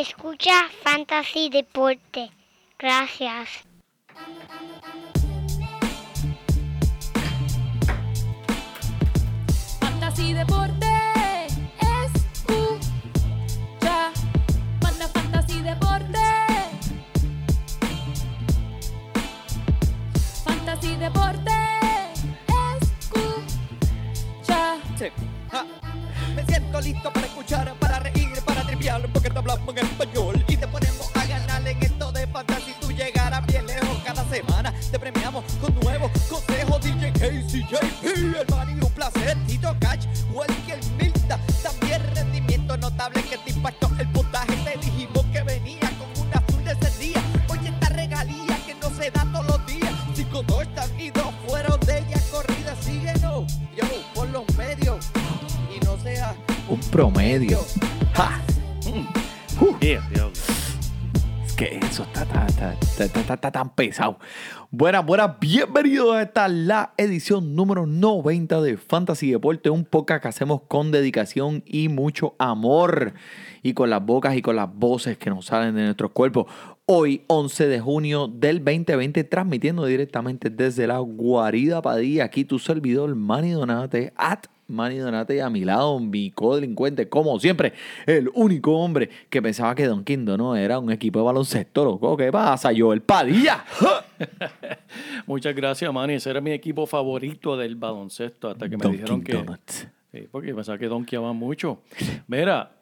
Escucha 0.00 0.54
Fantasy 0.82 1.50
Deporte. 1.50 2.30
Gracias. 2.78 3.50
Fantasy 9.78 10.32
Deporte. 10.32 10.86
Escucha. 12.06 13.18
Manda 14.80 15.06
Fantasy 15.08 15.60
Deporte. 15.60 16.18
Fantasy 20.46 20.96
Deporte. 20.96 21.52
Escucha. 22.80 24.78
Sí. 24.98 25.08
Ja. 25.52 25.66
Me 26.34 26.42
siento 26.46 26.80
listo 26.80 27.12
para 27.12 27.26
escuchar, 27.26 27.74
para 27.74 27.89
porque 29.12 29.30
te 29.30 29.38
hablamos 29.38 29.76
en 29.76 29.86
español 29.86 30.44
y 30.48 30.56
te 30.56 30.66
ponemos 30.66 31.10
a 31.14 31.24
ganar 31.24 31.66
en 31.66 31.80
esto 31.80 32.10
de 32.10 32.26
fantasy. 32.26 32.74
Tú 32.80 32.90
llegarás 32.90 33.46
bien 33.46 33.64
lejos 33.64 33.98
cada 34.04 34.24
semana. 34.28 34.74
Te 34.90 34.98
premiamos 34.98 35.44
con 35.60 35.72
nuevos 35.76 36.10
consejos. 36.28 36.80
DJ 36.82 37.12
Casey, 37.12 37.64
JP, 37.70 38.04
el 38.04 38.46
man 38.50 38.82
un 38.82 38.92
placer. 38.92 39.36
Tito 39.46 39.76
Cash, 39.78 40.06
Welker 40.34 40.80
Milta. 40.98 41.38
También 41.62 42.02
rendimiento 42.16 42.76
notable 42.78 43.22
que 43.22 43.38
te 43.38 43.50
impactó 43.50 43.88
el 43.96 44.08
puntaje. 44.08 44.56
Te 44.64 44.78
dijimos 44.84 45.24
que 45.32 45.42
venía 45.44 45.88
con 45.96 46.26
una 46.26 46.38
azul 46.38 46.64
de 46.64 46.72
ese 46.72 46.98
día. 46.98 47.22
Oye, 47.48 47.68
esta 47.68 47.90
regalía 47.90 48.58
que 48.66 48.74
no 48.74 48.90
se 48.90 49.10
da 49.12 49.24
todos 49.32 49.46
los 49.46 49.66
días. 49.66 49.94
Cinco 50.14 50.42
dos 50.42 50.62
están 50.62 51.00
y 51.00 51.10
dos 51.10 51.32
fueron 51.46 51.78
de 51.80 51.98
ella 51.98 52.20
corrida. 52.32 52.74
Síguenos, 52.82 53.52
yo, 53.76 53.84
por 54.14 54.28
los 54.30 54.44
medios. 54.56 55.06
Y 55.76 55.84
no 55.84 55.96
sea 55.98 56.34
Un 56.68 56.80
promedio. 56.90 57.60
Es 59.80 61.54
que 61.56 61.78
eso 61.78 62.06
está 62.12 63.50
tan 63.50 63.74
pesado. 63.74 64.18
Buenas, 64.70 65.06
buenas, 65.06 65.40
bienvenidos 65.40 66.14
a 66.14 66.22
esta 66.22 66.48
la 66.48 66.92
edición 66.98 67.54
número 67.56 67.86
90 67.86 68.60
de 68.60 68.76
Fantasy 68.76 69.30
Deporte, 69.30 69.70
un 69.70 69.86
podcast 69.86 70.22
que 70.22 70.28
hacemos 70.28 70.62
con 70.68 70.90
dedicación 70.90 71.62
y 71.64 71.88
mucho 71.88 72.34
amor 72.38 73.14
y 73.62 73.72
con 73.72 73.88
las 73.88 74.04
bocas 74.04 74.36
y 74.36 74.42
con 74.42 74.56
las 74.56 74.68
voces 74.72 75.16
que 75.16 75.30
nos 75.30 75.46
salen 75.46 75.74
de 75.74 75.84
nuestros 75.84 76.10
cuerpos. 76.10 76.44
Hoy, 76.84 77.22
11 77.28 77.66
de 77.66 77.80
junio 77.80 78.28
del 78.28 78.58
2020, 78.58 79.24
transmitiendo 79.24 79.86
directamente 79.86 80.50
desde 80.50 80.86
la 80.86 80.98
guarida 80.98 81.80
Padilla, 81.80 82.24
aquí 82.24 82.44
tu 82.44 82.58
servidor 82.58 83.14
Manny 83.14 83.52
Donate, 83.52 84.12
at 84.16 84.44
Manny 84.70 84.98
Donate 84.98 85.36
y 85.36 85.40
a 85.40 85.50
mi 85.50 85.64
lado, 85.64 85.98
mi 85.98 86.30
codelincuente, 86.30 87.08
como 87.08 87.38
siempre, 87.38 87.74
el 88.06 88.30
único 88.34 88.78
hombre 88.78 89.10
que 89.28 89.42
pensaba 89.42 89.74
que 89.74 89.86
Don 89.86 90.04
Quindo 90.04 90.36
no 90.36 90.56
era 90.56 90.78
un 90.78 90.90
equipo 90.90 91.18
de 91.18 91.24
baloncesto, 91.26 91.84
loco. 91.84 92.16
¿Qué 92.16 92.30
pasa? 92.30 92.72
Yo, 92.72 92.92
el 92.92 93.02
Padilla. 93.02 93.64
Muchas 95.26 95.54
gracias, 95.54 95.92
Manny. 95.92 96.14
Ese 96.14 96.30
era 96.30 96.40
mi 96.40 96.52
equipo 96.52 96.86
favorito 96.86 97.56
del 97.56 97.76
baloncesto 97.76 98.48
hasta 98.48 98.68
que 98.68 98.76
me 98.76 98.88
dijeron 98.88 99.22
que. 99.22 99.32
Donuts. 99.32 99.88
Sí, 100.12 100.28
porque 100.30 100.54
pensaba 100.54 100.78
que 100.78 100.86
donkeaba 100.86 101.32
mucho. 101.32 101.82
Mira, 102.26 102.72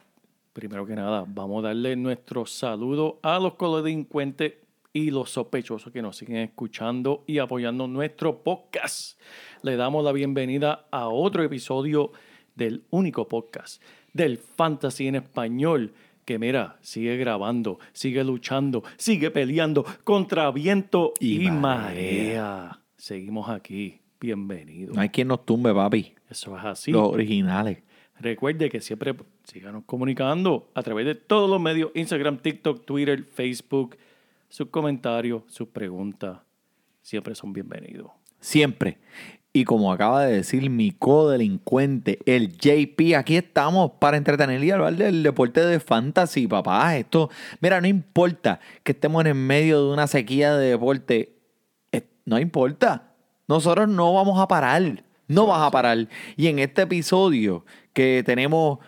primero 0.52 0.86
que 0.86 0.94
nada, 0.94 1.24
vamos 1.26 1.62
a 1.64 1.68
darle 1.68 1.94
nuestro 1.96 2.46
saludo 2.46 3.18
a 3.22 3.38
los 3.38 3.54
codelincuentes 3.54 4.54
y 4.92 5.10
los 5.10 5.30
sospechosos 5.30 5.92
que 5.92 6.02
nos 6.02 6.16
siguen 6.16 6.38
escuchando 6.38 7.22
y 7.26 7.38
apoyando 7.38 7.86
nuestro 7.86 8.42
podcast. 8.42 9.20
Le 9.62 9.76
damos 9.76 10.04
la 10.04 10.12
bienvenida 10.12 10.86
a 10.90 11.08
otro 11.08 11.42
episodio 11.42 12.12
del 12.54 12.84
único 12.90 13.26
podcast 13.28 13.82
del 14.12 14.38
Fantasy 14.38 15.08
en 15.08 15.16
Español. 15.16 15.92
Que 16.24 16.38
mira, 16.38 16.76
sigue 16.80 17.16
grabando, 17.16 17.78
sigue 17.92 18.22
luchando, 18.22 18.84
sigue 18.96 19.30
peleando 19.30 19.84
contra 20.04 20.50
viento 20.52 21.12
Y 21.20 21.46
y, 21.46 21.50
marea. 21.50 21.60
marea. 21.60 22.80
Seguimos 22.96 23.48
aquí. 23.48 24.00
Bienvenido. 24.20 24.94
No 24.94 25.00
hay 25.00 25.08
quien 25.08 25.28
nos 25.28 25.44
tumbe, 25.44 25.72
papi. 25.72 26.14
Eso 26.28 26.56
es 26.56 26.64
así. 26.64 26.92
Los 26.92 27.08
originales. 27.12 27.78
Recuerde 28.20 28.68
que 28.68 28.80
siempre 28.80 29.14
síganos 29.44 29.84
comunicando 29.86 30.70
a 30.74 30.82
través 30.82 31.06
de 31.06 31.14
todos 31.14 31.48
los 31.48 31.60
medios, 31.60 31.90
Instagram, 31.94 32.38
TikTok, 32.38 32.84
Twitter, 32.84 33.24
Facebook. 33.24 33.96
Sus 34.48 34.68
comentarios, 34.68 35.42
sus 35.48 35.68
preguntas, 35.68 36.38
siempre 37.02 37.34
son 37.34 37.52
bienvenidos. 37.52 38.10
Siempre. 38.40 38.98
Y 39.58 39.64
como 39.64 39.92
acaba 39.92 40.24
de 40.24 40.36
decir 40.36 40.70
mi 40.70 40.92
codelincuente, 40.92 42.20
el 42.26 42.56
JP, 42.56 43.16
aquí 43.16 43.36
estamos 43.36 43.90
para 43.98 44.16
entretener 44.16 44.62
y 44.62 44.70
hablar 44.70 44.94
del 44.94 45.24
deporte 45.24 45.66
de 45.66 45.80
fantasy, 45.80 46.46
papá. 46.46 46.96
Esto, 46.96 47.28
mira, 47.60 47.80
no 47.80 47.88
importa 47.88 48.60
que 48.84 48.92
estemos 48.92 49.26
en 49.26 49.36
medio 49.36 49.84
de 49.84 49.92
una 49.92 50.06
sequía 50.06 50.54
de 50.54 50.70
deporte, 50.70 51.32
no 52.24 52.38
importa. 52.38 53.14
Nosotros 53.48 53.88
no 53.88 54.14
vamos 54.14 54.38
a 54.38 54.46
parar, 54.46 55.02
no 55.26 55.48
vas 55.48 55.66
a 55.66 55.72
parar. 55.72 56.06
Y 56.36 56.46
en 56.46 56.60
este 56.60 56.82
episodio 56.82 57.64
que 57.92 58.22
tenemos 58.24 58.78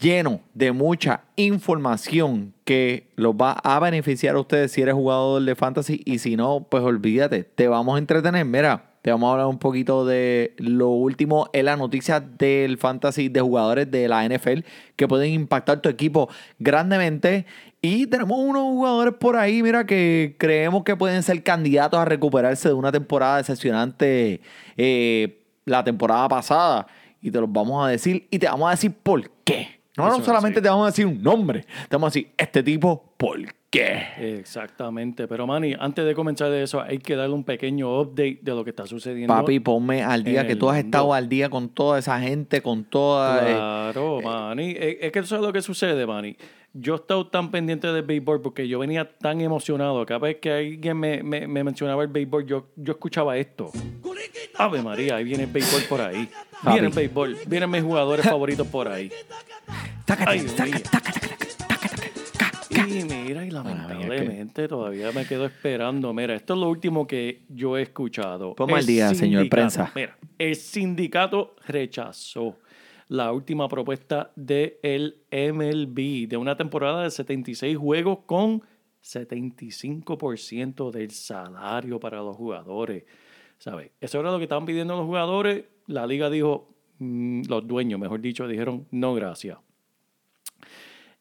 lleno 0.00 0.40
de 0.54 0.72
mucha 0.72 1.22
información 1.36 2.52
que 2.64 3.12
los 3.14 3.36
va 3.36 3.52
a 3.52 3.78
beneficiar 3.78 4.34
a 4.34 4.40
ustedes 4.40 4.72
si 4.72 4.82
eres 4.82 4.94
jugador 4.94 5.40
de 5.44 5.54
fantasy 5.54 6.02
y 6.04 6.18
si 6.18 6.34
no, 6.34 6.66
pues 6.68 6.82
olvídate, 6.82 7.44
te 7.44 7.68
vamos 7.68 7.94
a 7.94 7.98
entretener. 7.98 8.44
Mira, 8.44 8.89
te 9.02 9.10
vamos 9.10 9.28
a 9.28 9.32
hablar 9.32 9.46
un 9.46 9.58
poquito 9.58 10.04
de 10.04 10.54
lo 10.58 10.88
último 10.88 11.48
en 11.52 11.64
la 11.64 11.76
noticia 11.76 12.20
del 12.20 12.76
fantasy 12.76 13.28
de 13.28 13.40
jugadores 13.40 13.90
de 13.90 14.08
la 14.08 14.28
NFL 14.28 14.60
que 14.96 15.08
pueden 15.08 15.32
impactar 15.32 15.80
tu 15.80 15.88
equipo 15.88 16.28
grandemente. 16.58 17.46
Y 17.80 18.06
tenemos 18.08 18.38
unos 18.38 18.62
jugadores 18.64 19.14
por 19.14 19.36
ahí, 19.36 19.62
mira, 19.62 19.86
que 19.86 20.36
creemos 20.38 20.84
que 20.84 20.96
pueden 20.96 21.22
ser 21.22 21.42
candidatos 21.42 21.98
a 21.98 22.04
recuperarse 22.04 22.68
de 22.68 22.74
una 22.74 22.92
temporada 22.92 23.38
decepcionante 23.38 24.42
eh, 24.76 25.40
la 25.64 25.82
temporada 25.82 26.28
pasada. 26.28 26.86
Y 27.22 27.30
te 27.30 27.40
los 27.40 27.50
vamos 27.50 27.84
a 27.84 27.88
decir 27.88 28.26
y 28.30 28.38
te 28.38 28.46
vamos 28.46 28.68
a 28.68 28.72
decir 28.72 28.92
por 29.02 29.30
qué. 29.44 29.79
No, 29.96 30.06
Eso 30.08 30.18
no 30.18 30.24
solamente 30.24 30.62
te 30.62 30.68
vamos 30.68 30.84
a 30.84 30.90
decir 30.90 31.04
un 31.06 31.20
nombre, 31.22 31.62
te 31.62 31.96
vamos 31.96 32.06
a 32.06 32.10
decir 32.14 32.32
este 32.36 32.62
tipo, 32.62 33.12
¿por 33.16 33.40
qué? 33.70 34.02
Exactamente. 34.18 35.26
Pero, 35.26 35.46
Manny, 35.46 35.74
antes 35.78 36.04
de 36.04 36.14
comenzar 36.14 36.48
de 36.50 36.62
eso, 36.62 36.80
hay 36.80 36.98
que 36.98 37.16
darle 37.16 37.34
un 37.34 37.44
pequeño 37.44 38.00
update 38.00 38.38
de 38.42 38.52
lo 38.54 38.62
que 38.64 38.70
está 38.70 38.86
sucediendo. 38.86 39.34
Papi, 39.34 39.58
ponme 39.60 40.02
al 40.02 40.22
día 40.22 40.46
que 40.46 40.54
tú 40.56 40.68
has 40.68 40.76
mundo. 40.76 40.86
estado 40.86 41.14
al 41.14 41.28
día 41.28 41.50
con 41.50 41.68
toda 41.70 41.98
esa 41.98 42.20
gente, 42.20 42.62
con 42.62 42.84
toda... 42.84 43.38
eh, 43.50 43.54
Claro, 43.54 44.20
Manny. 44.22 44.70
Es 44.78 44.96
es 45.00 45.12
que 45.12 45.18
eso 45.20 45.36
es 45.36 45.42
lo 45.42 45.52
que 45.52 45.60
sucede, 45.62 46.06
Manny. 46.06 46.36
Yo 46.72 46.94
he 46.94 46.96
estado 46.96 47.26
tan 47.26 47.50
pendiente 47.50 47.88
del 47.88 48.02
béisbol 48.04 48.42
porque 48.42 48.68
yo 48.68 48.78
venía 48.78 49.10
tan 49.18 49.40
emocionado. 49.40 50.06
Cada 50.06 50.20
vez 50.20 50.36
que 50.36 50.52
alguien 50.52 50.96
me, 50.98 51.22
me- 51.22 51.48
me 51.48 51.64
mencionaba 51.64 52.02
el 52.02 52.08
béisbol, 52.08 52.46
yo, 52.46 52.68
yo 52.76 52.92
escuchaba 52.92 53.36
esto. 53.36 53.72
Ave 54.56 54.80
María, 54.82 55.16
ahí 55.16 55.24
viene 55.24 55.44
el 55.44 55.50
béisbol 55.50 55.82
por 55.88 56.00
ahí. 56.00 56.28
Viene 56.64 56.86
el 56.88 56.92
béisbol. 56.92 57.36
Vienen 57.46 57.70
mis 57.70 57.82
jugadores 57.82 58.24
favoritos 58.24 58.66
por 58.68 58.86
ahí. 58.88 59.10
Ay. 60.26 60.46
Y 62.70 63.04
mira, 63.04 63.44
y 63.44 63.50
lamentablemente 63.50 64.66
todavía 64.68 65.12
me 65.12 65.26
quedo 65.26 65.44
esperando. 65.46 66.12
Mira, 66.14 66.34
esto 66.34 66.54
es 66.54 66.60
lo 66.60 66.68
último 66.68 67.06
que 67.06 67.42
yo 67.48 67.76
he 67.76 67.82
escuchado. 67.82 68.54
Ponme 68.54 68.74
al 68.74 68.80
El 68.80 68.86
día, 68.86 69.14
señor 69.14 69.48
prensa. 69.48 69.90
Mira, 69.94 70.16
el 70.38 70.56
sindicato 70.56 71.56
rechazó 71.66 72.56
la 73.10 73.32
última 73.32 73.68
propuesta 73.68 74.30
del 74.36 75.16
MLB 75.32 76.28
de 76.28 76.36
una 76.36 76.56
temporada 76.56 77.02
de 77.02 77.10
76 77.10 77.76
juegos 77.76 78.20
con 78.24 78.62
75% 79.02 80.92
del 80.92 81.10
salario 81.10 81.98
para 81.98 82.18
los 82.18 82.36
jugadores. 82.36 83.02
¿Sabes? 83.58 83.90
Eso 84.00 84.20
era 84.20 84.30
lo 84.30 84.38
que 84.38 84.44
estaban 84.44 84.64
pidiendo 84.64 84.96
los 84.96 85.06
jugadores. 85.06 85.64
La 85.88 86.06
liga 86.06 86.30
dijo, 86.30 86.68
mm, 86.98 87.42
los 87.48 87.66
dueños, 87.66 87.98
mejor 87.98 88.20
dicho, 88.20 88.46
dijeron, 88.46 88.86
no, 88.92 89.12
gracias. 89.14 89.58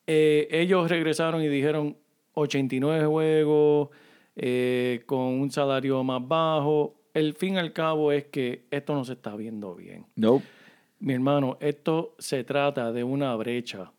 Eh, 0.05 0.47
ellos 0.51 0.91
regresaron 0.91 1.41
y 1.41 1.47
dijeron 1.47 1.97
89 2.35 3.07
juegos 3.07 3.89
eh, 4.35 5.01
con 5.07 5.21
un 5.21 5.49
salario 5.49 6.03
más 6.03 6.25
bajo. 6.27 7.01
El 7.15 7.33
fin 7.33 7.57
al 7.57 7.73
cabo 7.73 8.11
es 8.11 8.25
que 8.25 8.67
esto 8.69 8.93
no 8.93 9.03
se 9.03 9.13
está 9.13 9.35
viendo 9.35 9.73
bien. 9.73 10.05
Nope. 10.15 10.58
Mi 10.99 11.13
hermano, 11.13 11.57
esto 11.61 12.13
se 12.19 12.43
trata 12.43 12.91
de 12.91 13.05
una 13.05 13.33
brecha 13.37 13.93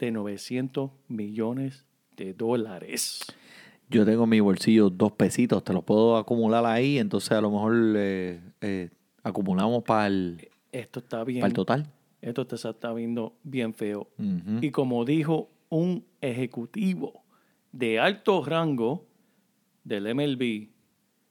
de 0.00 0.10
900 0.10 0.90
millones 1.08 1.84
de 2.16 2.32
dólares. 2.32 3.20
Yo 3.90 4.06
tengo 4.06 4.24
en 4.24 4.30
mi 4.30 4.40
bolsillo 4.40 4.88
dos 4.88 5.12
pesitos, 5.12 5.62
te 5.62 5.74
los 5.74 5.84
puedo 5.84 6.16
acumular 6.16 6.64
ahí, 6.64 6.98
entonces 6.98 7.32
a 7.32 7.42
lo 7.42 7.50
mejor 7.50 7.74
eh, 7.96 8.40
eh, 8.62 8.88
acumulamos 9.22 9.82
para 9.82 10.06
el, 10.06 10.48
Esto 10.72 11.00
está 11.00 11.22
bien. 11.22 11.40
para 11.40 11.48
el 11.48 11.54
total. 11.54 11.92
Esto 12.22 12.46
te 12.46 12.54
está 12.56 12.92
viendo 12.94 13.34
bien 13.42 13.74
feo. 13.74 14.08
Y 14.60 14.70
como 14.70 15.04
dijo 15.04 15.50
un 15.68 16.06
ejecutivo 16.20 17.24
de 17.72 17.98
alto 17.98 18.42
rango 18.42 19.06
del 19.84 20.14
MLB, 20.14 20.68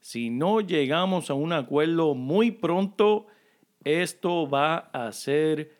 si 0.00 0.30
no 0.30 0.60
llegamos 0.60 1.30
a 1.30 1.34
un 1.34 1.52
acuerdo 1.52 2.14
muy 2.14 2.52
pronto, 2.52 3.26
esto 3.84 4.48
va 4.48 4.76
a 4.92 5.10
ser 5.12 5.76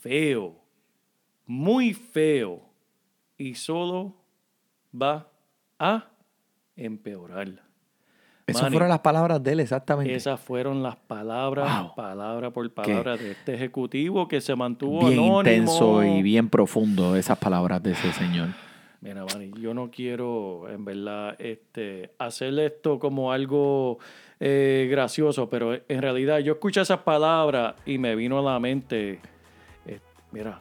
feo. 0.00 0.54
Muy 1.46 1.92
feo 1.94 2.62
y 3.38 3.54
solo 3.54 4.14
va 4.94 5.28
a 5.78 6.04
empeorar. 6.76 7.62
Esas 8.48 8.70
fueron 8.70 8.88
las 8.88 9.00
palabras 9.00 9.42
de 9.42 9.52
él, 9.52 9.60
exactamente. 9.60 10.14
Esas 10.14 10.38
fueron 10.38 10.80
las 10.82 10.94
palabras, 10.96 11.82
Wow. 11.82 11.94
palabra 11.96 12.50
por 12.52 12.72
palabra, 12.72 13.16
de 13.16 13.32
este 13.32 13.54
ejecutivo 13.54 14.28
que 14.28 14.40
se 14.40 14.54
mantuvo 14.54 15.00
bien 15.08 15.18
anónimo. 15.18 15.40
intenso 15.40 16.04
y 16.04 16.22
bien 16.22 16.48
profundo 16.48 17.16
esas 17.16 17.38
palabras 17.38 17.82
de 17.82 17.92
ese 17.92 18.12
señor. 18.12 18.48
Mira, 19.00 19.24
Manny, 19.24 19.50
yo 19.60 19.74
no 19.74 19.90
quiero, 19.90 20.68
en 20.70 20.84
verdad, 20.84 21.34
este, 21.40 22.12
hacer 22.18 22.56
esto 22.60 22.98
como 23.00 23.32
algo 23.32 23.98
eh, 24.40 24.86
gracioso, 24.90 25.48
pero 25.48 25.74
en 25.74 26.02
realidad 26.02 26.38
yo 26.38 26.54
escuché 26.54 26.80
esas 26.82 26.98
palabras 27.00 27.74
y 27.86 27.98
me 27.98 28.14
vino 28.14 28.38
a 28.38 28.52
la 28.52 28.58
mente, 28.60 29.20
eh, 29.86 29.98
mira, 30.32 30.60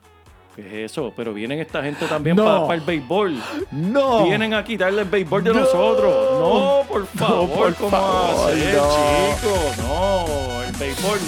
¿qué 0.56 0.62
es 0.86 0.92
eso? 0.92 1.12
Pero 1.16 1.33
vienen 1.33 1.60
esta 1.60 1.83
gente 1.83 2.06
también 2.07 2.38
No. 2.38 2.66
para 2.68 2.75
el 2.80 2.81
béisbol. 2.86 3.38
¡No! 3.72 4.24
Vienen 4.25 4.54
a 4.54 4.63
quitarle 4.63 5.01
el 5.01 5.10
béisbol 5.10 5.44
de 5.44 5.54
No. 5.54 5.60
nosotros. 5.60 6.39
No, 6.39 6.83
por 6.88 7.06
favor, 7.07 7.50
por 7.50 7.75
¿cómo 7.75 7.89
favor, 7.92 8.51
hacer, 8.54 8.75
no. 8.75 9.36
chico? 9.36 9.83
No, 9.83 10.63
el 10.63 10.74
béisbol 10.77 11.19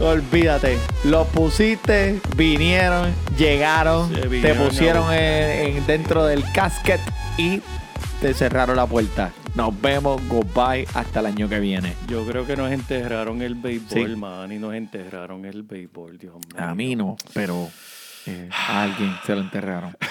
no. 0.00 0.06
Olvídate, 0.08 0.78
los 1.04 1.26
pusiste, 1.28 2.18
vinieron, 2.36 3.12
llegaron, 3.36 4.10
te 4.12 4.54
pusieron 4.54 5.04
no. 5.06 5.12
en, 5.12 5.76
en- 5.76 5.86
dentro 5.86 6.24
del 6.24 6.42
casket 6.54 7.00
y 7.36 7.60
te 8.22 8.32
cerraron 8.32 8.76
la 8.76 8.86
puerta. 8.86 9.32
Nos 9.54 9.78
vemos, 9.80 10.20
goodbye, 10.28 10.86
hasta 10.94 11.20
el 11.20 11.26
año 11.26 11.48
que 11.48 11.58
viene. 11.60 11.94
Yo 12.08 12.24
creo 12.24 12.46
que 12.46 12.56
nos 12.56 12.70
enterraron 12.70 13.42
el 13.42 13.54
béisbol, 13.56 14.10
Sí. 14.10 14.16
man, 14.16 14.52
y 14.52 14.58
nos 14.58 14.74
enterraron 14.74 15.44
el 15.44 15.62
béisbol, 15.64 16.18
Dios 16.18 16.34
mío. 16.36 16.64
A 16.64 16.74
mí 16.74 16.94
no, 16.94 17.16
pero 17.34 17.68
eh, 18.26 18.48
a 18.68 18.84
alguien 18.84 19.12
se 19.26 19.34
lo 19.34 19.40
enterraron. 19.42 19.94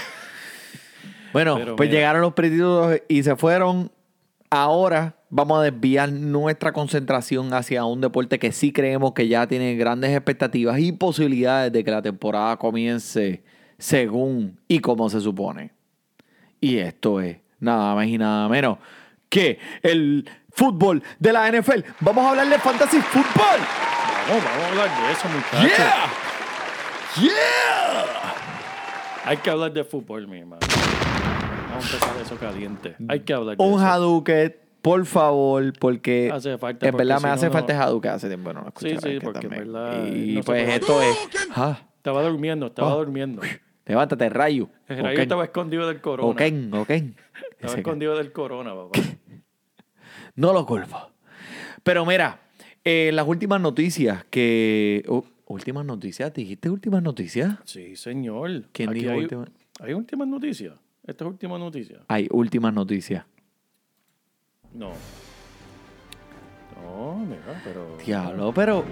Bueno, 1.31 1.57
Pero 1.59 1.75
pues 1.75 1.87
mira. 1.89 1.99
llegaron 1.99 2.21
los 2.23 2.33
perdidos 2.33 2.97
y 3.07 3.21
se 3.21 3.35
fueron. 3.35 3.91
Ahora 4.49 5.13
vamos 5.29 5.59
a 5.59 5.63
desviar 5.69 6.11
nuestra 6.11 6.71
concentración 6.73 7.53
hacia 7.53 7.85
un 7.85 8.01
deporte 8.01 8.39
que 8.39 8.51
sí 8.51 8.71
creemos 8.73 9.13
que 9.13 9.27
ya 9.27 9.45
tiene 9.45 9.75
grandes 9.75 10.09
expectativas 10.09 10.79
y 10.79 10.91
posibilidades 10.91 11.71
de 11.71 11.83
que 11.83 11.91
la 11.91 12.01
temporada 12.01 12.57
comience 12.57 13.43
según 13.77 14.59
y 14.67 14.79
como 14.79 15.07
se 15.07 15.21
supone. 15.21 15.69
Y 16.59 16.77
esto 16.77 17.21
es 17.21 17.37
nada 17.59 17.93
más 17.93 18.07
y 18.07 18.17
nada 18.17 18.49
menos 18.49 18.79
que 19.29 19.59
el 19.83 20.29
fútbol 20.51 21.01
de 21.19 21.31
la 21.33 21.49
NFL. 21.51 21.81
Vamos 22.01 22.25
a 22.25 22.29
hablar 22.31 22.49
de 22.49 22.59
fantasy 22.59 22.99
fútbol. 22.99 23.59
Vamos, 24.27 24.43
vamos 24.43 24.63
a 24.63 24.67
hablar 24.69 24.89
de 25.05 25.11
eso, 25.11 25.27
muchachos. 25.29 25.61
Yeah. 25.61 26.05
Yeah. 27.21 28.33
Hay 29.25 29.37
que 29.37 29.49
hablar 29.49 29.71
de 29.73 29.83
fútbol, 29.83 30.27
mi 30.27 30.39
hermano. 30.39 30.59
Vamos 31.69 31.85
a 31.85 31.95
empezar 31.95 32.21
eso 32.21 32.35
caliente. 32.37 32.95
Hay 33.07 33.19
que 33.21 33.33
hablar 33.33 33.57
de 33.57 33.63
Un 33.63 33.73
eso. 33.79 33.85
Hadouken, 33.85 34.55
por 34.81 35.05
favor, 35.05 35.73
porque 35.79 36.31
Hace 36.33 36.57
falta, 36.57 36.85
en 36.87 36.91
porque 36.91 37.05
verdad 37.05 37.17
si 37.17 37.23
me 37.23 37.29
no, 37.29 37.35
hace 37.35 37.45
no- 37.47 37.51
falta 37.51 37.83
Hadouken 37.83 38.11
hace 38.11 38.27
tiempo 38.27 38.53
no 38.53 38.61
lo 38.61 38.73
Sí, 38.77 38.87
escuchaba, 38.87 39.01
sí, 39.13 39.19
que 39.19 39.25
porque 39.25 39.47
en 39.47 39.49
verdad 39.49 40.05
Y 40.05 40.33
no 40.35 40.41
se 40.41 40.45
pues 40.45 40.69
esto 40.69 41.01
es... 41.01 41.17
Ah, 41.55 41.77
Estaba 41.97 42.23
durmiendo, 42.23 42.67
estaba 42.67 42.95
Oh. 42.95 42.97
durmiendo. 42.99 43.41
levántate, 43.89 44.29
rayo. 44.29 44.69
El 44.87 44.99
rayo 45.03 45.21
estaba 45.21 45.43
escondido 45.43 45.87
del 45.87 45.99
corona. 45.99 46.29
Ok, 46.29 46.41
ok. 46.73 46.89
Estaba 46.89 47.13
Ese- 47.59 47.77
escondido 47.79 48.17
del 48.17 48.31
corona, 48.31 48.73
papá. 48.73 48.99
No 50.35 50.53
lo 50.53 50.65
culpo. 50.65 51.11
Pero 51.83 52.05
mira, 52.05 52.39
eh, 52.85 53.11
las 53.13 53.27
últimas 53.27 53.59
noticias 53.59 54.23
que... 54.29 55.03
últimas 55.47 55.83
noticias, 55.85 56.33
dijiste 56.33 56.69
últimas 56.69 57.03
noticias. 57.03 57.57
Sí, 57.65 57.97
señor. 57.97 58.63
¿Quién 58.71 58.89
Aquí 58.89 58.99
dijo 58.99 59.11
hay, 59.11 59.17
última? 59.19 59.45
¿Hay 59.81 59.93
últimas 59.93 60.27
noticias? 60.29 60.73
¿Esta 61.05 61.25
es 61.25 61.29
última 61.31 61.57
noticia? 61.57 61.99
Hay 62.07 62.27
últimas 62.31 62.73
noticias. 62.73 63.25
No. 64.73 64.91
No, 66.81 67.17
mira, 67.17 67.61
pero... 67.65 67.97
Diablo, 68.05 68.53
pero... 68.53 68.85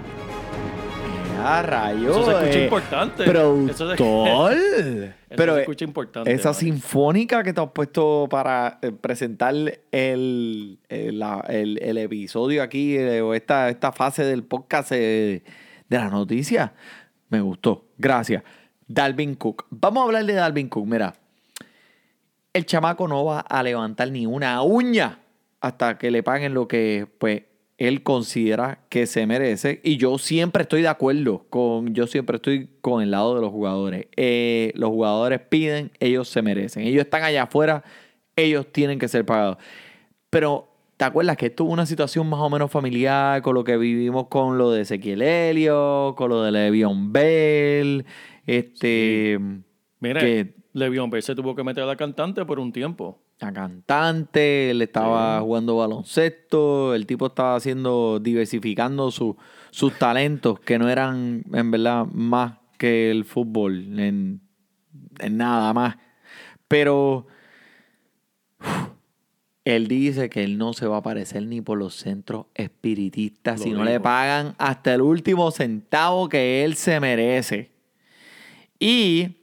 Mira, 1.38 1.62
rayo. 1.64 2.10
Eso 2.12 2.26
se 2.26 2.32
escucha 2.32 2.60
eh, 2.60 2.64
importante. 2.64 3.24
Eso 3.24 3.90
se- 3.90 3.96
Productor. 3.96 4.54
Eso 5.30 5.36
pero 5.36 5.54
se 5.54 5.60
eh, 5.60 5.62
escucha 5.64 5.86
importante. 5.86 6.32
Esa 6.32 6.54
sinfónica 6.54 7.44
que 7.44 7.54
te 7.54 7.62
has 7.62 7.72
puesto 7.72 8.28
para 8.30 8.80
eh, 8.82 8.92
presentar 8.92 9.54
el, 9.54 10.80
el, 10.90 11.20
la- 11.20 11.44
el- 11.50 11.80
el 11.82 11.98
episodio 11.98 12.64
aquí, 12.64 12.96
eh, 12.98 13.22
o 13.22 13.34
esta, 13.34 13.70
esta 13.70 13.92
fase 13.92 14.24
del 14.24 14.44
podcast 14.44 14.92
de 14.92 15.44
la 15.90 16.10
noticia, 16.10 16.74
me 17.30 17.42
gustó. 17.42 17.86
Gracias. 17.98 18.44
Dalvin 18.88 19.36
Cook. 19.36 19.66
Vamos 19.70 20.02
a 20.02 20.06
hablar 20.06 20.26
de 20.26 20.34
Dalvin 20.34 20.70
Cook. 20.70 20.86
Mira, 20.88 21.14
el 22.54 22.66
chamaco 22.66 23.08
no 23.08 23.26
va 23.26 23.42
a 23.42 23.62
levantar 23.64 24.10
ni 24.12 24.26
una 24.26 24.62
uña 24.62 25.20
hasta 25.60 25.98
que 25.98 26.10
le 26.12 26.24
paguen 26.24 26.54
lo 26.54 26.68
que 26.68 27.08
pues 27.18 27.44
él 27.78 28.02
considera 28.02 28.80
que 28.90 29.06
se 29.06 29.28
merece 29.28 29.82
y 29.84 29.98
yo 29.98 30.18
siempre 30.18 30.64
estoy 30.64 30.82
de 30.82 30.88
acuerdo 30.88 31.46
con 31.50 31.94
yo 31.94 32.08
siempre 32.08 32.38
estoy 32.38 32.70
con 32.82 33.04
el 33.04 33.12
lado 33.12 33.36
de 33.36 33.42
los 33.42 33.52
jugadores. 33.52 34.08
Eh, 34.16 34.72
los 34.76 34.90
jugadores 34.90 35.40
piden 35.42 35.92
ellos 36.00 36.28
se 36.28 36.42
merecen. 36.42 36.84
Ellos 36.84 37.04
están 37.04 37.24
allá 37.24 37.44
afuera 37.44 37.84
ellos 38.36 38.68
tienen 38.72 38.98
que 39.00 39.08
ser 39.08 39.26
pagados. 39.26 39.58
Pero 40.30 40.68
¿te 40.98 41.06
acuerdas 41.06 41.38
que 41.38 41.48
esto 41.48 41.64
hubo 41.66 41.74
una 41.74 41.86
situación 41.86 42.28
más 42.28 42.40
o 42.40 42.50
menos 42.50 42.72
familiar 42.72 43.42
con 43.44 43.54
lo 43.54 43.64
que 43.64 43.78
vivimos 43.78 44.28
con 44.28 44.58
lo 44.58 44.72
de 44.72 44.82
Ezequiel 44.82 45.22
Helio 45.22 46.16
con 46.18 46.30
lo 46.30 46.42
de 46.44 46.52
Le'Veon 46.52 47.14
Bell 47.14 48.06
este 48.48 49.40
Mira, 50.00 50.20
que- 50.22 50.54
Le'Veon 50.74 51.10
Bell 51.10 51.22
se 51.24 51.36
tuvo 51.36 51.56
que 51.56 51.64
meter 51.64 51.84
a 51.84 51.88
la 51.88 51.96
cantante 51.96 52.46
por 52.46 52.60
un 52.60 52.72
tiempo. 52.72 53.20
A 53.40 53.52
cantante, 53.54 54.72
él 54.72 54.82
estaba 54.82 55.40
jugando 55.42 55.78
baloncesto, 55.78 56.96
el 56.96 57.06
tipo 57.06 57.28
estaba 57.28 57.56
haciendo, 57.56 58.20
diversificando 58.20 59.12
su- 59.12 59.38
sus 59.72 59.94
talentos 60.00 60.60
que 60.60 60.80
no 60.80 60.90
eran 60.90 61.44
en 61.54 61.72
verdad 61.72 62.06
más 62.12 62.54
que 62.78 63.12
el 63.12 63.26
fútbol, 63.26 64.00
en, 64.00 64.42
en 65.20 65.38
nada 65.38 65.72
más. 65.74 65.98
Pero 66.68 67.28
uf, 68.60 68.90
él 69.66 69.88
dice 69.88 70.30
que 70.30 70.44
él 70.44 70.58
no 70.58 70.74
se 70.74 70.88
va 70.88 70.96
a 70.96 71.00
aparecer 71.00 71.46
ni 71.46 71.62
por 71.62 71.78
los 71.78 71.94
centros 71.96 72.46
espiritistas 72.56 73.60
Lo 73.60 73.64
si 73.66 73.72
no 73.72 73.84
le 73.84 74.00
pagan 74.00 74.56
hasta 74.58 74.94
el 74.94 75.02
último 75.02 75.52
centavo 75.52 76.28
que 76.30 76.64
él 76.64 76.76
se 76.76 77.00
merece. 77.00 77.72
Y 78.80 79.37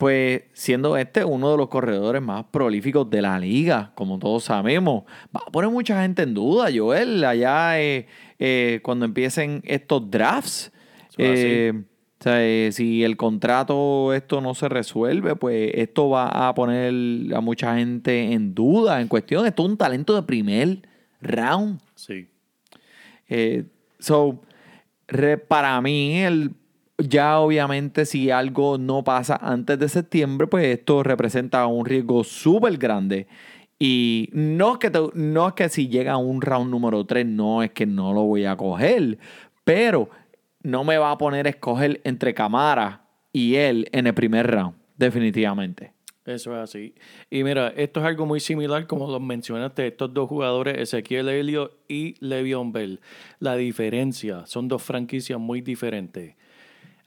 pues 0.00 0.44
siendo 0.54 0.96
este 0.96 1.26
uno 1.26 1.50
de 1.50 1.58
los 1.58 1.68
corredores 1.68 2.22
más 2.22 2.46
prolíficos 2.50 3.10
de 3.10 3.20
la 3.20 3.38
liga, 3.38 3.92
como 3.94 4.18
todos 4.18 4.44
sabemos, 4.44 5.04
va 5.36 5.42
a 5.46 5.50
poner 5.52 5.70
mucha 5.70 6.00
gente 6.00 6.22
en 6.22 6.32
duda, 6.32 6.70
Joel, 6.74 7.22
allá 7.22 7.78
eh, 7.78 8.06
eh, 8.38 8.80
cuando 8.82 9.04
empiecen 9.04 9.60
estos 9.66 10.10
drafts. 10.10 10.72
Eh, 11.18 11.74
o 11.74 12.22
sea, 12.22 12.42
eh, 12.42 12.70
si 12.72 13.04
el 13.04 13.18
contrato 13.18 14.14
esto 14.14 14.40
no 14.40 14.54
se 14.54 14.70
resuelve, 14.70 15.36
pues 15.36 15.70
esto 15.74 16.08
va 16.08 16.48
a 16.48 16.54
poner 16.54 17.34
a 17.34 17.42
mucha 17.42 17.76
gente 17.76 18.32
en 18.32 18.54
duda, 18.54 19.02
en 19.02 19.08
cuestión. 19.08 19.44
Esto 19.44 19.64
es 19.64 19.68
un 19.68 19.76
talento 19.76 20.14
de 20.14 20.22
primer 20.22 20.78
round. 21.20 21.78
Sí. 21.94 22.26
So, 23.98 24.40
re- 25.08 25.36
para 25.36 25.78
mí, 25.82 26.20
el, 26.20 26.52
ya 27.00 27.40
obviamente 27.40 28.04
si 28.04 28.30
algo 28.30 28.78
no 28.78 29.04
pasa 29.04 29.38
antes 29.40 29.78
de 29.78 29.88
septiembre, 29.88 30.46
pues 30.46 30.66
esto 30.66 31.02
representa 31.02 31.66
un 31.66 31.84
riesgo 31.84 32.24
súper 32.24 32.76
grande. 32.78 33.26
Y 33.78 34.28
no 34.32 34.74
es, 34.74 34.78
que 34.78 34.92
no 35.14 35.48
es 35.48 35.54
que 35.54 35.68
si 35.70 35.88
llega 35.88 36.16
un 36.16 36.42
round 36.42 36.70
número 36.70 37.06
3, 37.06 37.24
no 37.26 37.62
es 37.62 37.70
que 37.70 37.86
no 37.86 38.12
lo 38.12 38.22
voy 38.24 38.44
a 38.44 38.56
coger, 38.56 39.18
pero 39.64 40.10
no 40.62 40.84
me 40.84 40.98
va 40.98 41.12
a 41.12 41.18
poner 41.18 41.46
a 41.46 41.50
escoger 41.50 42.00
entre 42.04 42.34
Camara 42.34 43.06
y 43.32 43.54
él 43.54 43.88
en 43.92 44.06
el 44.06 44.14
primer 44.14 44.50
round, 44.50 44.74
definitivamente. 44.96 45.94
Eso 46.26 46.54
es 46.54 46.58
así. 46.58 46.94
Y 47.30 47.42
mira, 47.42 47.68
esto 47.68 48.00
es 48.00 48.06
algo 48.06 48.26
muy 48.26 48.40
similar 48.40 48.86
como 48.86 49.10
lo 49.10 49.18
mencionaste, 49.18 49.86
estos 49.86 50.12
dos 50.12 50.28
jugadores, 50.28 50.78
Ezequiel 50.78 51.28
Helio 51.28 51.78
y 51.88 52.14
Le'Veon 52.20 52.72
Bell. 52.72 53.00
La 53.38 53.56
diferencia, 53.56 54.44
son 54.46 54.68
dos 54.68 54.82
franquicias 54.82 55.40
muy 55.40 55.62
diferentes. 55.62 56.34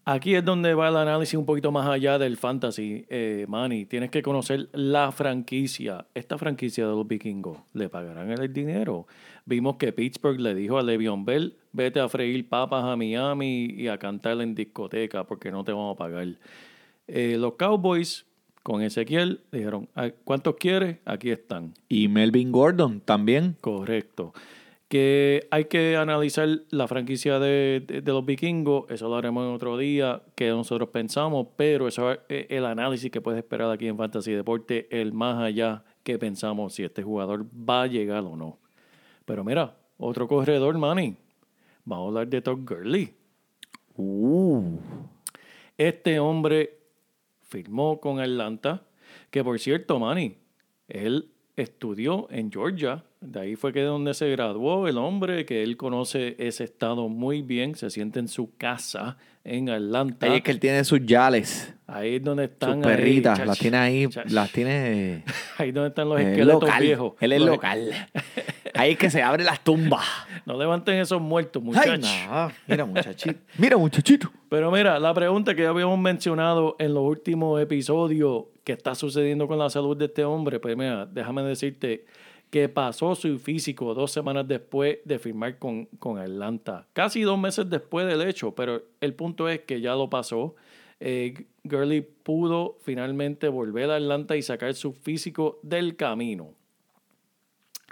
Aquí 0.05 0.36
es 0.36 0.43
donde 0.43 0.74
va 0.74 0.89
el 0.89 0.98
análisis 0.98 1.36
un 1.36 1.45
poquito 1.45 1.72
más 1.72 1.88
allá 1.88 2.17
del 2.19 2.36
fantasy, 2.36 3.05
eh, 3.07 3.45
Manny. 3.48 3.86
Tienes 3.86 4.10
que 4.10 4.22
conocer 4.22 4.67
la 4.74 5.13
franquicia. 5.13 6.07
Esta 6.13 6.38
franquicia 6.38 6.86
de 6.86 6.91
los 6.91 7.07
vikingos, 7.07 7.60
¿le 7.72 7.88
pagarán 7.88 8.29
el 8.29 8.51
dinero? 8.51 9.07
Vimos 9.45 9.77
que 9.77 9.93
Pittsburgh 9.93 10.41
le 10.41 10.55
dijo 10.55 10.77
a 10.77 10.83
Le'Veon 10.83 11.24
Bell, 11.24 11.55
vete 11.72 12.01
a 12.01 12.10
freír 12.10 12.50
papas 12.50 12.83
a 12.83 12.98
Miami 12.98 13.67
y 13.77 13.88
a 13.88 13.98
cantar 13.98 14.41
en 14.41 14.55
discoteca 14.55 15.24
porque 15.24 15.51
no 15.51 15.63
te 15.63 15.72
vamos 15.72 15.95
a 15.95 15.98
pagar. 15.98 16.27
Eh, 17.07 17.38
los 17.39 17.53
Cowboys, 17.53 18.25
con 18.62 18.81
Ezequiel, 18.81 19.39
dijeron, 19.53 19.88
"Ah, 19.95 20.10
¿cuántos 20.25 20.55
quieres? 20.55 20.98
Aquí 21.05 21.29
están. 21.29 21.75
Y 21.88 22.10
Melvin 22.10 22.51
Gordon 22.51 23.00
también. 23.00 23.55
Correcto. 23.62 24.33
Que 24.93 25.47
hay 25.50 25.65
que 25.65 25.97
analizar 25.97 26.47
la 26.69 26.88
franquicia 26.88 27.39
de, 27.39 27.83
de- 27.83 28.01
de 28.01 28.12
los 28.12 28.23
vikingos, 28.23 28.85
eso 28.91 29.09
lo 29.09 29.15
haremos 29.15 29.43
en 29.43 29.51
otro 29.55 29.75
día, 29.75 30.21
que 30.35 30.50
nosotros 30.50 30.89
pensamos, 30.89 31.47
pero 31.55 31.88
eso 31.88 32.12
es 32.12 32.19
eh, 32.29 32.45
el 32.51 32.63
análisis 32.63 33.09
que 33.09 33.19
puedes 33.19 33.39
esperar 33.39 33.71
aquí 33.71 33.88
en 33.88 33.97
Fantasy 33.97 34.33
Deporte, 34.33 34.88
el 34.91 35.12
más 35.12 35.41
allá 35.41 35.83
que 36.03 36.19
pensamos 36.19 36.75
si 36.75 36.83
este 36.83 37.01
jugador 37.01 37.43
va 37.47 37.81
a 37.81 37.88
llegar 37.88 38.23
o 38.23 38.35
no. 38.35 38.59
Pero 39.25 39.43
mira, 39.43 39.75
otro 39.97 40.27
corredor, 40.27 40.77
Manny. 40.77 41.15
Vamos 41.85 42.05
a 42.05 42.07
hablar 42.09 42.27
de 42.27 42.41
Todd 42.43 42.59
Gurley. 42.63 43.15
Uh, 43.97 44.77
Este 45.75 46.19
hombre 46.19 46.77
firmó 47.41 48.00
con 48.00 48.19
Atlanta, 48.19 48.83
que 49.31 49.43
por 49.43 49.59
cierto, 49.59 49.97
Manny, 49.97 50.38
él 50.88 51.31
estudió 51.55 52.27
en 52.31 52.51
Georgia, 52.51 53.03
de 53.22 53.39
ahí 53.39 53.55
fue 53.55 53.72
que 53.74 53.79
de 53.79 53.86
donde 53.86 54.13
se 54.13 54.29
graduó 54.29 54.88
el 54.88 54.98
hombre, 54.98 55.45
que 55.45 55.63
él 55.63 55.77
conoce 55.77 56.36
ese 56.39 56.63
estado 56.63 57.10
muy 57.10 57.41
bien, 57.41 57.75
se 57.75 57.89
siente 57.89 58.19
en 58.19 58.27
su 58.27 58.55
casa 58.57 59.17
en 59.43 59.69
Atlanta. 59.69 60.25
ahí 60.25 60.38
es 60.38 60.41
que 60.43 60.51
él 60.51 60.60
tiene 60.60 60.83
sus 60.83 61.05
yales, 61.05 61.74
Ahí 61.86 62.15
es 62.15 62.24
donde 62.24 62.45
sus 62.45 62.53
están 62.53 62.77
ahí, 62.77 62.81
perritas, 62.81 63.45
las 63.45 63.60
tiene 63.60 63.77
ahí, 63.77 64.07
chach. 64.07 64.31
las 64.31 64.51
tiene... 64.51 65.24
Ahí 65.57 65.72
donde 65.72 65.89
están 65.89 66.10
los 66.10 66.19
es 66.19 66.27
esqueletos 66.27 66.62
local, 66.63 66.81
viejos. 66.81 67.13
Él 67.19 67.31
es 67.33 67.39
Los- 67.41 67.50
local. 67.50 67.91
Ahí 68.75 68.93
es 68.93 68.97
que 68.97 69.09
se 69.09 69.21
abren 69.21 69.45
las 69.45 69.63
tumbas. 69.63 70.05
No 70.45 70.57
levanten 70.57 70.95
esos 70.95 71.21
muertos, 71.21 71.61
Ay, 71.61 71.65
muchachos. 71.67 72.09
no, 72.29 72.51
Mira, 72.67 72.85
muchachito. 72.85 73.39
Mira, 73.57 73.77
muchachito. 73.77 74.31
Pero 74.49 74.71
mira, 74.71 74.99
la 74.99 75.13
pregunta 75.13 75.55
que 75.55 75.61
ya 75.63 75.69
habíamos 75.69 75.99
mencionado 75.99 76.75
en 76.79 76.93
los 76.93 77.03
últimos 77.03 77.61
episodios, 77.61 78.45
¿qué 78.63 78.73
está 78.73 78.95
sucediendo 78.95 79.47
con 79.47 79.59
la 79.59 79.69
salud 79.69 79.95
de 79.95 80.05
este 80.05 80.23
hombre? 80.25 80.59
Pues 80.59 80.75
mira, 80.75 81.05
déjame 81.05 81.43
decirte 81.43 82.05
que 82.49 82.69
pasó 82.69 83.15
su 83.15 83.39
físico 83.39 83.93
dos 83.95 84.11
semanas 84.11 84.47
después 84.47 84.99
de 85.05 85.17
firmar 85.17 85.57
con, 85.57 85.85
con 85.99 86.19
Atlanta. 86.19 86.87
Casi 86.93 87.21
dos 87.21 87.39
meses 87.39 87.69
después 87.69 88.05
del 88.05 88.21
hecho, 88.27 88.53
pero 88.53 88.83
el 89.01 89.13
punto 89.15 89.49
es 89.49 89.61
que 89.61 89.81
ya 89.81 89.95
lo 89.95 90.09
pasó. 90.09 90.55
Eh, 90.99 91.45
Gurley 91.63 92.01
pudo 92.01 92.77
finalmente 92.83 93.47
volver 93.49 93.89
a 93.89 93.95
Atlanta 93.95 94.35
y 94.37 94.41
sacar 94.43 94.73
su 94.75 94.93
físico 94.93 95.59
del 95.63 95.95
camino. 95.95 96.51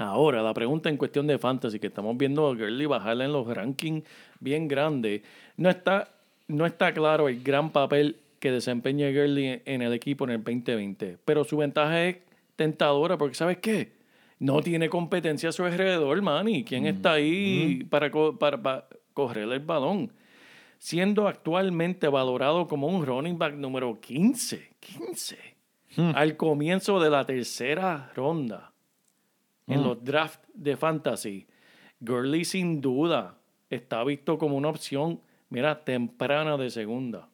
Ahora, 0.01 0.41
la 0.41 0.53
pregunta 0.53 0.89
en 0.89 0.97
cuestión 0.97 1.27
de 1.27 1.37
fantasy, 1.37 1.79
que 1.79 1.87
estamos 1.87 2.17
viendo 2.17 2.47
a 2.47 2.55
Gurley 2.55 2.85
bajarle 2.85 3.25
en 3.25 3.33
los 3.33 3.47
rankings 3.47 4.03
bien 4.39 4.67
grandes, 4.67 5.21
no 5.57 5.69
está, 5.69 6.09
no 6.47 6.65
está 6.65 6.93
claro 6.93 7.27
el 7.29 7.41
gran 7.43 7.71
papel 7.71 8.17
que 8.39 8.51
desempeña 8.51 9.07
Gurley 9.09 9.61
en 9.65 9.81
el 9.81 9.93
equipo 9.93 10.23
en 10.25 10.31
el 10.31 10.43
2020. 10.43 11.17
Pero 11.23 11.43
su 11.43 11.57
ventaja 11.57 12.03
es 12.05 12.17
tentadora, 12.55 13.17
porque 13.17 13.35
¿sabes 13.35 13.57
qué? 13.57 13.91
No 14.39 14.61
tiene 14.61 14.89
competencia 14.89 15.49
a 15.49 15.51
su 15.51 15.63
alrededor, 15.63 16.19
Manny. 16.21 16.63
¿Quién 16.63 16.87
está 16.87 17.13
ahí 17.13 17.83
para, 17.89 18.09
co- 18.09 18.37
para, 18.39 18.59
para 18.61 18.87
correr 19.13 19.47
el 19.51 19.59
balón? 19.59 20.11
Siendo 20.79 21.27
actualmente 21.27 22.07
valorado 22.07 22.67
como 22.67 22.87
un 22.87 23.05
running 23.05 23.37
back 23.37 23.53
número 23.53 23.99
15. 24.01 24.71
15. 24.79 25.37
Al 26.15 26.37
comienzo 26.37 26.99
de 26.99 27.09
la 27.11 27.23
tercera 27.25 28.11
ronda 28.15 28.70
en 29.71 29.83
los 29.83 30.03
drafts 30.03 30.47
de 30.53 30.75
fantasy. 30.77 31.47
Gurley 31.99 32.45
sin 32.45 32.81
duda 32.81 33.37
está 33.69 34.03
visto 34.03 34.37
como 34.37 34.55
una 34.57 34.69
opción, 34.69 35.21
mira, 35.49 35.83
temprana 35.83 36.57
de 36.57 36.69
segunda. 36.69 37.29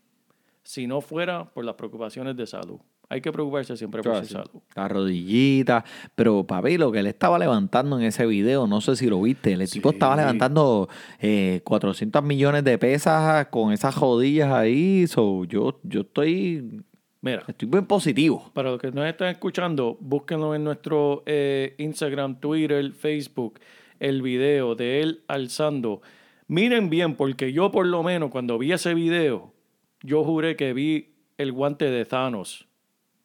Si 0.63 0.85
no 0.87 1.01
fuera 1.01 1.45
por 1.45 1.63
las 1.65 1.75
preocupaciones 1.75 2.35
de 2.35 2.45
salud. 2.45 2.79
Hay 3.09 3.21
que 3.21 3.31
preocuparse 3.31 3.77
siempre 3.77 4.03
por 4.03 4.17
su 4.17 4.33
salud. 4.33 4.61
La 4.75 4.85
rodillita. 4.89 5.85
Pero, 6.13 6.45
papi, 6.45 6.77
lo 6.77 6.91
que 6.91 6.99
él 6.99 7.07
estaba 7.07 7.39
levantando 7.39 7.97
en 7.97 8.03
ese 8.05 8.25
video, 8.25 8.67
no 8.67 8.81
sé 8.81 8.97
si 8.97 9.07
lo 9.07 9.21
viste. 9.21 9.53
El 9.53 9.69
tipo 9.71 9.91
Sí. 9.91 9.95
estaba 9.95 10.17
levantando 10.17 10.89
eh, 11.21 11.61
400 11.63 12.21
millones 12.21 12.65
de 12.65 12.77
pesas 12.77 13.47
con 13.47 13.71
esas 13.71 13.95
rodillas 13.95 14.51
ahí. 14.51 15.07
So, 15.07 15.45
yo, 15.45 15.79
yo 15.83 16.01
estoy, 16.01 16.83
Mira, 17.27 17.43
estoy 17.47 17.67
bien 17.67 17.85
positivo. 17.85 18.49
para 18.53 18.71
los 18.71 18.79
que 18.79 18.89
nos 18.91 19.05
están 19.05 19.27
escuchando, 19.29 19.97
búsquenlo 19.99 20.55
en 20.55 20.63
nuestro 20.63 21.23
eh, 21.25 21.75
Instagram, 21.77 22.39
Twitter, 22.39 22.93
Facebook, 22.93 23.59
el 23.99 24.21
video 24.21 24.75
de 24.75 25.01
él 25.01 25.23
alzando. 25.27 26.01
Miren 26.47 26.89
bien, 26.89 27.15
porque 27.15 27.51
yo 27.51 27.69
por 27.71 27.85
lo 27.85 28.01
menos 28.03 28.29
cuando 28.31 28.57
vi 28.57 28.71
ese 28.71 28.93
video, 28.93 29.53
yo 30.01 30.23
juré 30.23 30.55
que 30.55 30.71
vi 30.73 31.15
el 31.37 31.51
guante 31.51 31.91
de 31.91 32.05
Thanos, 32.05 32.67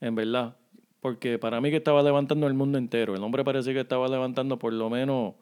en 0.00 0.16
verdad. 0.16 0.56
Porque 1.00 1.38
para 1.38 1.60
mí 1.60 1.70
que 1.70 1.76
estaba 1.76 2.02
levantando 2.02 2.46
el 2.46 2.54
mundo 2.54 2.78
entero. 2.78 3.14
El 3.14 3.22
hombre 3.22 3.44
parecía 3.44 3.72
que 3.72 3.80
estaba 3.80 4.08
levantando 4.08 4.58
por 4.58 4.72
lo 4.72 4.88
menos 4.90 5.34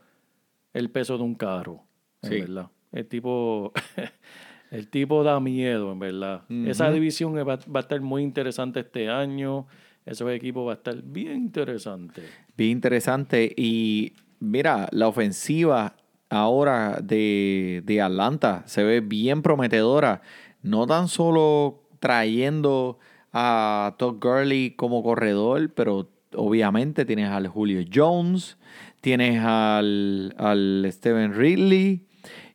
el 0.75 0.91
peso 0.91 1.17
de 1.17 1.25
un 1.25 1.35
carro, 1.35 1.85
en 2.23 2.29
Sí. 2.31 2.41
verdad. 2.41 2.71
El 2.93 3.07
tipo, 3.07 3.73
el 4.71 4.89
tipo 4.89 5.25
da 5.25 5.41
miedo, 5.41 5.93
en 5.93 5.99
verdad. 5.99 6.43
Esa 6.67 6.91
división 6.91 7.35
va, 7.37 7.45
va 7.57 7.61
a 7.75 7.81
estar 7.81 8.01
muy 8.01 8.23
interesante 8.23 8.81
este 8.81 9.09
año. 9.09 9.67
Esos 10.07 10.31
equipos 10.31 10.67
va 10.67 10.73
a 10.73 10.77
estar 10.77 11.03
bien 11.03 11.37
interesante. 11.37 12.23
Bien 12.57 12.71
interesante. 12.71 13.53
Y 13.57 14.13
mira, 14.39 14.89
la 14.93 15.09
ofensiva 15.09 15.97
ahora 16.29 17.01
de, 17.03 17.83
de 17.85 18.01
Atlanta 18.01 18.63
se 18.67 18.85
ve 18.85 19.01
bien 19.01 19.43
prometedora. 19.43 20.23
No 20.63 20.87
tan 20.87 21.09
solo 21.09 21.83
trayendo 21.99 22.99
a 23.33 23.97
Todd 23.99 24.19
Gurley 24.21 24.71
como 24.71 25.03
corredor, 25.03 25.73
pero 25.75 26.11
obviamente 26.35 27.05
tienes 27.05 27.29
al 27.29 27.49
Julio 27.49 27.85
Jones, 27.93 28.57
tienes 29.01 29.41
al, 29.45 30.35
al 30.39 30.87
Steven 30.91 31.35
Ridley 31.35 32.07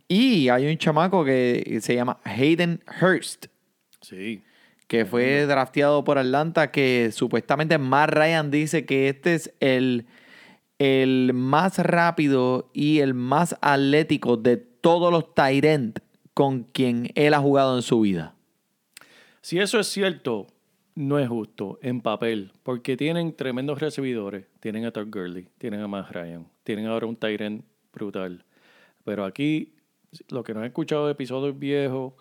y 0.08 0.50
hay 0.50 0.68
un 0.68 0.78
chamaco 0.78 1.24
que 1.26 1.80
se 1.82 1.96
llama 1.96 2.20
Hayden 2.24 2.82
Hurst 3.02 3.48
Sí. 4.02 4.44
que 4.88 5.06
fue 5.06 5.46
drafteado 5.46 6.04
por 6.04 6.18
Atlanta, 6.18 6.72
que 6.72 7.10
supuestamente 7.12 7.78
Matt 7.78 8.12
Ryan 8.12 8.52
dice 8.52 8.86
que 8.86 9.10
este 9.10 9.34
es 9.36 9.54
el, 9.60 10.06
el 10.78 11.32
más 11.34 11.80
rápido 11.80 12.70
y 12.74 13.00
el 13.00 13.14
más 13.16 13.56
atlético 13.62 14.38
de 14.38 14.58
todos 14.58 15.12
los 15.12 15.34
Tyrant 15.34 16.00
con 16.36 16.64
quien 16.66 17.10
él 17.16 17.34
ha 17.34 17.40
jugado 17.40 17.76
en 17.76 17.82
su 17.82 18.02
vida. 18.02 18.36
Si 19.42 19.58
eso 19.60 19.80
es 19.80 19.88
cierto, 19.88 20.48
no 20.96 21.18
es 21.20 21.28
justo 21.30 21.80
en 21.82 22.02
papel, 22.02 22.52
porque 22.64 22.96
tienen 22.98 23.36
tremendos 23.36 23.80
recibidores. 23.80 24.46
Tienen 24.60 24.86
a 24.86 24.92
Todd 24.92 25.08
Gurley, 25.10 25.48
tienen 25.58 25.82
a 25.82 25.88
Matt 25.88 26.12
Ryan, 26.12 26.48
tienen 26.64 26.88
ahora 26.88 27.06
un 27.08 27.16
Tyrant 27.16 27.64
brutal. 27.94 28.44
Pero 29.04 29.24
aquí, 29.24 29.75
lo 30.30 30.44
que 30.44 30.54
no 30.54 30.64
he 30.64 30.68
escuchado 30.68 31.10
episodios 31.10 31.58
viejos, 31.58 32.14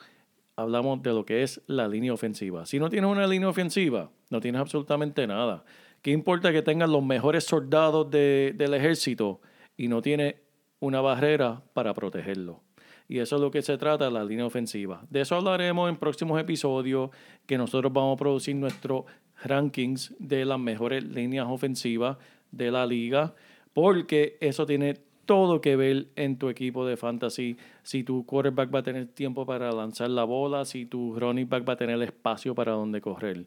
hablamos 0.56 1.02
de 1.02 1.12
lo 1.12 1.24
que 1.24 1.42
es 1.42 1.60
la 1.66 1.88
línea 1.88 2.12
ofensiva. 2.12 2.66
Si 2.66 2.78
no 2.78 2.88
tienes 2.90 3.10
una 3.10 3.26
línea 3.26 3.48
ofensiva, 3.48 4.10
no 4.30 4.40
tienes 4.40 4.60
absolutamente 4.60 5.26
nada. 5.26 5.64
¿Qué 6.02 6.10
importa 6.10 6.52
que 6.52 6.62
tengas 6.62 6.88
los 6.90 7.02
mejores 7.04 7.44
soldados 7.44 8.10
de- 8.10 8.52
del 8.56 8.74
ejército 8.74 9.40
y 9.76 9.88
no 9.88 10.02
tienes 10.02 10.36
una 10.80 11.00
barrera 11.00 11.62
para 11.72 11.94
protegerlo? 11.94 12.62
Y 13.08 13.18
eso 13.18 13.36
es 13.36 13.42
lo 13.42 13.50
que 13.50 13.62
se 13.62 13.76
trata, 13.78 14.10
la 14.10 14.24
línea 14.24 14.46
ofensiva. 14.46 15.04
De 15.10 15.20
eso 15.22 15.34
hablaremos 15.36 15.90
en 15.90 15.96
próximos 15.96 16.40
episodios, 16.40 17.10
que 17.46 17.58
nosotros 17.58 17.92
vamos 17.92 18.14
a 18.14 18.18
producir 18.18 18.56
nuestros 18.56 19.04
rankings 19.42 20.14
de 20.18 20.44
las 20.44 20.58
mejores 20.58 21.04
líneas 21.04 21.46
ofensivas 21.48 22.16
de 22.50 22.70
la 22.70 22.86
liga, 22.86 23.34
porque 23.72 24.38
eso 24.40 24.64
tiene 24.64 24.98
todo 25.26 25.60
que 25.60 25.76
ver 25.76 26.06
en 26.16 26.36
tu 26.38 26.48
equipo 26.48 26.86
de 26.86 26.96
fantasy. 26.96 27.56
Si 27.82 28.04
tu 28.04 28.24
quarterback 28.26 28.74
va 28.74 28.80
a 28.80 28.82
tener 28.82 29.06
tiempo 29.08 29.44
para 29.46 29.70
lanzar 29.72 30.10
la 30.10 30.24
bola, 30.24 30.64
si 30.64 30.86
tu 30.86 31.18
running 31.18 31.48
back 31.48 31.68
va 31.68 31.74
a 31.74 31.76
tener 31.76 32.00
espacio 32.02 32.54
para 32.54 32.72
donde 32.72 33.00
correr. 33.00 33.46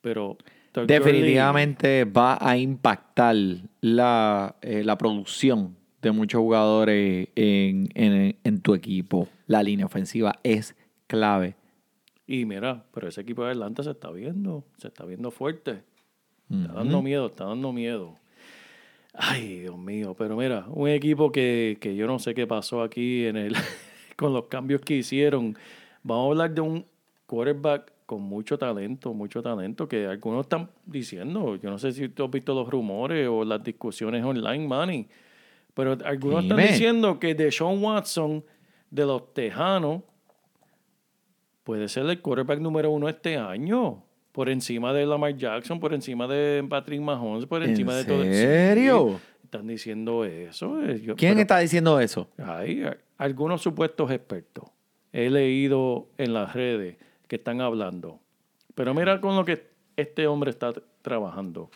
Pero 0.00 0.36
Gurley- 0.86 0.86
Definitivamente 0.86 2.04
va 2.04 2.38
a 2.40 2.56
impactar 2.56 3.34
la, 3.80 4.56
eh, 4.62 4.82
la 4.84 4.96
producción 4.98 5.76
de 6.02 6.12
muchos 6.12 6.40
jugadores 6.40 7.28
en, 7.34 7.88
en- 7.94 8.36
en 8.44 8.60
tu 8.60 8.74
equipo. 8.74 9.28
La 9.46 9.62
línea 9.62 9.86
ofensiva 9.86 10.34
es 10.42 10.76
clave. 11.06 11.56
Y 12.26 12.44
mira, 12.44 12.84
pero 12.92 13.08
ese 13.08 13.22
equipo 13.22 13.44
de 13.44 13.52
Atlanta 13.52 13.82
se 13.82 13.90
está 13.90 14.10
viendo, 14.10 14.64
se 14.76 14.88
está 14.88 15.04
viendo 15.04 15.30
fuerte. 15.30 15.82
Está 16.50 16.72
dando 16.74 17.02
miedo, 17.02 17.26
está 17.26 17.44
dando 17.46 17.72
miedo. 17.72 18.14
Ay, 19.20 19.58
Dios 19.62 19.76
mío, 19.76 20.14
pero 20.16 20.36
mira, 20.36 20.64
un 20.68 20.88
equipo 20.88 21.32
que, 21.32 21.76
que 21.80 21.96
yo 21.96 22.06
no 22.06 22.20
sé 22.20 22.34
qué 22.34 22.46
pasó 22.46 22.82
aquí 22.82 23.26
en 23.26 23.36
el, 23.36 23.52
con 24.16 24.32
los 24.32 24.44
cambios 24.44 24.80
que 24.80 24.94
hicieron. 24.94 25.58
Vamos 26.04 26.24
a 26.24 26.28
hablar 26.28 26.54
de 26.54 26.60
un 26.60 26.86
quarterback 27.26 27.92
con 28.06 28.22
mucho 28.22 28.56
talento, 28.56 29.12
mucho 29.12 29.42
talento, 29.42 29.88
que 29.88 30.06
algunos 30.06 30.46
están 30.46 30.70
diciendo, 30.86 31.56
yo 31.56 31.68
no 31.68 31.78
sé 31.78 31.90
si 31.92 32.08
tú 32.08 32.24
has 32.24 32.30
visto 32.30 32.54
los 32.54 32.70
rumores 32.70 33.28
o 33.28 33.44
las 33.44 33.62
discusiones 33.62 34.24
online, 34.24 34.68
Manny, 34.68 35.08
pero 35.74 35.98
algunos 36.04 36.44
están 36.44 36.56
diciendo 36.56 37.18
que 37.18 37.34
Deshaun 37.34 37.82
Watson 37.82 38.44
de 38.88 39.04
los 39.04 39.34
Tejanos 39.34 40.02
puede 41.64 41.88
ser 41.88 42.06
el 42.06 42.22
quarterback 42.22 42.60
número 42.60 42.90
uno 42.90 43.08
este 43.08 43.36
año. 43.36 44.04
Por 44.38 44.48
encima 44.50 44.92
de 44.92 45.04
Lamar 45.04 45.36
Jackson, 45.36 45.80
por 45.80 45.92
encima 45.92 46.28
de 46.28 46.64
Patrick 46.70 47.00
Mahomes, 47.00 47.44
por 47.46 47.60
¿En 47.64 47.70
encima 47.70 47.96
de 47.96 48.04
todo. 48.04 48.22
Sí. 48.22 48.32
serio? 48.34 49.20
están 49.42 49.66
diciendo 49.66 50.24
eso. 50.24 50.80
Eh, 50.80 51.00
yo- 51.00 51.16
¿Quién 51.16 51.32
pero 51.32 51.40
está 51.40 51.58
diciendo 51.58 51.98
eso? 51.98 52.28
Hay 52.38 52.84
algunos 53.16 53.62
supuestos 53.62 54.08
expertos. 54.12 54.66
He 55.12 55.28
leído 55.28 56.06
en 56.18 56.34
las 56.34 56.52
redes 56.54 56.98
que 57.26 57.34
están 57.34 57.60
hablando. 57.60 58.20
Pero 58.76 58.94
mira 58.94 59.20
con 59.20 59.34
lo 59.34 59.44
que 59.44 59.66
este 59.96 60.28
hombre 60.28 60.50
está 60.50 60.72
trabajando. 61.02 61.68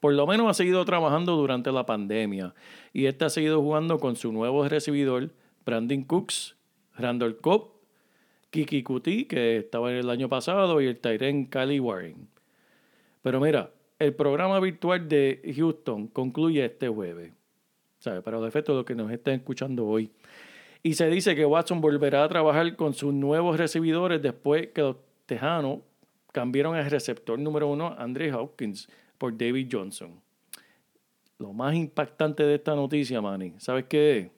Por 0.00 0.14
lo 0.14 0.26
menos 0.26 0.48
ha 0.48 0.54
seguido 0.54 0.82
trabajando 0.86 1.36
durante 1.36 1.70
la 1.72 1.84
pandemia. 1.84 2.54
Y 2.94 3.04
este 3.04 3.26
ha 3.26 3.28
seguido 3.28 3.60
jugando 3.60 3.98
con 3.98 4.16
su 4.16 4.32
nuevo 4.32 4.66
recibidor, 4.66 5.28
Brandon 5.66 6.04
Cooks, 6.04 6.56
Randall 6.96 7.36
Cobb, 7.36 7.73
Kiki 8.54 8.84
Kuti, 8.84 9.24
que 9.24 9.56
estaba 9.56 9.90
en 9.90 9.96
el 9.96 10.08
año 10.08 10.28
pasado, 10.28 10.80
y 10.80 10.86
el 10.86 11.00
Tyren 11.00 11.46
Cali 11.46 11.80
Warren. 11.80 12.28
Pero 13.20 13.40
mira, 13.40 13.72
el 13.98 14.14
programa 14.14 14.60
virtual 14.60 15.08
de 15.08 15.42
Houston 15.56 16.06
concluye 16.06 16.64
este 16.64 16.86
jueves. 16.86 17.32
¿Sabe? 17.98 18.22
Para 18.22 18.38
los 18.38 18.46
efectos 18.46 18.74
de 18.74 18.76
los 18.76 18.86
que 18.86 18.94
nos 18.94 19.10
estén 19.10 19.40
escuchando 19.40 19.84
hoy. 19.84 20.08
Y 20.84 20.94
se 20.94 21.10
dice 21.10 21.34
que 21.34 21.44
Watson 21.44 21.80
volverá 21.80 22.22
a 22.22 22.28
trabajar 22.28 22.76
con 22.76 22.94
sus 22.94 23.12
nuevos 23.12 23.58
recibidores 23.58 24.22
después 24.22 24.68
que 24.68 24.82
los 24.82 24.96
Tejanos 25.26 25.80
cambiaron 26.30 26.76
el 26.76 26.88
receptor 26.88 27.36
número 27.36 27.66
uno, 27.66 27.96
Andre 27.98 28.32
Hopkins, 28.32 28.88
por 29.18 29.36
David 29.36 29.68
Johnson. 29.72 30.20
Lo 31.38 31.52
más 31.52 31.74
impactante 31.74 32.44
de 32.44 32.54
esta 32.54 32.76
noticia, 32.76 33.20
Manny, 33.20 33.54
¿sabes 33.58 33.86
qué? 33.88 34.30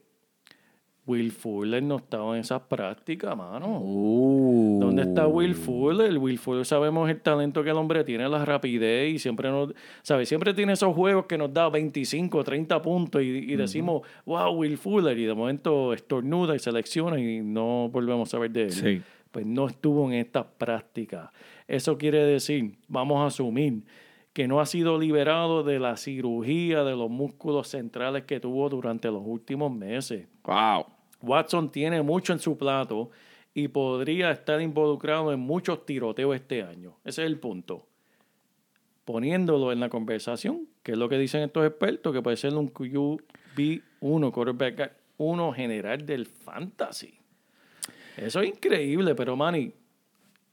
Will 1.06 1.30
Fuller 1.30 1.82
no 1.82 1.96
estaba 1.96 2.34
en 2.34 2.40
esas 2.40 2.62
prácticas, 2.62 3.36
mano. 3.36 3.80
Uh. 3.80 4.78
¿Dónde 4.80 5.02
está 5.02 5.28
Will 5.28 5.54
Fuller? 5.54 6.18
Will 6.18 6.38
Fuller 6.38 6.66
sabemos 6.66 7.08
el 7.08 7.20
talento 7.20 7.62
que 7.62 7.70
el 7.70 7.76
hombre 7.76 8.02
tiene, 8.02 8.28
la 8.28 8.44
rapidez 8.44 9.14
y 9.14 9.18
siempre 9.20 9.48
nos, 9.50 9.72
¿sabes? 10.02 10.28
Siempre 10.28 10.52
tiene 10.52 10.72
esos 10.72 10.94
juegos 10.94 11.26
que 11.26 11.38
nos 11.38 11.54
da 11.54 11.68
25, 11.68 12.42
30 12.42 12.82
puntos 12.82 13.22
y, 13.22 13.26
y 13.26 13.56
decimos, 13.56 14.02
wow, 14.24 14.52
Will 14.52 14.76
Fuller, 14.76 15.16
y 15.16 15.26
de 15.26 15.34
momento 15.34 15.92
estornuda 15.92 16.56
y 16.56 16.58
selecciona 16.58 17.20
y 17.20 17.40
no 17.40 17.88
volvemos 17.88 18.28
a 18.28 18.32
saber 18.32 18.50
de 18.50 18.62
él. 18.64 18.72
Sí. 18.72 19.02
Pues 19.30 19.46
no 19.46 19.68
estuvo 19.68 20.10
en 20.10 20.14
estas 20.14 20.46
prácticas. 20.58 21.30
Eso 21.68 21.96
quiere 21.98 22.24
decir, 22.24 22.78
vamos 22.88 23.18
a 23.20 23.26
asumir 23.26 23.84
que 24.32 24.48
no 24.48 24.60
ha 24.60 24.66
sido 24.66 24.98
liberado 24.98 25.62
de 25.62 25.78
la 25.78 25.96
cirugía 25.96 26.84
de 26.84 26.94
los 26.96 27.08
músculos 27.08 27.68
centrales 27.68 28.24
que 28.24 28.38
tuvo 28.38 28.68
durante 28.68 29.08
los 29.08 29.22
últimos 29.24 29.72
meses. 29.72 30.26
Wow. 30.44 30.95
Watson 31.26 31.70
tiene 31.70 32.02
mucho 32.02 32.32
en 32.32 32.38
su 32.38 32.56
plato 32.56 33.10
y 33.54 33.68
podría 33.68 34.30
estar 34.30 34.60
involucrado 34.60 35.32
en 35.32 35.40
muchos 35.40 35.86
tiroteos 35.86 36.36
este 36.36 36.62
año. 36.62 36.96
Ese 37.04 37.22
es 37.22 37.26
el 37.26 37.38
punto. 37.38 37.86
Poniéndolo 39.04 39.72
en 39.72 39.80
la 39.80 39.88
conversación, 39.88 40.68
que 40.82 40.92
es 40.92 40.98
lo 40.98 41.08
que 41.08 41.18
dicen 41.18 41.42
estos 41.42 41.66
expertos, 41.66 42.12
que 42.12 42.22
puede 42.22 42.36
ser 42.36 42.54
un 42.54 42.72
QB1, 42.72 44.32
quarterback 44.32 44.92
1 45.16 45.52
general 45.52 46.04
del 46.04 46.26
fantasy. 46.26 47.18
Eso 48.16 48.40
es 48.40 48.48
increíble, 48.48 49.14
pero 49.14 49.36
Manny, 49.36 49.72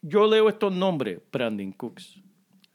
yo 0.02 0.28
leo 0.28 0.50
estos 0.50 0.74
nombres, 0.74 1.20
Brandon 1.32 1.72
Cooks, 1.72 2.22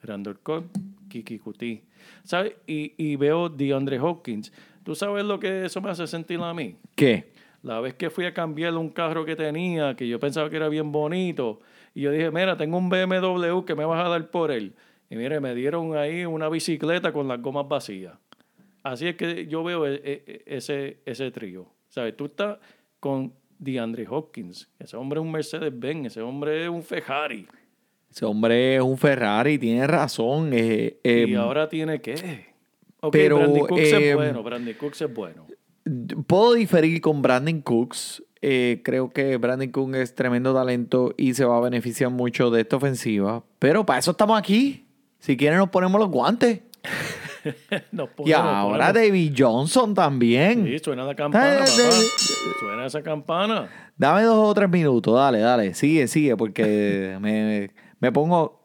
Randall 0.02 0.38
Cobb, 0.40 0.64
Kiki 1.08 1.38
Kuti, 1.38 1.82
¿sabes? 2.24 2.54
Y, 2.66 2.92
y 2.96 3.16
veo 3.16 3.48
DeAndre 3.48 3.98
Hopkins. 3.98 4.52
¿Tú 4.84 4.94
sabes 4.94 5.24
lo 5.24 5.38
que 5.38 5.66
eso 5.66 5.80
me 5.80 5.90
hace 5.90 6.06
sentir 6.06 6.40
a 6.40 6.54
mí? 6.54 6.76
¿Qué? 6.94 7.32
La 7.62 7.80
vez 7.80 7.94
que 7.94 8.10
fui 8.10 8.24
a 8.24 8.32
cambiar 8.32 8.74
un 8.76 8.88
carro 8.90 9.24
que 9.24 9.34
tenía, 9.36 9.94
que 9.96 10.06
yo 10.06 10.20
pensaba 10.20 10.48
que 10.48 10.56
era 10.56 10.68
bien 10.68 10.92
bonito, 10.92 11.60
y 11.94 12.02
yo 12.02 12.12
dije, 12.12 12.30
mira, 12.30 12.56
tengo 12.56 12.78
un 12.78 12.88
BMW 12.88 13.64
que 13.64 13.74
me 13.74 13.84
vas 13.84 14.04
a 14.04 14.08
dar 14.08 14.30
por 14.30 14.50
él. 14.52 14.74
Y 15.10 15.16
mire, 15.16 15.40
me 15.40 15.54
dieron 15.54 15.96
ahí 15.96 16.24
una 16.24 16.48
bicicleta 16.48 17.12
con 17.12 17.26
las 17.28 17.40
gomas 17.42 17.66
vacías. 17.66 18.14
Así 18.82 19.08
es 19.08 19.16
que 19.16 19.46
yo 19.46 19.64
veo 19.64 19.86
e- 19.86 20.00
e- 20.04 20.42
ese, 20.46 20.98
ese 21.04 21.30
trío. 21.30 21.66
¿Sabes? 21.88 22.16
Tú 22.16 22.26
estás 22.26 22.58
con 23.00 23.32
DeAndre 23.58 24.06
Hopkins. 24.08 24.68
Ese 24.78 24.96
hombre 24.96 25.18
es 25.18 25.24
un 25.26 25.32
Mercedes-Benz, 25.32 26.06
ese 26.08 26.20
hombre 26.20 26.62
es 26.64 26.68
un 26.70 26.82
Ferrari. 26.82 27.46
Ese 28.10 28.24
hombre 28.24 28.76
es 28.76 28.82
un 28.82 28.96
Ferrari, 28.96 29.58
tiene 29.58 29.86
razón. 29.86 30.50
eh, 30.52 30.98
eh, 31.02 31.26
y 31.28 31.34
ahora 31.34 31.68
tiene 31.68 32.00
que... 32.00 32.46
Ok, 33.00 33.12
pero, 33.12 33.38
Cooks 33.66 33.80
eh, 33.80 34.10
es 34.10 34.14
bueno, 34.16 34.42
Brandon 34.42 34.74
Cooks 34.74 35.02
es 35.02 35.14
bueno. 35.14 35.46
Puedo 36.26 36.54
diferir 36.54 37.00
con 37.00 37.22
Brandon 37.22 37.60
Cooks. 37.62 38.22
Eh, 38.40 38.82
creo 38.84 39.10
que 39.10 39.36
Brandon 39.36 39.70
Cooks 39.70 39.96
es 39.96 40.14
tremendo 40.14 40.54
talento 40.54 41.14
y 41.16 41.34
se 41.34 41.44
va 41.44 41.56
a 41.56 41.60
beneficiar 41.60 42.10
mucho 42.10 42.50
de 42.50 42.60
esta 42.60 42.76
ofensiva. 42.76 43.42
Pero 43.58 43.84
para 43.84 43.98
eso 43.98 44.12
estamos 44.12 44.38
aquí. 44.38 44.86
Si 45.18 45.36
quieren 45.36 45.58
nos 45.58 45.70
ponemos 45.70 46.00
los 46.00 46.10
guantes. 46.10 46.60
Nos 47.92 48.10
Y 48.24 48.32
ahora 48.32 48.92
David 48.92 49.34
Johnson 49.36 49.94
también. 49.94 50.66
Sí, 50.66 50.78
suena 50.78 51.04
la 51.04 51.14
campana, 51.14 51.64
Eh, 51.64 51.92
Suena 52.60 52.86
esa 52.86 53.02
campana. 53.02 53.68
Dame 53.96 54.22
dos 54.22 54.50
o 54.50 54.54
tres 54.54 54.68
minutos, 54.68 55.14
dale, 55.14 55.38
dale. 55.38 55.74
Sigue, 55.74 56.06
sigue, 56.08 56.36
porque 56.36 57.16
me, 57.20 57.70
me 58.00 58.12
pongo 58.12 58.60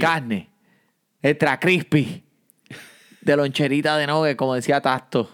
carne. 0.00 0.50
Extra 1.22 1.58
crispy. 1.58 2.23
De 3.24 3.36
loncherita 3.36 3.96
de 3.96 4.06
nogue, 4.06 4.36
como 4.36 4.54
decía 4.54 4.80
Tasto. 4.80 5.28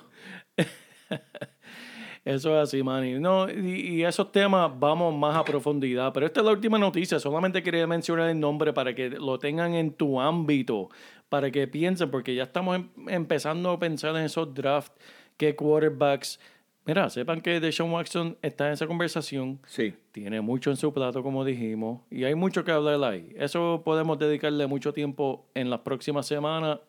Eso 2.24 2.54
es 2.54 2.68
así, 2.68 2.82
Manny. 2.82 3.18
No, 3.18 3.50
y, 3.50 3.94
y 3.94 4.04
esos 4.04 4.30
temas 4.30 4.70
vamos 4.78 5.14
más 5.14 5.36
a 5.36 5.44
profundidad. 5.44 6.12
Pero 6.12 6.26
esta 6.26 6.40
es 6.40 6.46
la 6.46 6.52
última 6.52 6.78
noticia. 6.78 7.18
Solamente 7.18 7.62
quería 7.62 7.86
mencionar 7.86 8.28
el 8.28 8.38
nombre 8.38 8.72
para 8.72 8.94
que 8.94 9.08
lo 9.10 9.38
tengan 9.38 9.74
en 9.74 9.92
tu 9.92 10.20
ámbito, 10.20 10.90
para 11.28 11.50
que 11.50 11.66
piensen, 11.66 12.10
porque 12.10 12.34
ya 12.34 12.42
estamos 12.44 12.76
em- 12.76 12.88
empezando 13.08 13.70
a 13.70 13.78
pensar 13.78 14.14
en 14.16 14.24
esos 14.24 14.52
drafts, 14.54 14.92
qué 15.38 15.56
quarterbacks. 15.56 16.38
Mira, 16.84 17.08
sepan 17.08 17.40
que 17.40 17.58
Deshaun 17.58 17.90
Watson 17.90 18.36
está 18.42 18.66
en 18.66 18.74
esa 18.74 18.86
conversación. 18.86 19.58
Sí. 19.66 19.94
Tiene 20.12 20.40
mucho 20.42 20.70
en 20.70 20.76
su 20.76 20.92
plato, 20.92 21.22
como 21.22 21.44
dijimos, 21.44 22.02
y 22.10 22.24
hay 22.24 22.34
mucho 22.34 22.64
que 22.64 22.72
hablar 22.72 23.02
ahí. 23.02 23.32
Eso 23.36 23.82
podemos 23.84 24.18
dedicarle 24.18 24.66
mucho 24.66 24.92
tiempo 24.92 25.46
en 25.54 25.70
las 25.70 25.80
próximas 25.80 26.26
semanas, 26.26 26.80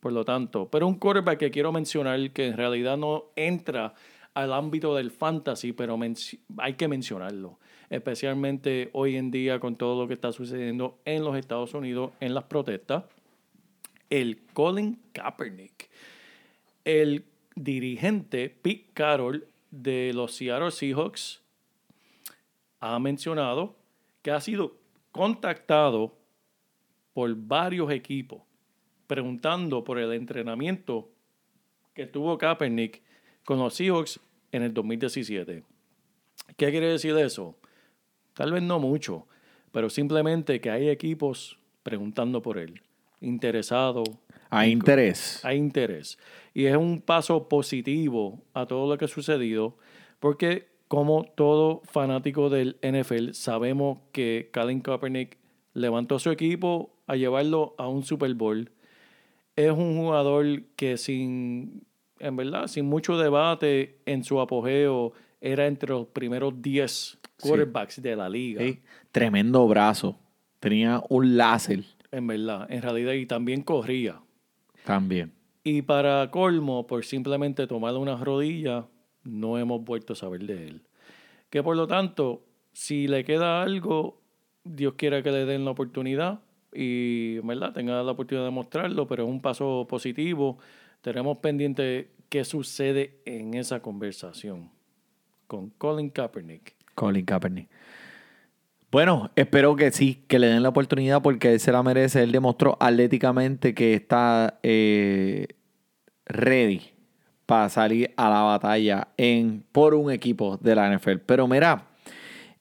por 0.00 0.12
lo 0.12 0.24
tanto. 0.24 0.68
Pero 0.70 0.86
un 0.86 0.98
quarterback 0.98 1.38
que 1.38 1.50
quiero 1.50 1.72
mencionar, 1.72 2.30
que 2.30 2.46
en 2.46 2.56
realidad 2.56 2.96
no 2.96 3.26
entra 3.36 3.94
al 4.34 4.52
ámbito 4.52 4.94
del 4.94 5.10
fantasy, 5.10 5.72
pero 5.72 5.98
hay 6.58 6.74
que 6.74 6.88
mencionarlo. 6.88 7.58
Especialmente 7.88 8.90
hoy 8.92 9.16
en 9.16 9.30
día 9.30 9.60
con 9.60 9.76
todo 9.76 10.02
lo 10.02 10.08
que 10.08 10.14
está 10.14 10.32
sucediendo 10.32 10.98
en 11.04 11.24
los 11.24 11.36
Estados 11.36 11.72
Unidos 11.74 12.12
en 12.20 12.34
las 12.34 12.44
protestas. 12.44 13.04
El 14.10 14.42
Colin 14.52 15.00
Kaepernick 15.12 15.88
el 16.86 17.24
dirigente 17.56 18.48
Pete 18.48 18.90
Carroll 18.94 19.48
de 19.72 20.12
los 20.14 20.36
Seattle 20.36 20.70
Seahawks 20.70 21.42
ha 22.78 22.98
mencionado 23.00 23.76
que 24.22 24.30
ha 24.30 24.40
sido 24.40 24.78
contactado 25.10 26.16
por 27.12 27.34
varios 27.34 27.90
equipos 27.90 28.42
preguntando 29.06 29.84
por 29.84 29.98
el 29.98 30.12
entrenamiento 30.12 31.08
que 31.94 32.06
tuvo 32.06 32.38
Kaepernick 32.38 33.02
con 33.44 33.58
los 33.58 33.74
Seahawks 33.74 34.20
en 34.52 34.62
el 34.62 34.74
2017. 34.74 35.62
¿Qué 36.56 36.70
quiere 36.70 36.88
decir 36.88 37.16
eso? 37.16 37.56
Tal 38.34 38.52
vez 38.52 38.62
no 38.62 38.78
mucho, 38.78 39.26
pero 39.72 39.88
simplemente 39.90 40.60
que 40.60 40.70
hay 40.70 40.88
equipos 40.88 41.58
preguntando 41.82 42.42
por 42.42 42.58
él, 42.58 42.82
interesados, 43.20 44.08
Hay 44.50 44.70
interés. 44.72 45.44
hay 45.44 45.56
interés. 45.56 46.18
Y 46.52 46.66
es 46.66 46.76
un 46.76 47.00
paso 47.00 47.48
positivo 47.48 48.42
a 48.54 48.66
todo 48.66 48.88
lo 48.88 48.98
que 48.98 49.06
ha 49.06 49.08
sucedido, 49.08 49.76
porque 50.20 50.68
como 50.88 51.24
todo 51.34 51.82
fanático 51.84 52.48
del 52.48 52.76
NFL, 52.82 53.32
sabemos 53.32 53.98
que 54.12 54.50
Colin 54.52 54.80
Kaepernick 54.80 55.38
levantó 55.74 56.18
su 56.18 56.30
equipo 56.30 56.94
a 57.06 57.16
llevarlo 57.16 57.74
a 57.78 57.88
un 57.88 58.04
Super 58.04 58.34
Bowl. 58.34 58.70
Es 59.56 59.72
un 59.72 59.96
jugador 59.96 60.62
que 60.76 60.96
sin, 60.98 61.82
en 62.18 62.36
verdad, 62.36 62.66
sin 62.66 62.86
mucho 62.86 63.16
debate 63.18 63.98
en 64.04 64.22
su 64.22 64.40
apogeo, 64.40 65.12
era 65.40 65.66
entre 65.66 65.90
los 65.90 66.06
primeros 66.08 66.60
10 66.60 67.18
quarterbacks 67.40 68.02
de 68.02 68.16
la 68.16 68.28
liga. 68.28 68.62
Sí. 68.62 68.80
Tremendo 69.12 69.66
brazo. 69.66 70.18
Tenía 70.60 71.02
un 71.08 71.36
láser 71.36 71.84
En 72.10 72.26
verdad, 72.26 72.66
en 72.70 72.82
realidad, 72.82 73.12
y 73.12 73.26
también 73.26 73.62
corría. 73.62 74.20
también. 74.84 75.32
Y 75.64 75.82
para 75.82 76.30
colmo, 76.30 76.86
por 76.86 77.04
simplemente 77.04 77.66
tomarle 77.66 77.98
unas 77.98 78.20
rodillas, 78.20 78.84
no 79.24 79.58
hemos 79.58 79.82
vuelto 79.82 80.12
a 80.12 80.16
saber 80.16 80.44
de 80.46 80.68
él. 80.68 80.82
Que 81.50 81.62
por 81.62 81.76
lo 81.76 81.86
tanto, 81.88 82.44
si 82.72 83.08
le 83.08 83.24
queda 83.24 83.62
algo, 83.62 84.20
Dios 84.62 84.94
quiera 84.94 85.22
que 85.22 85.32
le 85.32 85.44
den 85.44 85.64
la 85.64 85.72
oportunidad 85.72 86.40
y 86.76 87.38
¿verdad? 87.40 87.72
tenga 87.72 88.02
la 88.02 88.12
oportunidad 88.12 88.44
de 88.44 88.50
mostrarlo, 88.50 89.06
pero 89.06 89.24
es 89.24 89.30
un 89.30 89.40
paso 89.40 89.86
positivo. 89.88 90.58
Tenemos 91.00 91.38
pendiente 91.38 92.10
qué 92.28 92.44
sucede 92.44 93.20
en 93.24 93.54
esa 93.54 93.80
conversación 93.80 94.70
con 95.46 95.70
Colin 95.70 96.10
Kaepernick. 96.10 96.74
Colin 96.94 97.24
Kaepernick. 97.24 97.68
Bueno, 98.90 99.30
espero 99.36 99.76
que 99.76 99.90
sí, 99.90 100.24
que 100.28 100.38
le 100.38 100.46
den 100.46 100.62
la 100.62 100.68
oportunidad 100.68 101.20
porque 101.22 101.52
él 101.52 101.60
se 101.60 101.72
la 101.72 101.82
merece. 101.82 102.22
Él 102.22 102.32
demostró 102.32 102.76
atléticamente 102.80 103.74
que 103.74 103.94
está 103.94 104.58
eh, 104.62 105.48
ready 106.24 106.82
para 107.46 107.68
salir 107.68 108.12
a 108.16 108.28
la 108.28 108.42
batalla 108.42 109.08
en, 109.16 109.64
por 109.72 109.94
un 109.94 110.10
equipo 110.10 110.56
de 110.58 110.74
la 110.74 110.94
NFL. 110.94 111.18
Pero 111.26 111.46
mira, 111.46 111.85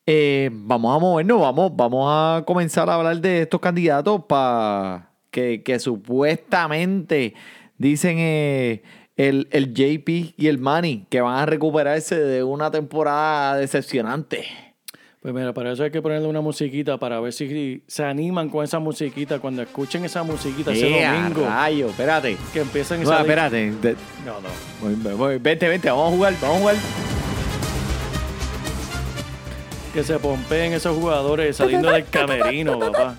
eh, 0.06 0.50
vamos 0.54 0.96
a 0.96 1.00
movernos, 1.00 1.40
vamos, 1.42 1.72
vamos 1.76 2.06
a 2.10 2.44
comenzar 2.46 2.90
a 2.90 2.96
hablar 2.96 3.18
de 3.20 3.42
estos 3.44 3.60
candidatos 3.60 4.22
para 4.28 5.10
que, 5.32 5.64
que 5.64 5.80
supuestamente 5.80 7.34
dicen 7.78 8.18
eh, 8.20 8.84
el, 9.18 9.48
el 9.52 9.74
JP 9.74 10.34
y 10.38 10.48
el 10.48 10.58
Manny 10.60 11.06
que 11.10 11.22
van 11.22 11.38
a 11.40 11.46
recuperarse 11.46 12.20
de 12.20 12.44
una 12.44 12.70
temporada 12.72 13.58
decepcionante. 13.58 14.46
Pues 15.22 15.34
mira, 15.34 15.54
para 15.56 15.72
eso 15.72 15.84
hay 15.84 15.90
que 15.90 16.04
ponerle 16.04 16.28
una 16.28 16.42
musiquita 16.42 17.00
para 17.00 17.20
ver 17.20 17.34
si 17.34 17.82
se 17.88 18.04
animan 18.06 18.48
con 18.48 18.64
esa 18.64 18.78
musiquita. 18.78 19.40
Cuando 19.40 19.64
escuchen 19.64 20.06
esa 20.06 20.22
musiquita 20.22 20.72
ese 20.72 20.88
¡Eh, 21.04 21.08
domingo, 21.08 21.48
rayo! 21.48 21.88
Espérate. 21.88 22.38
que 22.54 22.60
empiezan 22.62 23.02
No, 23.02 23.10
esa... 23.12 23.22
espérate. 23.22 23.72
De- 23.72 23.96
No, 24.24 24.40
no. 24.40 24.50
voy- 25.04 25.16
voy- 25.16 25.38
Vente, 25.40 25.68
vente, 25.68 25.90
vamos 25.90 26.14
a 26.14 26.16
jugar, 26.16 26.34
vamos 26.40 26.58
a 26.58 26.60
jugar. 26.60 26.76
Que 29.96 30.04
se 30.04 30.20
pompeen 30.20 30.74
esos 30.74 30.96
jugadores 30.98 31.56
saliendo 31.56 31.90
del 31.90 32.04
camerino, 32.06 32.78
papá. 32.78 33.16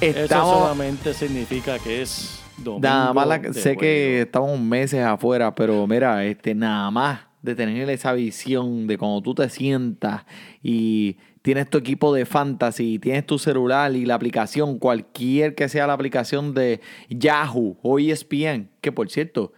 Eso 0.00 0.28
solamente 0.28 1.12
significa 1.14 1.78
que 1.80 2.02
es 2.02 2.40
domingo 2.58 2.80
nada 2.86 3.12
más, 3.12 3.26
la- 3.26 3.52
sé 3.52 3.76
que 3.76 4.22
estamos 4.22 4.58
meses 4.60 5.00
afuera, 5.04 5.52
pero 5.54 5.84
mira, 5.88 6.24
este, 6.24 6.54
nada 6.54 6.90
más 6.92 7.20
de 7.42 7.54
tener 7.56 7.90
esa 7.90 8.12
visión 8.12 8.86
de 8.86 8.96
cuando 8.98 9.20
tú 9.20 9.34
te 9.34 9.48
sientas 9.48 10.24
y 10.62 11.16
tienes 11.42 11.68
tu 11.68 11.78
equipo 11.78 12.14
de 12.14 12.24
fantasy, 12.24 12.98
tienes 13.00 13.26
tu 13.26 13.38
celular 13.40 13.94
y 13.96 14.04
la 14.06 14.14
aplicación, 14.14 14.78
cualquier 14.78 15.54
que 15.56 15.68
sea 15.68 15.86
la 15.88 15.92
aplicación 15.94 16.54
de 16.54 16.80
Yahoo 17.08 17.76
o 17.82 17.98
ESPN, 17.98 18.70
que 18.80 18.92
por 18.92 19.10
cierto, 19.10 19.52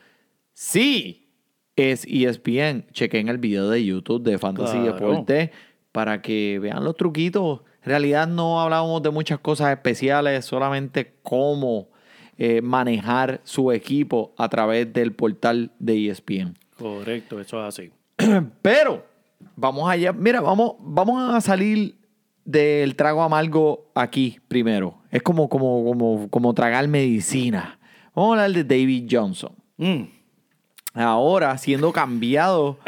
sí 0.54 1.27
es 1.78 2.04
ESPN, 2.06 2.86
chequen 2.92 3.28
el 3.28 3.38
video 3.38 3.68
de 3.70 3.84
YouTube 3.84 4.22
de 4.22 4.38
Fantasy 4.38 4.78
Claro. 4.78 4.92
Deporte 4.92 5.52
para 5.92 6.20
que 6.22 6.58
vean 6.60 6.84
los 6.84 6.96
truquitos. 6.96 7.60
En 7.82 7.90
realidad 7.90 8.28
no 8.28 8.60
hablamos 8.60 9.02
de 9.02 9.10
muchas 9.10 9.38
cosas 9.38 9.70
especiales, 9.70 10.44
solamente 10.44 11.14
cómo 11.22 11.88
eh, 12.36 12.60
manejar 12.62 13.40
su 13.44 13.72
equipo 13.72 14.32
a 14.36 14.48
través 14.48 14.92
del 14.92 15.12
portal 15.12 15.72
de 15.78 16.08
ESPN. 16.08 16.54
Correcto, 16.78 17.40
eso 17.40 17.60
es 17.60 17.68
así. 17.68 17.90
Pero 18.62 19.04
vamos 19.56 19.88
allá, 19.90 20.12
mira, 20.12 20.40
vamos, 20.40 20.76
vamos 20.80 21.34
a 21.34 21.40
salir 21.40 21.96
del 22.44 22.96
trago 22.96 23.22
amargo 23.22 23.90
aquí 23.94 24.38
primero. 24.48 24.98
Es 25.10 25.22
como, 25.22 25.48
como, 25.48 25.84
como, 25.84 26.28
como 26.30 26.54
tragar 26.54 26.86
medicina. 26.88 27.78
Vamos 28.14 28.30
a 28.30 28.44
hablar 28.44 28.64
de 28.64 28.64
David 28.64 29.08
Johnson. 29.10 29.52
Mm, 29.76 30.02
Ahora 30.98 31.56
siendo 31.58 31.92
cambiado 31.92 32.78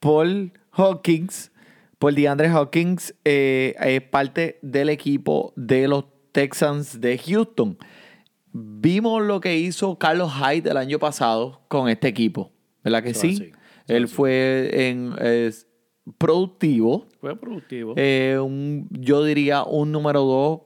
por 0.00 0.26
Hawkins, 0.72 1.52
por 1.98 2.12
DeAndre 2.14 2.48
Hawkins, 2.48 3.14
eh, 3.24 3.74
es 3.80 4.02
parte 4.02 4.58
del 4.62 4.88
equipo 4.88 5.52
de 5.56 5.86
los 5.86 6.04
Texans 6.32 7.00
de 7.00 7.18
Houston. 7.18 7.78
Vimos 8.52 9.22
lo 9.22 9.40
que 9.40 9.56
hizo 9.58 9.96
Carlos 9.98 10.32
Hyde 10.32 10.70
el 10.70 10.76
año 10.76 10.98
pasado 10.98 11.60
con 11.68 11.88
este 11.88 12.08
equipo, 12.08 12.50
¿verdad 12.82 13.02
que 13.02 13.10
Eso 13.10 13.20
sí? 13.20 13.34
así, 13.34 13.52
Él 13.86 14.04
así. 14.04 14.14
fue 14.14 14.88
en, 14.88 15.14
es 15.20 15.66
productivo, 16.18 17.06
fue 17.20 17.38
productivo. 17.38 17.94
eh, 17.96 18.38
un- 18.42 18.88
yo 18.90 19.22
diría 19.24 19.62
un 19.62 19.92
número 19.92 20.22
dos, 20.22 20.60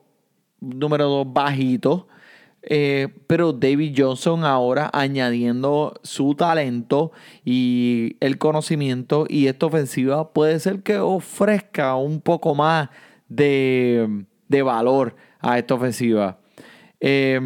un 0.60 0.78
número 0.78 1.08
dos 1.08 1.26
bajito. 1.32 2.08
Eh, 2.68 3.08
pero 3.26 3.52
David 3.52 3.94
Johnson 3.96 4.44
ahora 4.44 4.90
añadiendo 4.92 5.94
su 6.02 6.34
talento 6.34 7.12
y 7.44 8.16
el 8.20 8.38
conocimiento 8.38 9.26
y 9.28 9.46
esta 9.46 9.66
ofensiva 9.66 10.32
puede 10.32 10.58
ser 10.58 10.82
que 10.82 10.98
ofrezca 10.98 11.94
un 11.94 12.20
poco 12.20 12.56
más 12.56 12.88
de, 13.28 14.24
de 14.48 14.62
valor 14.62 15.14
a 15.38 15.58
esta 15.58 15.74
ofensiva. 15.74 16.38
Eh, 17.00 17.40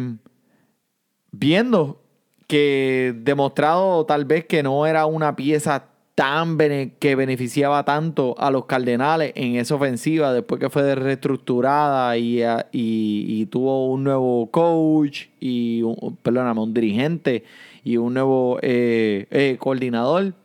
viendo 1.31 2.01
que 2.47 3.13
demostrado 3.15 4.05
tal 4.05 4.25
vez 4.25 4.45
que 4.45 4.63
no 4.63 4.85
era 4.85 5.05
una 5.05 5.35
pieza 5.35 5.90
tan 6.21 6.55
bene- 6.55 6.91
que 6.99 7.15
beneficiaba 7.15 7.83
tanto 7.83 8.35
a 8.37 8.51
los 8.51 8.65
Cardenales 8.65 9.31
en 9.33 9.55
esa 9.55 9.73
ofensiva 9.73 10.31
después 10.31 10.59
que 10.61 10.69
fue 10.69 10.93
reestructurada 10.93 12.15
y, 12.15 12.43
a- 12.43 12.67
y- 12.71 13.25
y 13.27 13.47
tuvo 13.47 13.87
un 13.91 14.03
nuevo 14.03 14.45
coach 14.51 15.29
y 15.39 15.81
un, 15.81 16.15
perdóname, 16.21 16.61
un 16.61 16.75
dirigente 16.75 17.43
y 17.83 17.97
un 17.97 18.13
nuevo 18.13 18.59
eh, 18.61 19.25
eh, 19.31 19.55
coordinador. 19.59 20.35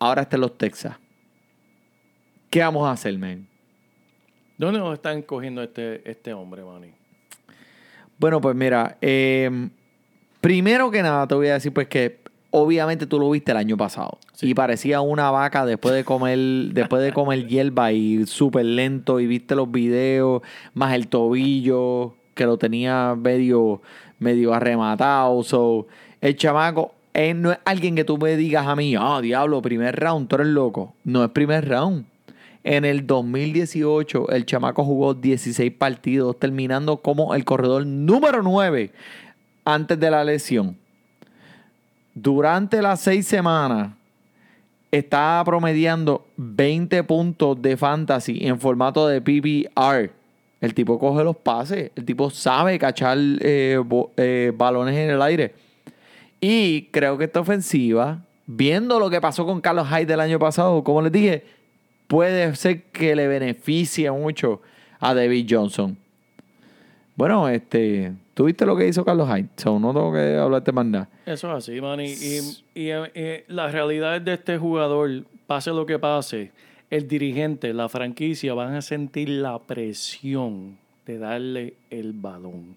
Ahora 0.00 0.22
está 0.22 0.34
en 0.36 0.40
los 0.40 0.58
Texas. 0.58 0.96
¿Qué 2.50 2.58
vamos 2.58 2.88
a 2.88 2.90
hacer, 2.90 3.16
man? 3.18 3.46
¿Dónde 4.58 4.80
nos 4.80 4.94
están 4.94 5.22
cogiendo 5.22 5.62
este, 5.62 6.02
este 6.10 6.32
hombre, 6.34 6.64
Manny? 6.64 6.88
Bueno, 8.18 8.40
pues 8.40 8.56
mira, 8.56 8.98
eh, 9.00 9.68
primero 10.40 10.90
que 10.90 11.02
nada 11.02 11.28
te 11.28 11.36
voy 11.36 11.46
a 11.46 11.54
decir 11.54 11.72
pues 11.72 11.86
que 11.86 12.18
obviamente 12.50 13.06
tú 13.06 13.18
lo 13.18 13.30
viste 13.30 13.52
el 13.52 13.58
año 13.58 13.76
pasado 13.76 14.18
Sí. 14.32 14.50
y 14.50 14.54
parecía 14.54 15.00
una 15.00 15.30
vaca 15.30 15.64
después 15.64 15.94
de 15.94 16.04
comer 16.04 16.38
después 16.72 17.02
de 17.02 17.12
comer 17.12 17.46
hierba 17.46 17.92
y 17.92 18.26
súper 18.26 18.64
lento 18.64 19.20
y 19.20 19.26
viste 19.26 19.54
los 19.54 19.70
videos 19.70 20.42
más 20.74 20.94
el 20.94 21.08
tobillo 21.08 22.14
que 22.34 22.46
lo 22.46 22.56
tenía 22.56 23.14
medio 23.16 23.82
medio 24.18 24.52
arrematado, 24.54 25.42
so 25.42 25.86
el 26.20 26.36
chamaco 26.36 26.92
no 27.34 27.52
es 27.52 27.58
alguien 27.64 27.96
que 27.96 28.04
tú 28.04 28.18
me 28.18 28.36
digas 28.36 28.66
a 28.66 28.76
mí, 28.76 28.94
ah, 28.98 29.20
diablo, 29.20 29.60
primer 29.62 29.96
round, 29.98 30.28
tú 30.28 30.36
eres 30.36 30.48
loco. 30.48 30.94
No 31.04 31.24
es 31.24 31.30
primer 31.30 31.68
round. 31.68 32.06
En 32.62 32.84
el 32.84 33.06
2018, 33.06 34.30
el 34.30 34.46
chamaco 34.46 34.84
jugó 34.84 35.14
16 35.14 35.72
partidos, 35.72 36.38
terminando 36.38 36.98
como 36.98 37.34
el 37.34 37.44
corredor 37.44 37.86
número 37.86 38.42
9 38.42 38.92
antes 39.64 39.98
de 39.98 40.10
la 40.10 40.24
lesión. 40.24 40.76
Durante 42.22 42.82
las 42.82 43.00
seis 43.00 43.26
semanas, 43.26 43.94
estaba 44.90 45.42
promediando 45.42 46.26
20 46.36 47.02
puntos 47.04 47.62
de 47.62 47.78
fantasy 47.78 48.40
en 48.42 48.60
formato 48.60 49.08
de 49.08 49.22
PPR. 49.22 50.10
El 50.60 50.74
tipo 50.74 50.98
coge 50.98 51.24
los 51.24 51.36
pases, 51.36 51.90
el 51.96 52.04
tipo 52.04 52.28
sabe 52.28 52.78
cachar 52.78 53.16
eh, 53.40 53.82
eh, 54.18 54.52
balones 54.54 54.96
en 54.96 55.08
el 55.08 55.22
aire. 55.22 55.54
Y 56.42 56.88
creo 56.90 57.16
que 57.16 57.24
esta 57.24 57.40
ofensiva, 57.40 58.20
viendo 58.46 58.98
lo 58.98 59.08
que 59.08 59.22
pasó 59.22 59.46
con 59.46 59.62
Carlos 59.62 59.88
Hyde 59.88 60.12
el 60.12 60.20
año 60.20 60.38
pasado, 60.38 60.84
como 60.84 61.00
les 61.00 61.12
dije, 61.12 61.44
puede 62.06 62.54
ser 62.54 62.82
que 62.82 63.16
le 63.16 63.28
beneficie 63.28 64.10
mucho 64.10 64.60
a 64.98 65.14
David 65.14 65.46
Johnson. 65.48 65.96
Bueno, 67.16 67.48
este, 67.48 68.12
tú 68.40 68.46
viste 68.46 68.64
lo 68.64 68.74
que 68.74 68.88
hizo 68.88 69.04
Carlos 69.04 69.28
Hyde, 69.28 69.50
so 69.58 69.78
no 69.78 69.92
tengo 69.92 70.14
que 70.14 70.38
hablarte 70.38 70.72
más 70.72 70.86
nada. 70.86 71.10
Eso 71.26 71.54
es 71.54 71.58
así, 71.58 71.78
Manny. 71.78 72.06
Y, 72.06 72.38
y, 72.74 72.88
eh, 72.88 73.10
eh, 73.14 73.44
la 73.48 73.68
realidad 73.70 74.16
es 74.16 74.24
de 74.24 74.32
este 74.32 74.56
jugador, 74.56 75.24
pase 75.46 75.72
lo 75.72 75.84
que 75.84 75.98
pase, 75.98 76.50
el 76.88 77.06
dirigente, 77.06 77.74
la 77.74 77.90
franquicia 77.90 78.54
van 78.54 78.76
a 78.76 78.80
sentir 78.80 79.28
la 79.28 79.58
presión 79.58 80.78
de 81.04 81.18
darle 81.18 81.74
el 81.90 82.14
balón. 82.14 82.76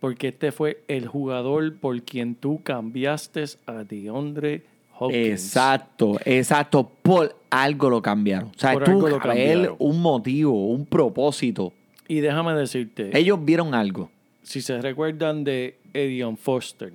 Porque 0.00 0.28
este 0.28 0.52
fue 0.52 0.82
el 0.86 1.08
jugador 1.08 1.74
por 1.76 2.02
quien 2.02 2.34
tú 2.34 2.60
cambiaste 2.62 3.44
a 3.64 3.84
DeAndre 3.84 4.64
Hopkins. 4.98 5.46
Exacto, 5.46 6.18
exacto. 6.26 6.90
Por 7.00 7.34
algo 7.48 7.88
lo 7.88 8.02
cambiaron. 8.02 8.50
O 8.50 8.58
sea, 8.58 8.74
Por 8.74 8.86
haber 8.86 9.18
cambiaron. 9.18 9.76
un 9.78 10.02
motivo, 10.02 10.66
un 10.66 10.84
propósito. 10.84 11.72
Y 12.06 12.20
déjame 12.20 12.52
decirte, 12.52 13.16
Ellos 13.18 13.42
vieron 13.42 13.74
algo. 13.74 14.10
Si 14.50 14.60
se 14.62 14.80
recuerdan 14.80 15.44
de 15.44 15.78
Edion 15.94 16.36
Foster, 16.36 16.92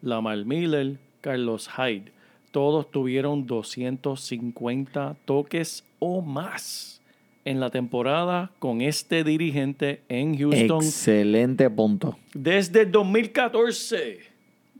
Lamar 0.00 0.46
Miller, 0.46 0.96
Carlos 1.20 1.68
Hyde, 1.76 2.10
todos 2.52 2.90
tuvieron 2.90 3.46
250 3.46 5.14
toques 5.26 5.84
o 5.98 6.22
más 6.22 7.02
en 7.44 7.60
la 7.60 7.68
temporada 7.68 8.50
con 8.60 8.80
este 8.80 9.24
dirigente 9.24 10.04
en 10.08 10.38
Houston 10.38 10.82
Excelente 10.82 11.68
punto. 11.68 12.16
desde 12.32 12.80
el 12.80 12.92
2014, 12.92 14.20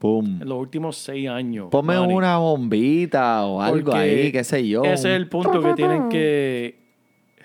Boom. 0.01 0.38
en 0.40 0.49
los 0.49 0.59
últimos 0.59 0.97
seis 0.97 1.29
años. 1.29 1.68
Ponme 1.70 1.99
Manny. 1.99 2.14
una 2.14 2.38
bombita 2.38 3.44
o 3.44 3.61
algo 3.61 3.90
Porque 3.90 3.99
ahí, 3.99 4.33
qué 4.33 4.42
sé 4.42 4.66
yo. 4.66 4.85
Ese 4.85 4.94
es 4.94 5.16
el 5.16 5.29
punto 5.29 5.61
que 5.61 5.75
tienen 5.75 6.09
que 6.09 6.79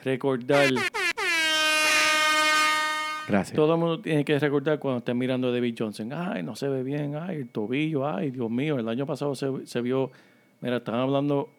recordar. 0.05 0.69
Todo 3.55 3.73
el 3.75 3.79
mundo 3.79 3.99
tiene 4.01 4.25
que 4.25 4.37
recordar 4.39 4.79
cuando 4.79 4.99
estén 4.99 5.17
mirando 5.17 5.47
a 5.47 5.51
David 5.51 5.75
Johnson. 5.77 6.11
Ay, 6.13 6.43
no 6.43 6.55
se 6.55 6.67
ve 6.67 6.83
bien. 6.83 7.15
Ay, 7.15 7.37
el 7.37 7.47
tobillo. 7.49 8.07
Ay, 8.07 8.31
Dios 8.31 8.49
mío. 8.49 8.77
El 8.79 8.87
año 8.89 9.05
pasado 9.05 9.35
se, 9.35 9.47
se 9.65 9.81
vio. 9.81 10.11
Mira, 10.61 10.77
están 10.77 10.95
hablando 10.95 11.49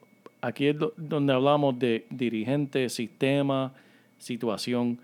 aquí 0.41 0.67
es 0.67 0.79
do- 0.79 0.93
donde 0.97 1.33
hablamos 1.33 1.79
de 1.79 2.07
dirigente, 2.11 2.89
sistema, 2.89 3.73
situación. 4.19 4.99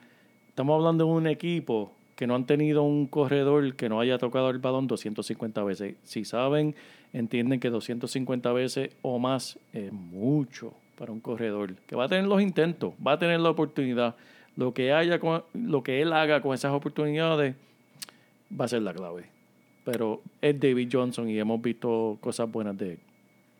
Estamos 0.48 0.76
hablando 0.78 1.04
de 1.06 1.10
un 1.12 1.26
equipo 1.26 1.92
que 2.14 2.26
no 2.26 2.34
han 2.34 2.46
tenido 2.46 2.82
un 2.82 3.06
corredor 3.06 3.74
que 3.76 3.88
no 3.88 4.00
haya 4.00 4.16
tocado 4.18 4.48
el 4.50 4.58
balón 4.58 4.86
250 4.86 5.62
veces. 5.64 5.96
Si 6.02 6.24
saben, 6.24 6.74
entienden 7.12 7.60
que 7.60 7.68
250 7.70 8.52
veces 8.52 8.90
o 9.02 9.18
más 9.18 9.58
es 9.72 9.92
mucho 9.92 10.72
para 10.98 11.12
un 11.12 11.20
corredor, 11.20 11.74
que 11.86 11.94
va 11.94 12.04
a 12.04 12.08
tener 12.08 12.24
los 12.26 12.40
intentos, 12.40 12.94
va 13.06 13.12
a 13.12 13.18
tener 13.18 13.38
la 13.40 13.50
oportunidad. 13.50 14.16
Lo 14.56 14.72
que, 14.72 14.92
haya 14.92 15.18
con- 15.18 15.42
lo 15.54 15.82
que 15.82 16.00
él 16.02 16.12
haga 16.12 16.40
con 16.40 16.54
esas 16.54 16.72
oportunidades 16.72 17.54
va 18.58 18.64
a 18.64 18.68
ser 18.68 18.82
la 18.82 18.94
clave. 18.94 19.26
Pero 19.84 20.22
es 20.40 20.58
David 20.58 20.88
Johnson 20.90 21.28
y 21.28 21.38
hemos 21.38 21.60
visto 21.62 22.16
cosas 22.20 22.50
buenas 22.50 22.76
de 22.78 22.92
él. 22.92 22.98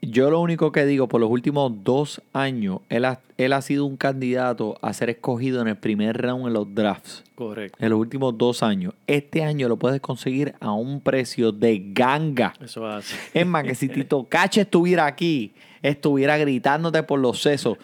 Yo 0.03 0.31
lo 0.31 0.41
único 0.41 0.73
que 0.73 0.85
digo, 0.85 1.09
por 1.09 1.21
los 1.21 1.31
últimos 1.31 1.73
dos 1.83 2.21
años, 2.33 2.81
él 2.91 3.05
ha, 3.07 3.21
él 3.39 3.53
ha 3.53 3.63
sido 3.63 3.87
un 3.87 3.97
candidato 3.97 4.77
a 4.83 4.93
ser 4.93 5.11
escogido 5.11 5.61
en 5.63 5.69
el 5.69 5.77
primer 5.77 6.17
round 6.21 6.47
en 6.47 6.53
los 6.53 6.75
drafts. 6.75 7.25
Correcto. 7.35 7.77
En 7.81 7.91
los 7.91 7.99
últimos 7.99 8.37
dos 8.37 8.63
años. 8.63 8.95
Este 9.07 9.43
año 9.43 9.69
lo 9.69 9.77
puedes 9.79 10.01
conseguir 10.01 10.55
a 10.61 10.73
un 10.73 11.01
precio 11.01 11.51
de 11.51 11.83
ganga. 11.93 12.55
Eso 12.61 12.87
hace. 12.87 13.17
Es 13.35 13.47
más, 13.47 13.65
que 13.65 13.75
si 13.75 13.89
Tito 13.89 14.25
Cache 14.29 14.61
estuviera 14.63 15.07
aquí, 15.07 15.53
estuviera 15.83 16.37
gritándote 16.39 17.03
por 17.03 17.19
los 17.19 17.41
sesos 17.41 17.79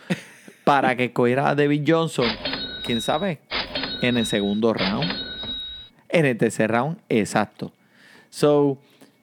para 0.65 0.95
que 0.97 1.07
escogiera 1.07 1.49
a 1.49 1.55
David 1.57 1.83
Johnson, 1.87 2.27
quién 2.85 3.01
sabe, 3.01 3.41
en 4.01 4.17
el 4.17 4.27
segundo 4.27 4.73
round, 4.75 5.11
en 6.09 6.27
el 6.27 6.37
tercer 6.37 6.71
round, 6.71 6.99
exacto. 7.09 7.73
So, 8.31 8.79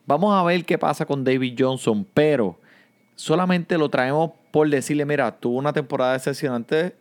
vamos 0.06 0.34
a 0.34 0.44
ver 0.44 0.66
qué 0.66 0.78
pasa 0.78 1.06
con 1.06 1.24
David 1.24 1.56
Johnson, 1.58 2.06
pero 2.14 2.60
solamente 3.16 3.78
lo 3.78 3.90
traemos 3.90 4.32
por 4.52 4.70
decirle, 4.70 5.06
mira, 5.06 5.32
tuvo 5.32 5.58
una 5.58 5.74
temporada 5.74 6.14
decepcionante 6.14 6.96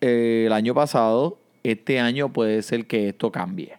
eh, 0.00 0.44
el 0.46 0.52
año 0.52 0.74
pasado, 0.74 1.38
este 1.62 2.00
año 2.00 2.32
puede 2.32 2.62
ser 2.62 2.86
que 2.86 3.10
esto 3.10 3.30
cambie. 3.30 3.76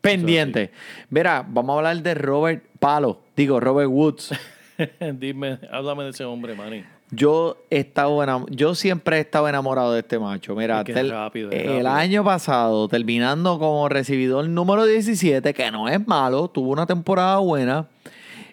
Pendiente. 0.00 0.72
Mira, 1.10 1.44
vamos 1.46 1.74
a 1.74 1.78
hablar 1.78 2.02
de 2.02 2.14
Robert 2.14 2.64
Palo, 2.78 3.20
digo 3.36 3.60
Robert 3.60 3.90
Woods. 3.90 4.34
Dime, 5.14 5.58
háblame 5.70 6.04
de 6.04 6.10
ese 6.10 6.24
hombre, 6.24 6.54
Manny. 6.54 6.84
Yo 7.10 7.56
he 7.70 7.78
estado 7.78 8.22
enam- 8.22 8.46
yo 8.50 8.74
siempre 8.74 9.16
he 9.16 9.20
estado 9.20 9.48
enamorado 9.48 9.92
de 9.94 10.00
este 10.00 10.18
macho. 10.18 10.54
Mira, 10.54 10.82
Es 10.86 10.94
tel- 10.94 11.10
rápido, 11.10 11.50
el 11.50 11.66
rápido. 11.66 11.88
año 11.90 12.24
pasado, 12.24 12.86
terminando 12.88 13.58
como 13.58 13.88
recibidor 13.88 14.46
número 14.48 14.84
17, 14.84 15.54
que 15.54 15.70
no 15.70 15.88
es 15.88 16.06
malo, 16.06 16.48
tuvo 16.48 16.70
una 16.70 16.84
temporada 16.86 17.38
buena. 17.38 17.86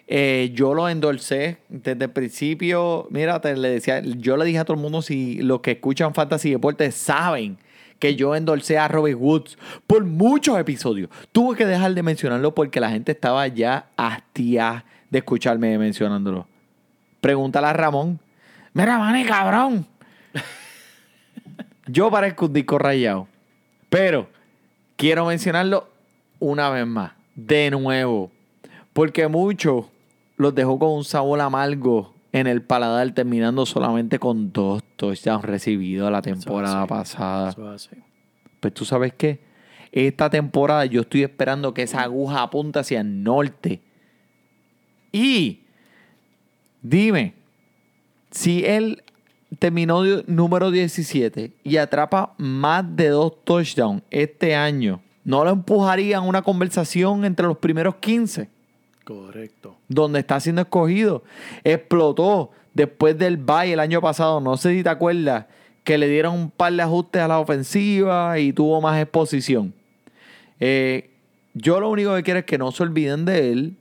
Eh, 0.08 0.52
yo 0.54 0.72
lo 0.72 0.88
endorcé 0.88 1.58
desde 1.68 2.04
el 2.04 2.10
principio. 2.10 3.08
Mira, 3.10 3.40
te 3.40 3.56
le 3.56 3.68
decía, 3.68 4.00
yo 4.00 4.36
le 4.36 4.44
dije 4.44 4.58
a 4.60 4.64
todo 4.64 4.76
el 4.76 4.82
mundo, 4.82 5.02
si 5.02 5.42
los 5.42 5.60
que 5.60 5.72
escuchan 5.72 6.14
Fantasy 6.14 6.50
Deportes 6.50 6.94
saben 6.94 7.58
que 7.98 8.14
yo 8.14 8.34
endorcé 8.36 8.78
a 8.78 8.88
Robert 8.88 9.18
Woods 9.18 9.58
por 9.86 10.04
muchos 10.04 10.58
episodios. 10.58 11.10
Tuve 11.32 11.56
que 11.56 11.66
dejar 11.66 11.92
de 11.94 12.02
mencionarlo 12.02 12.54
porque 12.54 12.78
la 12.80 12.90
gente 12.90 13.12
estaba 13.12 13.46
ya 13.48 13.88
hastiada 13.96 14.84
de 15.10 15.18
escucharme 15.18 15.76
mencionándolo. 15.76 16.46
Pregúntale 17.20 17.66
a 17.66 17.72
Ramón. 17.72 18.20
Mira, 18.76 18.98
maní, 18.98 19.24
cabrón. 19.24 19.86
Yo 21.86 22.10
parezco 22.10 22.44
un 22.44 22.52
disco 22.52 22.78
rayado. 22.78 23.26
Pero 23.88 24.28
quiero 24.96 25.24
mencionarlo 25.24 25.88
una 26.40 26.68
vez 26.68 26.86
más. 26.86 27.12
De 27.34 27.70
nuevo. 27.70 28.30
Porque 28.92 29.28
muchos 29.28 29.86
los 30.36 30.54
dejó 30.54 30.78
con 30.78 30.90
un 30.90 31.04
sabor 31.04 31.40
amargo 31.40 32.12
en 32.32 32.46
el 32.46 32.60
paladar, 32.60 33.10
terminando 33.12 33.64
solamente 33.64 34.18
con 34.18 34.52
dos 34.52 34.82
touchdowns 34.96 35.46
recibidos 35.46 36.12
la 36.12 36.20
temporada 36.20 36.82
así. 36.82 36.88
pasada. 36.90 37.74
Eso. 37.76 37.90
Pues 38.60 38.74
tú 38.74 38.84
sabes 38.84 39.14
qué? 39.14 39.40
Esta 39.90 40.28
temporada 40.28 40.84
yo 40.84 41.00
estoy 41.00 41.22
esperando 41.22 41.72
que 41.72 41.80
esa 41.80 42.02
aguja 42.02 42.42
apunte 42.42 42.78
hacia 42.78 43.00
el 43.00 43.22
norte. 43.22 43.80
Y 45.12 45.62
dime, 46.82 47.32
si 48.36 48.66
él 48.66 49.02
terminó 49.58 50.02
número 50.26 50.70
17 50.70 51.52
y 51.64 51.76
atrapa 51.78 52.34
más 52.36 52.84
de 52.94 53.08
dos 53.08 53.32
touchdowns 53.44 54.02
este 54.10 54.54
año, 54.54 55.00
¿no 55.24 55.42
lo 55.42 55.50
empujaría 55.50 56.18
en 56.18 56.24
una 56.24 56.42
conversación 56.42 57.24
entre 57.24 57.46
los 57.46 57.56
primeros 57.56 57.96
15? 57.96 58.50
Correcto. 59.04 59.76
donde 59.88 60.18
está 60.18 60.40
siendo 60.40 60.62
escogido. 60.62 61.22
Explotó 61.62 62.50
después 62.74 63.16
del 63.16 63.36
bye 63.36 63.72
el 63.72 63.78
año 63.78 64.00
pasado. 64.00 64.40
No 64.40 64.56
sé 64.56 64.74
si 64.74 64.82
te 64.82 64.88
acuerdas 64.88 65.46
que 65.84 65.96
le 65.96 66.08
dieron 66.08 66.34
un 66.34 66.50
par 66.50 66.72
de 66.72 66.82
ajustes 66.82 67.22
a 67.22 67.28
la 67.28 67.38
ofensiva 67.38 68.38
y 68.40 68.52
tuvo 68.52 68.80
más 68.80 69.00
exposición. 69.00 69.72
Eh, 70.58 71.10
yo 71.54 71.78
lo 71.78 71.88
único 71.88 72.16
que 72.16 72.24
quiero 72.24 72.40
es 72.40 72.46
que 72.46 72.58
no 72.58 72.72
se 72.72 72.82
olviden 72.82 73.24
de 73.24 73.52
él. 73.52 73.76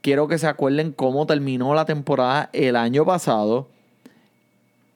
Quiero 0.00 0.28
que 0.28 0.38
se 0.38 0.46
acuerden 0.46 0.92
cómo 0.92 1.26
terminó 1.26 1.74
la 1.74 1.84
temporada 1.84 2.48
el 2.52 2.76
año 2.76 3.04
pasado. 3.04 3.68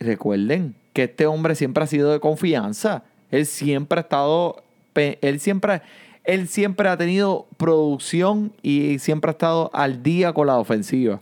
Recuerden 0.03 0.75
que 0.93 1.05
este 1.05 1.27
hombre 1.27 1.55
siempre 1.55 1.85
ha 1.85 1.87
sido 1.87 2.12
de 2.12 2.21
confianza. 2.21 3.05
Él 3.31 3.47
siempre 3.47 3.99
ha 3.99 4.03
estado. 4.03 4.62
Él 4.95 5.41
siempre, 5.41 5.81
él 6.25 6.49
siempre 6.49 6.88
ha 6.88 6.97
tenido 6.99 7.47
producción 7.57 8.53
y 8.62 8.99
siempre 8.99 9.31
ha 9.31 9.33
estado 9.33 9.71
al 9.73 10.03
día 10.03 10.33
con 10.33 10.47
la 10.49 10.59
ofensiva. 10.59 11.19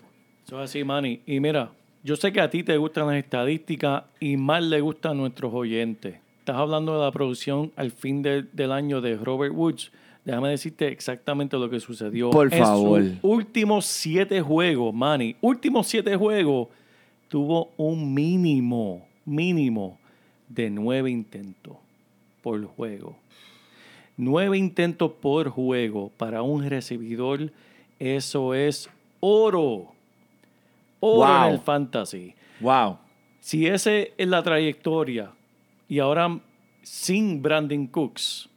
Eso 0.47 0.61
es 0.63 0.71
así, 0.71 0.83
Manny. 0.83 1.21
Y 1.27 1.39
mira, 1.39 1.71
yo 2.03 2.17
sé 2.17 2.33
que 2.33 2.41
a 2.41 2.51
ti 2.51 2.65
te 2.65 2.77
gustan 2.77 3.07
las 3.07 3.17
estadísticas 3.17 4.03
y 4.19 4.37
más 4.37 4.63
le 4.65 4.81
gustan 4.81 5.17
nuestros 5.17 5.53
oyentes. 5.55 6.17
Estás 6.41 6.57
hablando 6.57 6.95
de 6.99 7.05
la 7.05 7.13
producción 7.13 7.71
al 7.77 7.93
fin 7.93 8.23
de- 8.23 8.43
del 8.53 8.73
año 8.73 9.01
de 9.01 9.15
Robert 9.17 9.55
Woods. 9.55 9.93
Déjame 10.25 10.49
decirte 10.51 10.89
exactamente 10.89 11.57
lo 11.57 11.71
que 11.71 11.79
sucedió. 11.79 12.31
Por 12.31 12.53
En 12.53 12.59
favor. 12.61 13.03
sus 13.03 13.13
últimos 13.23 13.87
siete 13.87 14.41
juegos, 14.43 14.93
Manny, 14.93 15.37
últimos 15.41 15.87
siete 15.87 16.17
juegos, 16.17 16.69
tuvo 17.31 17.71
un 17.77 18.13
mínimo, 18.13 19.07
mínimo 19.25 19.99
de 20.49 20.69
nueve 20.69 21.11
intentos 21.11 21.77
por 22.43 22.63
juego. 22.67 23.17
Nueve 24.17 24.59
intentos 24.59 25.13
por 25.13 25.49
juego 25.49 26.11
para 26.17 26.43
un 26.43 26.69
recibidor, 26.69 27.53
eso 28.01 28.53
es 28.53 28.91
oro. 29.21 29.93
Oro 30.99 31.27
Wow. 31.27 31.47
en 31.47 31.53
el 31.55 31.61
fantasy. 31.61 32.35
Wow. 32.61 32.99
Si 33.41 33.67
esa 33.67 33.97
es 33.97 34.29
la 34.29 34.43
trayectoria 34.43 35.31
y 35.89 36.01
ahora 36.01 36.39
sin 36.83 37.41
Brandon 37.41 37.87
Cooks 37.87 38.49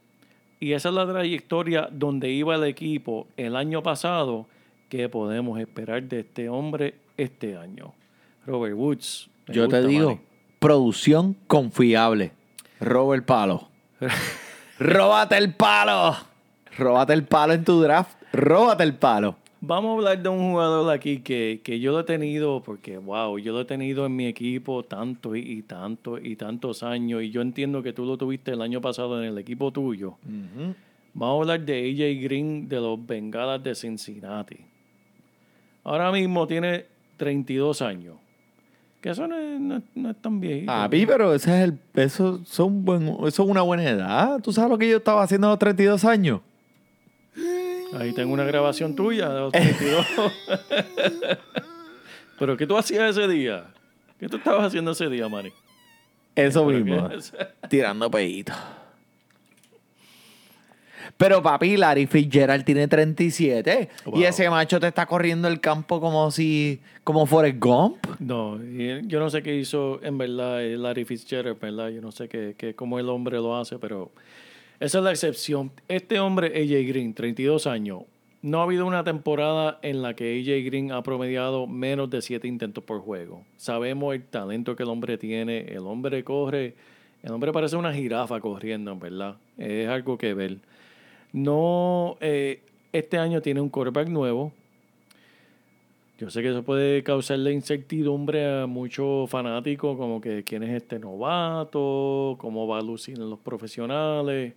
y 0.59 0.73
esa 0.73 0.89
es 0.89 0.95
la 0.95 1.07
trayectoria 1.07 1.87
donde 1.91 2.31
iba 2.31 2.55
el 2.55 2.63
equipo 2.63 3.27
el 3.37 3.55
año 3.55 3.83
pasado, 3.83 4.47
¿qué 4.89 5.07
podemos 5.09 5.59
esperar 5.59 6.01
de 6.03 6.21
este 6.21 6.49
hombre 6.49 6.95
este 7.17 7.55
año? 7.55 7.93
Robert 8.45 8.75
Woods. 8.75 9.29
me 9.47 9.55
Yo 9.55 9.67
te 9.67 9.85
digo, 9.85 10.09
Manny. 10.09 10.21
producción 10.59 11.35
confiable. 11.47 12.31
Robert 12.79 13.25
Palo. 13.25 13.69
Róbate 14.79 15.37
el 15.37 15.53
palo. 15.53 16.15
Róbate 16.77 17.13
el 17.13 17.23
palo 17.25 17.53
en 17.53 17.63
tu 17.63 17.79
draft. 17.81 18.17
Róbate 18.33 18.83
el 18.83 18.95
palo. 18.95 19.37
Vamos 19.61 19.91
a 19.91 19.93
hablar 19.93 20.21
de 20.21 20.27
un 20.27 20.51
jugador 20.51 20.91
aquí 20.91 21.19
que, 21.19 21.61
que 21.63 21.79
yo 21.79 21.93
lo 21.93 22.01
he 22.01 22.03
tenido, 22.03 22.61
porque 22.63 22.97
wow, 22.97 23.37
yo 23.37 23.53
lo 23.53 23.61
he 23.61 23.65
tenido 23.65 24.05
en 24.05 24.13
mi 24.13 24.25
equipo 24.27 24.83
tanto 24.83 25.37
y, 25.37 25.39
y 25.39 25.61
tanto 25.61 26.17
y 26.17 26.35
tantos 26.35 26.83
años, 26.83 27.23
y 27.23 27.29
yo 27.31 27.41
entiendo 27.41 27.81
que 27.81 27.93
tú 27.93 28.03
lo 28.03 28.17
tuviste 28.17 28.51
el 28.51 28.61
año 28.61 28.81
pasado 28.81 29.21
en 29.23 29.29
el 29.29 29.37
equipo 29.37 29.71
tuyo. 29.71 30.17
Vamos 31.13 31.37
a 31.37 31.41
hablar 31.53 31.61
de 31.65 31.79
AJ 31.79 32.23
Green 32.23 32.67
de 32.67 32.75
los 32.81 33.05
Bengalas 33.05 33.63
de 33.63 33.73
Cincinnati. 33.73 34.57
Ahora 35.85 36.11
mismo 36.11 36.45
tiene 36.45 36.85
32 37.15 37.81
años. 37.81 38.15
Que 39.03 39.09
eso 39.09 39.27
no 39.27 39.37
es, 39.37 39.59
no 39.59 39.81
no 39.95 40.11
es 40.11 40.21
tan 40.21 40.39
viejito. 40.39 40.71
A 40.71 40.87
mí, 40.87 41.05
pero 41.05 41.33
ese 41.33 41.49
es 41.57 41.63
el, 41.65 41.77
eso, 41.93 42.39
son 42.45 42.85
buen, 42.85 43.09
eso 43.27 43.43
es 43.43 43.49
una 43.49 43.61
buena 43.61 43.83
edad. 43.83 44.39
¿Tú 44.41 44.53
sabes 44.53 44.71
lo 44.71 44.77
que 44.77 44.89
yo 44.89 44.95
estaba 44.95 45.21
haciendo 45.21 45.47
a 45.47 45.49
los 45.49 45.59
32 45.59 46.05
años? 46.05 46.39
Ahí 47.99 48.13
tengo 48.13 48.33
una 48.33 48.45
grabación 48.45 48.95
tuya 48.95 49.27
de 49.27 49.39
los 49.41 49.51
32. 49.51 50.05
Pero 52.39 52.55
¿qué 52.55 52.65
tú 52.65 52.77
hacías 52.77 53.17
ese 53.17 53.27
día? 53.27 53.65
¿Qué 54.17 54.29
tú 54.29 54.37
estabas 54.37 54.67
haciendo 54.67 54.91
ese 54.91 55.09
día, 55.09 55.27
Mari? 55.27 55.51
Eso 56.33 56.63
mismo. 56.63 57.09
Tirando 57.69 58.09
peitos. 58.09 58.55
Pero 61.17 61.41
papi, 61.41 61.77
Larry 61.77 62.05
Fitzgerald 62.07 62.63
tiene 62.65 62.87
37. 62.87 63.89
Y 64.05 64.09
Wow. 64.11 64.23
ese 64.23 64.49
macho 64.49 64.79
te 64.79 64.87
está 64.87 65.05
corriendo 65.05 65.47
el 65.47 65.59
campo 65.59 65.99
como 66.01 66.29
si... 66.31 66.79
Como 67.03 67.25
Forrest 67.25 67.59
Gump. 67.59 67.97
No, 68.19 68.57
y 68.63 69.05
yo 69.07 69.19
no 69.19 69.29
sé 69.29 69.43
qué 69.43 69.55
hizo 69.57 69.99
en 70.03 70.17
verdad 70.17 70.63
eh, 70.63 70.77
Larry 70.77 71.03
Fitzgerald, 71.03 71.59
¿verdad? 71.59 71.89
Yo 71.89 72.01
no 72.01 72.11
sé 72.13 72.29
qué, 72.29 72.55
qué, 72.57 72.73
cómo 72.75 72.97
el 72.99 73.09
hombre 73.09 73.37
lo 73.37 73.57
hace, 73.57 73.77
pero 73.77 74.09
esa 74.79 74.99
es 74.99 75.03
la 75.03 75.11
excepción. 75.11 75.71
Este 75.89 76.19
hombre, 76.19 76.47
AJ 76.47 76.87
Green, 76.87 77.13
32 77.13 77.67
años, 77.67 78.03
no 78.41 78.59
ha 78.59 78.63
habido 78.63 78.85
una 78.85 79.03
temporada 79.03 79.79
en 79.81 80.01
la 80.01 80.13
que 80.15 80.39
AJ 80.39 80.65
Green 80.65 80.91
ha 80.93 81.03
promediado 81.03 81.67
menos 81.67 82.09
de 82.09 82.21
siete 82.21 82.47
intentos 82.47 82.83
por 82.85 83.01
juego. 83.01 83.43
Sabemos 83.57 84.15
el 84.15 84.23
talento 84.23 84.75
que 84.77 84.83
el 84.83 84.89
hombre 84.89 85.17
tiene. 85.17 85.59
El 85.59 85.79
hombre 85.79 86.23
corre. 86.23 86.75
El 87.21 87.31
hombre 87.31 87.51
parece 87.53 87.75
una 87.77 87.93
jirafa 87.93 88.39
corriendo, 88.41 88.91
en 88.91 88.99
verdad. 88.99 89.35
Es 89.57 89.87
algo 89.89 90.17
que 90.17 90.33
ver. 90.33 90.57
No, 91.33 92.15
eh, 92.21 92.61
este 92.91 93.17
año 93.17 93.41
tiene 93.41 93.59
un 93.59 93.69
quarterback 93.69 94.07
nuevo. 94.07 94.53
Yo 96.19 96.29
sé 96.29 96.43
que 96.43 96.49
eso 96.49 96.61
puede 96.61 97.01
causarle 97.01 97.51
incertidumbre 97.51 98.61
a 98.61 98.67
muchos 98.67 99.27
fanáticos, 99.31 99.97
como 99.97 100.21
que 100.21 100.43
quién 100.43 100.61
es 100.61 100.69
este 100.69 100.99
novato, 100.99 102.37
cómo 102.37 102.67
va 102.67 102.77
a 102.77 102.81
lucir 102.83 103.17
en 103.17 103.31
los 103.31 103.39
profesionales. 103.39 104.53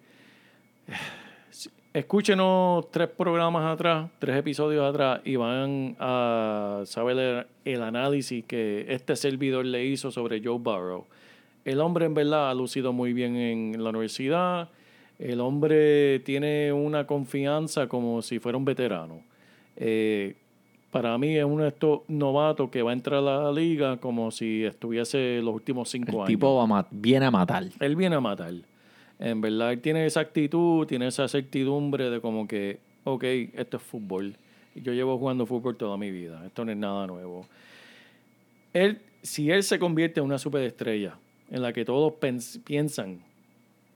Escúchenos 1.95 2.91
tres 2.91 3.09
programas 3.09 3.73
atrás, 3.73 4.11
tres 4.19 4.37
episodios 4.37 4.85
atrás, 4.85 5.23
y 5.25 5.37
van 5.37 5.97
a 5.99 6.83
saber 6.85 7.19
el, 7.19 7.47
el 7.65 7.83
análisis 7.83 8.45
que 8.45 8.85
este 8.91 9.17
servidor 9.17 9.65
le 9.65 9.83
hizo 9.87 10.11
sobre 10.11 10.43
Joe 10.45 10.59
Burrow. 10.59 11.07
El 11.65 11.81
hombre 11.81 12.05
en 12.05 12.13
verdad 12.13 12.51
ha 12.51 12.55
lucido 12.55 12.93
muy 12.93 13.15
bien 13.15 13.35
en 13.35 13.83
la 13.83 13.89
universidad. 13.89 14.69
El 15.19 15.41
hombre 15.41 16.21
tiene 16.21 16.73
una 16.73 17.07
confianza 17.07 17.89
como 17.89 18.23
si 18.23 18.39
fuera 18.39 18.59
un 18.59 18.65
veterano. 18.65 19.23
Eh, 19.77 20.35
para 20.91 21.17
mí 21.19 21.37
es 21.37 21.45
uno 21.45 21.65
de 21.65 21.69
estos 21.71 22.01
novatos 22.09 22.71
que 22.71 22.83
va 22.83 22.91
a 22.91 22.95
entrar 22.95 23.19
a 23.19 23.43
la 23.45 23.53
liga 23.53 23.99
como 23.99 24.31
si 24.31 24.65
estuviese 24.65 25.41
los 25.43 25.55
últimos 25.55 25.89
cinco 25.91 26.11
El 26.13 26.17
años. 26.17 26.27
tipo 26.29 26.67
va 26.67 26.79
a 26.79 26.87
viene 26.91 27.27
a 27.27 27.31
matar. 27.31 27.65
Él 27.81 27.97
viene 27.97 28.17
a 28.17 28.21
matar. 28.21 28.55
En 29.19 29.41
verdad, 29.41 29.73
él 29.73 29.81
tiene 29.81 30.07
esa 30.07 30.21
actitud, 30.21 30.87
tiene 30.87 31.07
esa 31.09 31.27
certidumbre 31.29 32.11
de 32.11 32.21
como 32.21 32.47
que, 32.47 32.79
ok, 33.05 33.25
esto 33.55 33.79
es 33.79 33.83
fútbol. 33.83 34.37
Yo 34.75 34.93
llevo 34.93 35.19
jugando 35.19 35.47
fútbol 35.47 35.77
toda 35.77 35.97
mi 35.97 36.11
vida. 36.11 36.45
Esto 36.45 36.65
no 36.65 36.73
es 36.73 36.77
nada 36.77 37.07
nuevo. 37.07 37.47
Él, 38.75 39.01
si 39.23 39.51
él 39.51 39.63
se 39.63 39.79
convierte 39.79 40.21
en 40.21 40.27
una 40.27 40.39
superestrella 40.39 41.19
en 41.51 41.63
la 41.63 41.73
que 41.73 41.85
todos 41.85 42.15
piensan, 42.65 43.21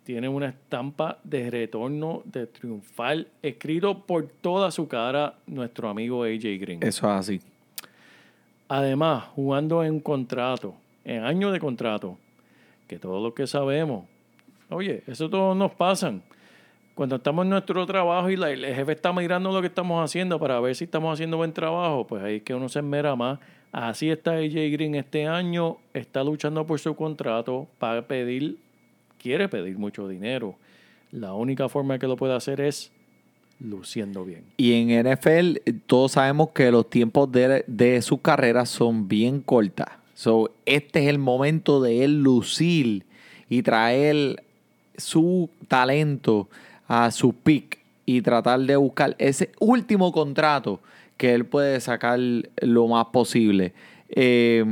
tiene 0.05 0.29
una 0.29 0.49
estampa 0.49 1.19
de 1.25 1.51
retorno, 1.51 2.23
de 2.25 2.47
triunfal, 2.47 3.29
escrito 3.43 3.99
por 4.07 4.27
toda 4.27 4.71
su 4.71 4.89
cara 4.89 5.35
nuestro 5.47 5.89
amigo 5.89 6.25
AJ 6.25 6.59
Green. 6.61 6.83
Eso 6.83 7.07
es 7.07 7.13
así. 7.13 7.41
Además, 8.69 9.25
jugando 9.35 9.83
en 9.85 10.01
contrato, 10.01 10.75
en 11.05 11.25
año 11.25 11.51
de 11.51 11.59
contrato, 11.59 12.17
que 12.87 12.99
todos 12.99 13.23
lo 13.23 13.35
que 13.35 13.47
sabemos, 13.47 14.05
oye, 14.69 15.03
eso 15.07 15.29
todos 15.29 15.57
nos 15.57 15.73
pasan. 15.73 16.23
Cuando 16.95 17.17
estamos 17.17 17.45
en 17.45 17.51
nuestro 17.51 17.85
trabajo 17.87 18.31
y 18.31 18.37
la- 18.37 18.51
el 18.51 18.65
jefe 18.65 18.93
está 18.93 19.13
mirando 19.13 19.51
lo 19.53 19.61
que 19.61 19.69
estamos 19.69 20.05
haciendo 20.05 20.39
para 20.39 20.61
ver 20.61 20.75
si 20.75 20.85
estamos 20.85 21.13
haciendo 21.13 21.37
buen 21.37 21.53
trabajo, 21.53 22.07
pues 22.07 22.23
ahí 22.23 22.37
es 22.37 22.43
que 22.43 22.55
uno 22.55 22.69
se 22.69 22.81
esmera 22.81 23.17
más. 23.17 23.39
Así 23.73 24.11
está 24.11 24.33
AJ 24.33 24.71
Green 24.73 24.95
este 24.97 25.27
año, 25.27 25.79
está 25.95 26.23
luchando 26.25 26.67
por 26.67 26.79
su 26.79 26.95
contrato 26.95 27.69
para 27.79 28.03
pedir, 28.03 28.59
quiere 29.21 29.49
pedir 29.49 29.79
mucho 29.79 30.09
dinero. 30.09 30.57
La 31.13 31.35
única 31.35 31.69
forma 31.69 31.99
que 31.99 32.07
lo 32.07 32.17
puede 32.17 32.35
hacer 32.35 32.61
es 32.61 32.91
luciendo 33.61 34.25
bien. 34.25 34.45
Y 34.57 34.73
en 34.73 35.13
NFL 35.13 35.57
todos 35.87 36.13
sabemos 36.13 36.51
que 36.51 36.71
los 36.71 36.89
tiempos 36.89 37.31
de, 37.31 37.65
de 37.67 38.03
su 38.03 38.21
carrera 38.21 38.65
son 38.67 39.09
bien 39.09 39.41
cortas. 39.41 39.89
So, 40.15 40.51
este 40.67 41.05
es 41.05 41.09
el 41.09 41.19
momento 41.19 41.81
de 41.81 42.05
él 42.05 42.23
lucir 42.23 43.05
y 43.49 43.63
traer 43.63 44.43
su 44.97 45.49
talento 45.69 46.49
a 46.89 47.11
su 47.11 47.33
pick 47.33 47.79
y 48.05 48.23
tratar 48.23 48.61
de 48.61 48.77
buscar 48.77 49.15
ese 49.19 49.51
último 49.61 50.13
contrato 50.13 50.81
que 51.17 51.35
él 51.35 51.45
puede 51.45 51.81
sacar 51.81 52.19
lo 52.19 52.87
más 52.89 53.07
posible. 53.07 53.73
Eh, 54.09 54.65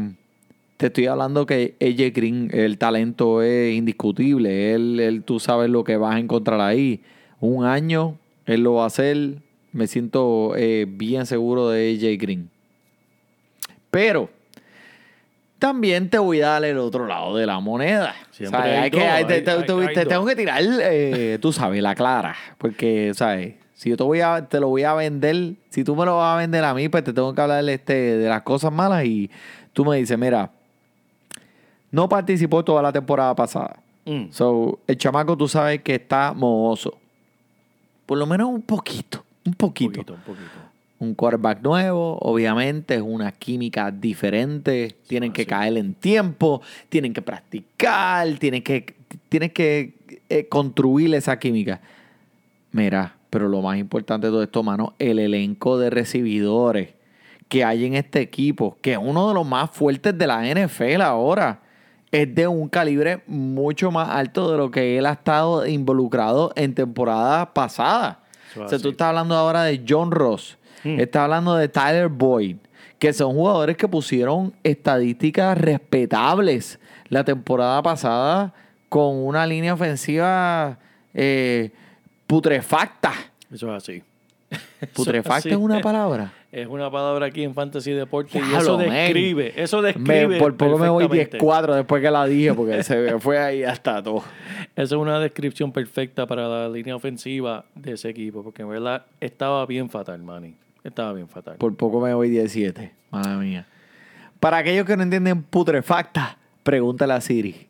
te 0.79 0.87
estoy 0.87 1.07
hablando 1.07 1.45
que 1.45 1.77
AJ 1.81 2.13
Green, 2.15 2.51
el 2.55 2.79
talento 2.79 3.43
es 3.43 3.75
indiscutible. 3.75 4.73
Él, 4.75 4.99
él, 5.01 5.23
tú 5.25 5.41
sabes 5.41 5.69
lo 5.69 5.83
que 5.85 5.97
vas 5.97 6.15
a 6.15 6.19
encontrar 6.21 6.61
ahí. 6.61 7.03
Un 7.41 7.67
año, 7.67 8.17
él 8.47 8.63
lo 8.63 8.75
va 8.75 8.85
a 8.85 8.87
hacer. 8.87 9.43
Me 9.73 9.87
siento 9.89 10.55
eh, 10.57 10.87
bien 10.89 11.27
seguro 11.27 11.69
de 11.69 11.91
AJ 12.01 12.19
Green. 12.23 12.49
Pero 13.91 14.31
también 15.59 16.09
te 16.11 16.19
voy 16.19 16.41
a 16.43 16.49
dar 16.51 16.65
el 16.65 16.79
otro 16.79 17.07
lado 17.07 17.37
de 17.37 17.45
la 17.45 17.59
moneda. 17.59 18.15
Siempre 18.31 18.61
hay 18.61 18.77
hay 18.85 18.91
dos, 18.91 19.01
te, 19.43 19.51
hay- 20.01 20.07
tengo 20.09 20.27
que 20.27 20.37
tirar, 20.37 20.63
eh, 20.63 21.39
tú 21.41 21.53
sabes, 21.53 21.83
la 21.83 21.97
clara. 21.97 22.37
Porque, 22.57 23.11
¿sabes? 23.15 23.55
Si 23.75 23.91
yo 23.91 23.97
te, 23.97 24.05
voy 24.05 24.21
a, 24.21 24.47
te 24.49 24.61
lo 24.61 24.69
voy 24.69 24.85
a 24.85 24.95
vender, 24.95 25.55
si 25.71 25.83
tú 25.83 25.97
me 25.97 26.05
lo 26.05 26.19
vas 26.19 26.37
a 26.37 26.39
vender 26.39 26.63
a 26.65 26.75
mí, 26.75 26.89
pues 26.89 27.03
te 27.03 27.13
tengo 27.13 27.35
que 27.35 27.41
hablar 27.41 27.69
este, 27.69 27.95
de 27.95 28.29
las 28.29 28.43
cosas 28.43 28.73
malas 28.73 29.05
y 29.05 29.29
tú 29.73 29.85
me 29.85 29.97
dices, 29.97 30.17
mira, 30.19 30.51
no 31.91 32.09
participó 32.09 32.65
toda 32.65 32.83
la 32.83 32.93
temporada 32.93 33.35
pasada. 33.35 33.81
Mm. 34.05 34.31
So, 34.31 34.79
el 34.87 34.97
chamaco 34.97 35.37
tú 35.37 35.49
sabes 35.49 35.83
que 35.83 35.95
está 35.97 36.33
mohoso. 36.35 36.97
Por 38.07 38.19
lo 38.19 38.27
menos 38.27 38.49
un 38.49 38.63
poquito, 38.63 39.25
un 39.45 39.51
Un 39.51 39.55
poquito. 39.55 39.93
poquito, 40.01 40.15
un 40.15 40.21
poquito. 40.21 40.69
Un 41.01 41.15
quarterback 41.15 41.63
nuevo, 41.63 42.19
obviamente 42.23 42.97
es 42.97 43.03
una 43.03 43.31
química 43.31 43.91
diferente. 43.91 44.97
Tienen 45.07 45.33
que 45.33 45.47
caer 45.47 45.77
en 45.77 45.95
tiempo, 45.95 46.61
tienen 46.89 47.13
que 47.13 47.23
practicar, 47.23 48.27
tienen 48.39 48.63
que, 48.63 48.95
tienen 49.29 49.51
que 49.51 49.95
eh, 50.29 50.49
construir 50.49 51.15
esa 51.15 51.39
química. 51.39 51.81
Mira, 52.73 53.15
pero 53.31 53.49
lo 53.49 53.63
más 53.63 53.79
importante 53.79 54.27
de 54.27 54.33
todo 54.33 54.43
esto, 54.43 54.63
mano, 54.63 54.95
el 54.99 55.19
elenco 55.19 55.79
de 55.79 55.91
recibidores 55.91 56.95
que 57.49 57.65
hay 57.65 57.85
en 57.85 57.95
este 57.95 58.21
equipo, 58.21 58.77
que 58.83 58.93
es 58.93 58.99
uno 59.01 59.29
de 59.29 59.35
los 59.35 59.47
más 59.47 59.71
fuertes 59.71 60.17
de 60.17 60.27
la 60.27 60.43
NFL 60.43 61.01
ahora, 61.03 61.61
es 62.11 62.35
de 62.35 62.47
un 62.49 62.69
calibre 62.69 63.23
mucho 63.27 63.91
más 63.91 64.09
alto 64.09 64.51
de 64.51 64.57
lo 64.59 64.71
que 64.71 64.99
él 64.99 65.07
ha 65.07 65.13
estado 65.13 65.67
involucrado 65.67 66.53
en 66.57 66.75
temporadas 66.75 67.49
pasadas. 67.55 68.17
Es 68.51 68.57
O 68.57 68.69
sea, 68.69 68.79
tú 68.79 68.89
estás 68.91 69.09
hablando 69.09 69.35
ahora 69.35 69.65
de 69.65 69.85
John 69.87 70.11
Ross, 70.11 70.57
Mm. 70.85 71.01
estás 71.01 71.23
hablando 71.25 71.57
de 71.57 71.69
Tyler 71.69 72.09
Boyd, 72.09 72.57
que 73.01 73.13
son 73.13 73.33
jugadores 73.35 73.77
que 73.77 73.89
pusieron 73.89 74.55
estadísticas 74.63 75.59
respetables 75.59 76.79
la 77.09 77.25
temporada 77.25 77.83
pasada 77.83 78.55
con 78.89 79.17
una 79.17 79.47
línea 79.47 79.75
ofensiva 79.75 80.79
eh, 81.15 81.73
putrefacta. 82.29 83.13
Eso 83.53 83.75
es 83.75 83.83
así. 83.83 84.03
Putrefacta 84.95 85.37
así. 85.37 85.49
es 85.51 85.57
una 85.57 85.81
palabra. 85.81 86.33
Es 86.51 86.67
una 86.67 86.91
palabra 86.91 87.27
aquí 87.27 87.45
en 87.45 87.53
Fantasy 87.53 87.91
Deporte 87.93 88.39
y 88.39 88.55
eso 88.57 88.79
describe, 88.79 89.53
eso 89.63 89.83
describe. 89.83 90.29
Me- 90.29 90.39
por 90.39 90.57
poco 90.57 90.79
me 90.79 90.89
voy 90.89 91.07
perfectamente. 91.07 91.45
10-4 91.47 91.75
después 91.75 92.01
que 92.03 92.11
la 92.11 92.25
dije, 92.25 92.55
porque 92.55 92.83
se 92.83 93.19
fue 93.19 93.39
ahí 93.39 93.65
hasta 93.65 94.03
todo. 94.03 94.25
Esa 94.75 94.95
es 94.95 94.99
una 94.99 95.21
descripción 95.21 95.73
perfecta 95.73 96.27
para 96.27 96.49
la 96.49 96.69
línea 96.71 96.97
ofensiva 96.97 97.67
de 97.75 97.93
ese 97.93 98.09
equipo, 98.09 98.43
porque 98.43 98.63
en 98.63 98.71
verdad 98.71 99.05
estaba 99.21 99.67
bien 99.67 99.91
fatal, 99.91 100.23
Manny. 100.23 100.55
Estaba 100.83 101.13
bien 101.13 101.29
fatal. 101.29 101.57
Por 101.59 101.77
poco 101.77 102.01
me 102.01 102.15
voy 102.15 102.31
17. 102.31 102.93
Madre 103.11 103.37
mía. 103.37 103.67
Para 104.41 104.57
aquellos 104.57 104.87
que 104.87 104.97
no 104.97 105.03
entienden 105.03 105.43
putrefacta, 105.43 106.39
pregúntale 106.63 107.13
a 107.13 107.21
Siri. 107.21 107.67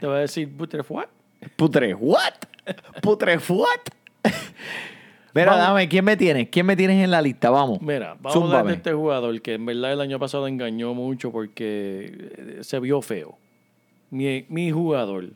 Te 0.00 0.06
voy 0.06 0.16
a 0.16 0.20
decir, 0.20 0.50
what? 0.88 1.06
Putre, 1.56 1.94
what? 1.94 2.32
Putre, 3.02 3.38
what? 3.48 3.80
Mira, 5.34 5.50
Vamos. 5.50 5.66
dame, 5.66 5.88
¿quién 5.88 6.04
me 6.04 6.16
tienes? 6.16 6.48
¿Quién 6.48 6.64
me 6.64 6.76
tienes 6.76 7.02
en 7.02 7.10
la 7.10 7.20
lista? 7.20 7.50
Vamos. 7.50 7.82
Mira, 7.82 8.16
vamos 8.20 8.52
a 8.52 8.56
hablar 8.58 8.66
de 8.66 8.74
este 8.74 8.92
jugador 8.92 9.42
que 9.42 9.54
en 9.54 9.66
verdad 9.66 9.92
el 9.92 10.00
año 10.00 10.18
pasado 10.20 10.46
engañó 10.46 10.94
mucho 10.94 11.32
porque 11.32 12.28
eh, 12.36 12.58
se 12.62 12.78
vio 12.78 13.02
feo. 13.02 13.36
Mi, 14.10 14.44
mi 14.48 14.70
jugador, 14.70 15.30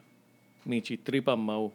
mi 0.64 0.82
chistripa 0.82 1.34
Mau, 1.34 1.72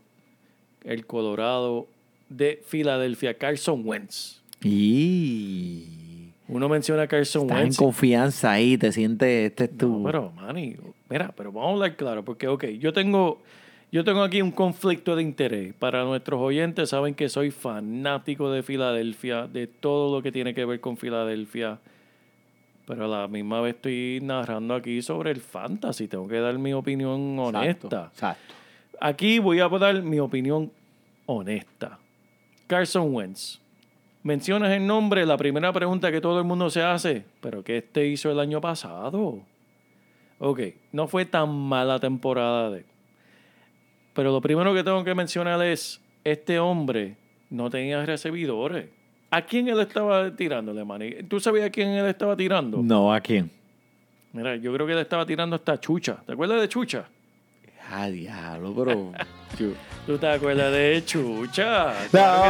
el 0.85 1.05
Colorado 1.05 1.87
de 2.29 2.61
Filadelfia, 2.65 3.37
Carson 3.37 3.81
Wentz. 3.85 4.41
Y... 4.61 6.29
Uno 6.47 6.69
menciona 6.69 7.03
a 7.03 7.07
Carson 7.07 7.43
Estás 7.43 7.57
en 7.57 7.63
Wentz. 7.63 7.77
confianza 7.77 8.51
ahí, 8.51 8.77
te 8.77 8.91
sientes, 8.91 9.49
este 9.51 9.65
es 9.65 9.77
tu... 9.77 9.97
No, 9.99 10.03
pero, 10.05 10.31
Manny, 10.31 10.77
mira, 11.09 11.33
pero 11.35 11.51
vamos 11.51 11.69
a 11.69 11.73
hablar 11.73 11.95
claro, 11.97 12.23
porque, 12.23 12.47
ok, 12.47 12.65
yo 12.79 12.93
tengo, 12.93 13.41
yo 13.93 14.03
tengo 14.03 14.23
aquí 14.23 14.41
un 14.41 14.49
conflicto 14.49 15.15
de 15.15 15.21
interés. 15.21 15.75
Para 15.75 16.03
nuestros 16.03 16.41
oyentes, 16.41 16.89
saben 16.89 17.13
que 17.13 17.29
soy 17.29 17.51
fanático 17.51 18.49
de 18.49 18.63
Filadelfia, 18.63 19.45
de 19.45 19.67
todo 19.67 20.15
lo 20.15 20.23
que 20.23 20.31
tiene 20.31 20.55
que 20.55 20.65
ver 20.65 20.79
con 20.79 20.97
Filadelfia. 20.97 21.77
Pero 22.87 23.05
a 23.05 23.07
la 23.07 23.27
misma 23.27 23.61
vez 23.61 23.75
estoy 23.75 24.19
narrando 24.23 24.73
aquí 24.73 25.03
sobre 25.03 25.29
el 25.29 25.41
fantasy. 25.41 26.07
Tengo 26.07 26.27
que 26.27 26.39
dar 26.39 26.57
mi 26.57 26.73
opinión 26.73 27.37
honesta. 27.37 27.69
Exacto, 27.69 28.05
exacto. 28.11 28.53
Aquí 28.99 29.37
voy 29.37 29.59
a 29.59 29.69
dar 29.69 30.01
mi 30.01 30.19
opinión 30.19 30.71
honesta. 31.27 31.99
Carson 32.65 33.13
Wentz. 33.13 33.59
Mencionas 34.23 34.71
el 34.71 34.87
nombre, 34.87 35.23
la 35.23 35.37
primera 35.37 35.71
pregunta 35.71 36.11
que 36.11 36.19
todo 36.19 36.39
el 36.39 36.45
mundo 36.45 36.71
se 36.71 36.81
hace, 36.81 37.25
¿pero 37.41 37.63
qué 37.63 37.77
este 37.77 38.07
hizo 38.07 38.31
el 38.31 38.39
año 38.39 38.59
pasado? 38.59 39.39
Ok, 40.39 40.61
no 40.91 41.07
fue 41.07 41.25
tan 41.25 41.53
mala 41.55 41.99
temporada 41.99 42.71
de. 42.71 42.92
Pero 44.13 44.31
lo 44.31 44.41
primero 44.41 44.73
que 44.73 44.83
tengo 44.83 45.03
que 45.03 45.15
mencionar 45.15 45.61
es, 45.63 45.99
este 46.23 46.59
hombre 46.59 47.15
no 47.49 47.69
tenía 47.69 48.05
recibidores. 48.05 48.85
¿A 49.31 49.41
quién 49.41 49.67
él 49.67 49.79
estaba 49.79 50.29
tirándole, 50.35 50.85
Manny? 50.85 51.23
¿Tú 51.27 51.39
sabías 51.39 51.65
a 51.67 51.69
quién 51.71 51.89
él 51.89 52.05
estaba 52.05 52.35
tirando? 52.37 52.77
No, 52.83 53.11
¿a 53.13 53.19
quién? 53.19 53.49
Mira, 54.31 54.55
yo 54.55 54.71
creo 54.73 54.85
que 54.85 54.93
él 54.93 54.99
estaba 54.99 55.25
tirando 55.25 55.55
hasta 55.55 55.79
Chucha. 55.79 56.17
¿Te 56.25 56.33
acuerdas 56.33 56.61
de 56.61 56.69
Chucha? 56.69 57.05
Ah, 57.91 58.07
diablo. 58.09 58.73
Chu- 59.57 59.73
¿Tú 60.05 60.17
te 60.17 60.27
acuerdas 60.27 60.71
de 60.71 61.01
Chucha? 61.05 61.93
No, 62.03 62.09
Claro 62.11 62.43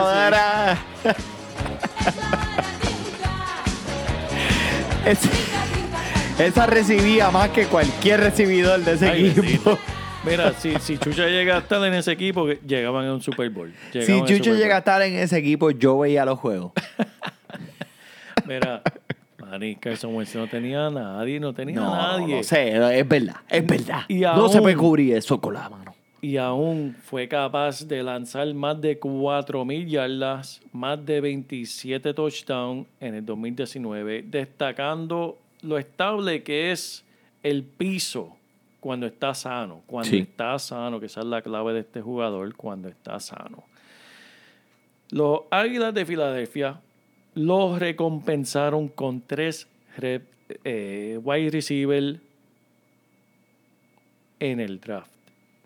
que 5.06 5.16
sí. 5.16 5.30
Esa 6.40 6.66
recibía 6.66 7.30
más 7.30 7.50
que 7.50 7.66
cualquier 7.68 8.20
recibidor 8.22 8.80
de 8.82 8.94
ese 8.94 9.08
Ay, 9.10 9.28
equipo. 9.28 9.42
bendito. 9.42 9.80
Mira, 10.26 10.54
si, 10.54 10.74
si 10.80 10.98
Chucha 10.98 11.28
llega 11.28 11.58
a 11.58 11.60
estar 11.60 11.84
en 11.84 11.94
ese 11.94 12.14
equipo, 12.14 12.48
llegaban 12.48 13.06
a 13.06 13.14
un 13.14 13.22
Super 13.22 13.50
Bowl. 13.50 13.74
Si 13.92 14.24
Chucho 14.24 14.54
llega 14.56 14.76
a 14.76 14.80
estar 14.80 15.02
en 15.02 15.16
ese 15.16 15.38
equipo, 15.38 15.72
yo 15.72 16.00
veía 16.00 16.24
los 16.24 16.40
juegos. 16.40 16.72
Mira, 18.48 18.82
Manny, 19.38 19.76
Carson 19.76 20.16
Wentz 20.16 20.34
no 20.36 20.48
tenía 20.48 20.88
a 20.88 20.90
nadie, 20.90 21.40
no 21.40 21.54
tenía 21.54 21.76
No, 21.76 21.94
a 21.94 22.18
nadie. 22.20 22.38
no 22.38 22.44
sé, 22.44 22.70
es 22.70 23.08
verdad, 23.08 23.36
es 23.50 23.66
verdad. 23.68 24.02
Y 24.08 24.22
no 24.22 24.48
se 24.48 24.62
puede 24.62 24.78
cubrir 24.78 25.16
eso 25.16 25.40
con 25.42 25.56
la 25.56 25.70
mano. 25.70 25.94
Y 26.22 26.38
aún 26.38 26.96
fue 27.04 27.28
capaz 27.28 27.86
de 27.86 28.02
lanzar 28.02 28.54
más 28.54 28.80
de 28.80 28.98
4.000 28.98 29.88
yardas, 29.88 30.62
más 30.72 31.06
de 31.06 31.20
27 31.20 32.14
touchdowns 32.14 32.88
en 33.02 33.16
el 33.16 33.26
2019, 33.26 34.24
destacando 34.26 35.38
lo 35.62 35.78
estable 35.78 36.44
que 36.44 36.72
es 36.72 37.04
el 37.44 37.64
piso 37.64 38.38
cuando 38.84 39.06
está 39.08 39.34
sano. 39.34 39.82
Cuando 39.88 40.10
Sí. 40.10 40.18
está 40.20 40.60
sano, 40.60 41.00
que 41.00 41.06
esa 41.06 41.22
es 41.22 41.26
la 41.26 41.42
clave 41.42 41.72
de 41.74 41.80
este 41.80 42.02
jugador, 42.02 42.54
cuando 42.56 42.90
está 42.90 43.18
sano. 43.22 43.64
Los 45.10 45.44
Águilas 45.52 45.94
de 45.94 46.06
Filadelfia 46.06 46.82
los 47.34 47.80
recompensaron 47.80 48.90
con 48.90 49.22
tres 49.22 49.70
rep- 49.98 50.24
eh, 50.66 51.18
wide 51.24 51.50
receiver 51.50 52.20
en 54.40 54.60
el 54.60 54.80
draft. 54.82 55.10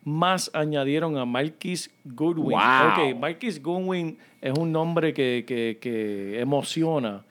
Más 0.04 0.52
añadieron 0.54 1.18
a 1.18 1.26
Marquis 1.26 1.90
Goodwin. 2.06 2.52
Wow. 2.58 3.10
Ok, 3.12 3.20
Marquis 3.20 3.62
Goodwin 3.62 4.18
es 4.42 4.58
un 4.58 4.72
nombre 4.72 5.12
que, 5.14 5.44
que- 5.48 5.80
que 5.82 6.40
emociona 6.40 7.24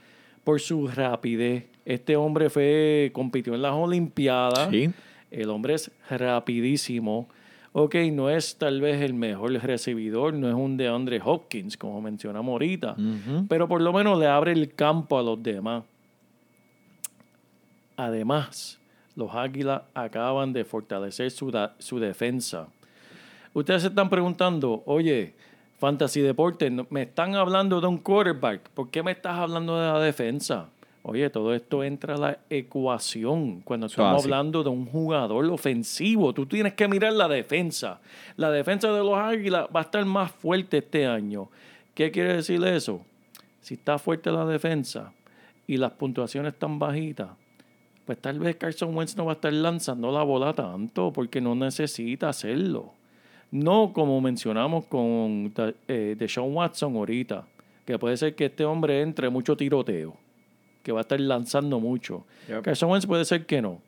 por 0.44 0.60
su 0.60 0.88
rapidez. 0.88 1.64
Este 1.84 2.16
hombre 2.16 2.50
fue, 2.50 3.10
compitió 3.14 3.54
en 3.54 3.62
las 3.62 3.72
Olimpiadas. 3.72 4.68
Sí. 4.70 4.90
El 5.30 5.50
hombre 5.50 5.74
es 5.74 5.90
rapidísimo. 6.10 7.28
Ok, 7.72 7.94
no 8.12 8.30
es 8.30 8.56
tal 8.56 8.80
vez 8.80 9.02
el 9.02 9.12
mejor 9.12 9.52
recibidor, 9.52 10.32
no 10.32 10.48
es 10.48 10.54
un 10.54 10.76
de 10.78 10.88
Andre 10.88 11.20
Hopkins, 11.22 11.76
como 11.76 12.00
mencionamos 12.00 12.50
ahorita, 12.52 12.92
Ujú. 12.92 13.46
pero 13.48 13.68
por 13.68 13.82
lo 13.82 13.92
menos 13.92 14.18
le 14.18 14.26
abre 14.26 14.52
el 14.52 14.74
campo 14.74 15.18
a 15.18 15.22
los 15.22 15.42
demás. 15.42 15.84
Además, 17.96 18.78
los 19.14 19.34
Águilas 19.34 19.82
acaban 19.94 20.52
de 20.52 20.64
fortalecer 20.64 21.30
su, 21.30 21.52
su 21.78 21.98
defensa. 21.98 22.68
Ustedes 23.54 23.82
se 23.82 23.88
están 23.88 24.10
preguntando, 24.10 24.82
oye, 24.86 25.34
Fantasy 25.78 26.20
Deporte, 26.20 26.70
no- 26.70 26.86
me 26.90 27.02
están 27.02 27.34
hablando 27.34 27.80
de 27.80 27.86
un 27.86 27.98
quarterback, 27.98 28.68
¿por 28.70 28.90
qué 28.90 29.02
me 29.02 29.12
estás 29.12 29.38
hablando 29.38 29.78
de 29.78 29.86
la 29.86 30.00
defensa? 30.00 30.68
Oye, 31.08 31.30
todo 31.30 31.54
esto 31.54 31.84
entra 31.84 32.16
a 32.16 32.18
la 32.18 32.38
ecuación 32.50 33.60
cuando 33.60 33.86
estamos 33.86 34.24
hablando 34.24 34.64
de 34.64 34.70
un 34.70 34.86
jugador 34.86 35.44
ofensivo. 35.44 36.32
Tú 36.32 36.46
tienes 36.46 36.74
que 36.74 36.88
mirar 36.88 37.12
la 37.12 37.28
defensa. 37.28 38.00
La 38.36 38.50
defensa 38.50 38.90
de 38.90 39.04
los 39.04 39.16
Águilas 39.16 39.68
va 39.74 39.78
a 39.78 39.82
estar 39.84 40.04
más 40.04 40.32
fuerte 40.32 40.78
este 40.78 41.06
año. 41.06 41.48
¿Qué 41.94 42.10
quiere 42.10 42.34
decir 42.34 42.60
eso? 42.64 43.02
Si 43.60 43.74
está 43.74 44.00
fuerte 44.00 44.32
la 44.32 44.44
defensa 44.46 45.12
y 45.68 45.76
las 45.76 45.92
puntuaciones 45.92 46.54
están 46.54 46.80
bajitas, 46.80 47.28
pues 48.04 48.18
tal 48.18 48.40
vez 48.40 48.56
Carson 48.56 48.92
Wentz 48.92 49.16
no 49.16 49.26
va 49.26 49.32
a 49.32 49.34
estar 49.34 49.52
lanzando 49.52 50.10
la 50.10 50.24
bola 50.24 50.54
tanto 50.54 51.12
porque 51.12 51.40
no 51.40 51.54
necesita 51.54 52.30
hacerlo. 52.30 52.94
No 53.52 53.92
como 53.92 54.20
mencionamos 54.20 54.86
con 54.86 55.52
eh, 55.86 56.16
Deshaun 56.18 56.52
Watson 56.52 56.96
ahorita, 56.96 57.46
que 57.84 57.96
puede 57.96 58.16
ser 58.16 58.34
que 58.34 58.46
este 58.46 58.64
hombre 58.64 59.02
entre 59.02 59.30
mucho 59.30 59.56
tiroteo, 59.56 60.25
que 60.86 60.92
va 60.92 61.00
a 61.00 61.02
estar 61.02 61.18
lanzando 61.18 61.80
mucho. 61.80 62.24
Yep. 62.46 62.62
Carson 62.62 62.88
Wentz 62.92 63.06
puede 63.08 63.24
ser 63.24 63.44
que 63.44 63.60
no. 63.60 63.82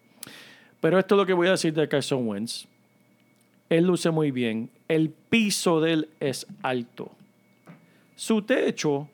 Pero 0.81 0.99
esto 0.99 1.15
es 1.15 1.17
lo 1.21 1.27
que 1.27 1.33
voy 1.33 1.47
a 1.47 1.53
decir 1.53 1.73
de 1.73 1.89
Carson 1.89 2.27
Wentz. 2.27 2.67
Él 3.71 3.85
luce 3.87 4.11
muy 4.11 4.33
bien. 4.33 4.69
El 4.89 5.11
piso 5.11 5.81
de 5.81 5.93
él 5.93 6.09
es 6.19 6.45
alto. 6.61 7.13
Su 8.17 8.43
techo, 8.43 9.09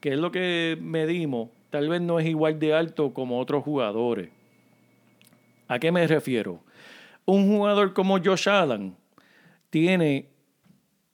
que 0.00 0.10
es 0.12 0.18
lo 0.20 0.30
que 0.30 0.78
medimos, 0.80 1.48
tal 1.70 1.88
vez 1.88 2.00
no 2.02 2.20
es 2.20 2.26
igual 2.28 2.60
de 2.60 2.72
alto 2.72 3.12
como 3.12 3.40
otros 3.40 3.64
jugadores. 3.64 4.28
¿A 5.66 5.80
qué 5.80 5.90
me 5.90 6.06
refiero? 6.06 6.60
Un 7.24 7.48
jugador 7.48 7.92
como 7.94 8.22
Josh 8.22 8.48
Allen 8.48 8.94
tiene 9.70 10.28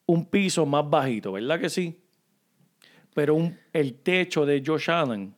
un 0.04 0.26
piso 0.26 0.66
más 0.66 0.90
bajito, 0.90 1.32
¿verdad 1.32 1.58
que 1.58 1.70
sí? 1.70 1.98
Pero 3.14 3.36
un- 3.36 3.58
el 3.72 3.94
techo 3.94 4.44
de 4.44 4.62
Josh 4.64 4.90
Allen 4.90 5.34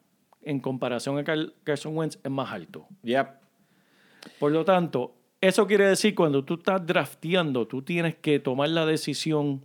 en 0.47 0.61
comparación 0.61 1.18
a 1.18 1.24
Car- 1.24 1.53
Carson 1.64 1.97
Wentz 1.97 2.18
es 2.22 2.30
más 2.30 2.51
alto. 2.53 2.86
Yep. 3.03 3.28
Por 4.38 4.53
lo 4.53 4.64
tanto, 4.64 5.14
eso 5.40 5.66
quiere 5.66 5.86
decir 5.86 6.14
cuando 6.14 6.45
tú 6.45 6.55
estás 6.55 6.84
drafteando, 6.86 7.66
tú 7.66 7.82
tienes 7.82 8.14
que 8.16 8.38
tomar 8.38 8.68
la 8.70 8.86
decisión 8.86 9.62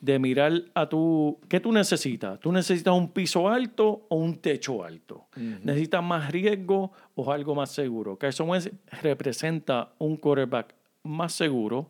de 0.00 0.18
mirar 0.18 0.52
a 0.74 0.88
tu... 0.88 1.38
¿Qué 1.48 1.60
tú 1.60 1.70
necesitas? 1.72 2.38
¿Tú 2.40 2.50
necesitas 2.52 2.92
un 2.92 3.12
piso 3.12 3.48
alto 3.48 4.04
o 4.08 4.16
un 4.16 4.36
techo 4.36 4.82
alto? 4.84 5.26
¿Necesitas 5.36 6.02
más 6.02 6.30
riesgo 6.30 6.92
o 7.14 7.32
algo 7.32 7.54
más 7.54 7.70
seguro? 7.70 8.16
Carson 8.18 8.48
Wentz 8.50 8.70
representa 9.00 9.92
un 9.98 10.16
quarterback 10.16 10.74
más 11.04 11.32
seguro. 11.32 11.88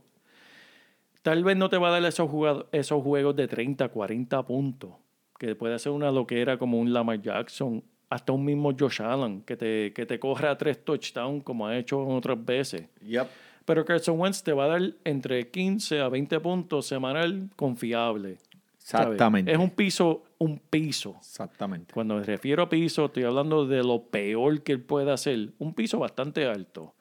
Tal 1.22 1.44
vez 1.44 1.56
no 1.56 1.68
te 1.70 1.78
va 1.78 1.88
a 1.88 1.92
dar 1.92 2.04
esos, 2.04 2.28
jugado- 2.30 2.68
esos 2.72 3.02
juegos 3.02 3.34
de 3.36 3.46
30, 3.48 3.88
40 3.88 4.44
puntos, 4.44 4.90
que 5.38 5.54
puede 5.54 5.78
ser 5.78 5.92
una 5.92 6.10
loquera 6.10 6.58
como 6.58 6.78
un 6.78 6.92
Lamar 6.92 7.20
Jackson, 7.22 7.82
hasta 8.12 8.32
un 8.32 8.44
mismo 8.44 8.72
Josh 8.78 9.00
Allen, 9.00 9.40
que 9.40 9.56
te, 9.56 9.92
que 9.94 10.04
te 10.04 10.18
corra 10.20 10.56
tres 10.58 10.84
touchdowns 10.84 11.42
como 11.42 11.66
ha 11.66 11.78
hecho 11.78 12.06
otras 12.06 12.44
veces. 12.44 12.84
Yep. 13.00 13.26
Pero 13.64 13.84
Carson 13.86 14.20
Wentz 14.20 14.42
te 14.42 14.52
va 14.52 14.64
a 14.64 14.68
dar 14.68 14.82
entre 15.04 15.50
15 15.50 16.00
a 16.00 16.08
20 16.10 16.40
puntos 16.40 16.84
semanal 16.86 17.48
confiable. 17.56 18.36
¿sabes? 18.76 19.12
Exactamente. 19.12 19.50
Es 19.50 19.58
un 19.58 19.70
piso, 19.70 20.24
un 20.36 20.58
piso. 20.58 21.14
Exactamente. 21.20 21.94
Cuando 21.94 22.16
me 22.16 22.22
refiero 22.22 22.64
a 22.64 22.68
piso, 22.68 23.06
estoy 23.06 23.22
hablando 23.22 23.66
de 23.66 23.82
lo 23.82 24.02
peor 24.02 24.60
que 24.62 24.72
él 24.72 24.82
puede 24.82 25.10
hacer. 25.10 25.50
Un 25.58 25.72
piso 25.72 25.98
bastante 25.98 26.44
alto. 26.44 26.92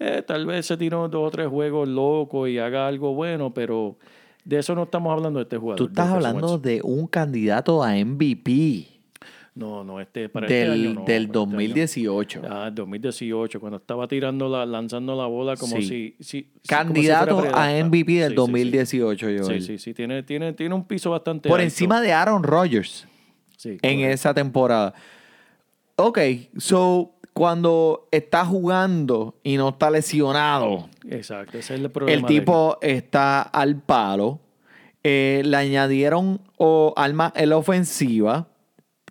Eh, 0.00 0.22
tal 0.26 0.46
vez 0.46 0.66
se 0.66 0.76
tiró 0.76 1.08
dos 1.08 1.28
o 1.28 1.30
tres 1.30 1.46
juegos 1.46 1.86
locos 1.88 2.48
y 2.48 2.58
haga 2.58 2.88
algo 2.88 3.14
bueno, 3.14 3.54
pero 3.54 3.98
de 4.44 4.58
eso 4.58 4.74
no 4.74 4.84
estamos 4.84 5.12
hablando 5.12 5.38
de 5.38 5.44
este 5.44 5.58
jugador. 5.58 5.78
Tú 5.78 5.86
estás 5.86 6.08
hablando 6.08 6.52
Wentz. 6.54 6.62
de 6.62 6.80
un 6.82 7.06
candidato 7.06 7.84
a 7.84 7.94
MVP 7.94 8.97
No, 9.58 9.82
no, 9.82 10.00
este 10.00 10.28
para 10.28 10.46
este 10.46 10.54
del, 10.60 10.70
año 10.70 10.94
no, 10.94 11.04
del 11.04 11.04
para 11.04 11.14
este 11.16 11.16
año. 11.16 11.32
2018. 11.32 12.42
Ah, 12.48 12.70
2018, 12.72 13.58
cuando 13.60 13.78
estaba 13.78 14.06
tirando 14.06 14.48
la, 14.48 14.64
lanzando 14.64 15.16
la 15.16 15.26
bola 15.26 15.56
como 15.56 15.76
Sí. 15.76 15.82
si, 15.82 15.88
si- 15.88 16.24
si- 16.24 16.42
como 16.44 16.54
si 16.62 16.68
Candidato 16.68 17.42
a. 17.52 17.70
MVP 17.72 18.12
del 18.12 18.22
Sí, 18.22 18.28
sí, 18.28 18.28
sí. 18.30 18.34
2018, 18.36 19.26
Joel. 19.26 19.44
Sí, 19.44 19.60
sí, 19.66 19.78
sí, 19.78 19.94
tiene, 19.94 20.22
tiene, 20.22 20.52
tiene 20.52 20.74
un 20.74 20.84
piso 20.84 21.10
bastante 21.10 21.48
Por 21.48 21.58
alto. 21.60 21.64
encima 21.64 22.00
de 22.00 22.12
Aaron 22.12 22.42
Rodgers 22.44 23.06
en 23.64 23.78
correcto. 23.78 24.06
esa 24.14 24.32
temporada. 24.34 24.94
Ok, 25.96 26.18
so 26.58 27.14
cuando 27.32 28.06
está 28.12 28.44
jugando 28.44 29.34
y 29.42 29.56
no 29.56 29.70
está 29.70 29.90
lesionado, 29.90 30.88
Exacto, 31.08 31.58
ese 31.58 31.74
es 31.74 31.80
el 31.80 31.90
problema. 31.90 32.14
el 32.16 32.22
de- 32.22 32.28
tipo 32.40 32.78
está 32.80 33.42
al 33.42 33.80
palo. 33.82 34.40
Eh, 35.04 35.42
le 35.44 35.56
añadieron 35.56 36.40
o, 36.56 36.92
alma 36.96 37.32
en 37.36 37.48
la 37.50 37.56
ofensiva 37.56 38.48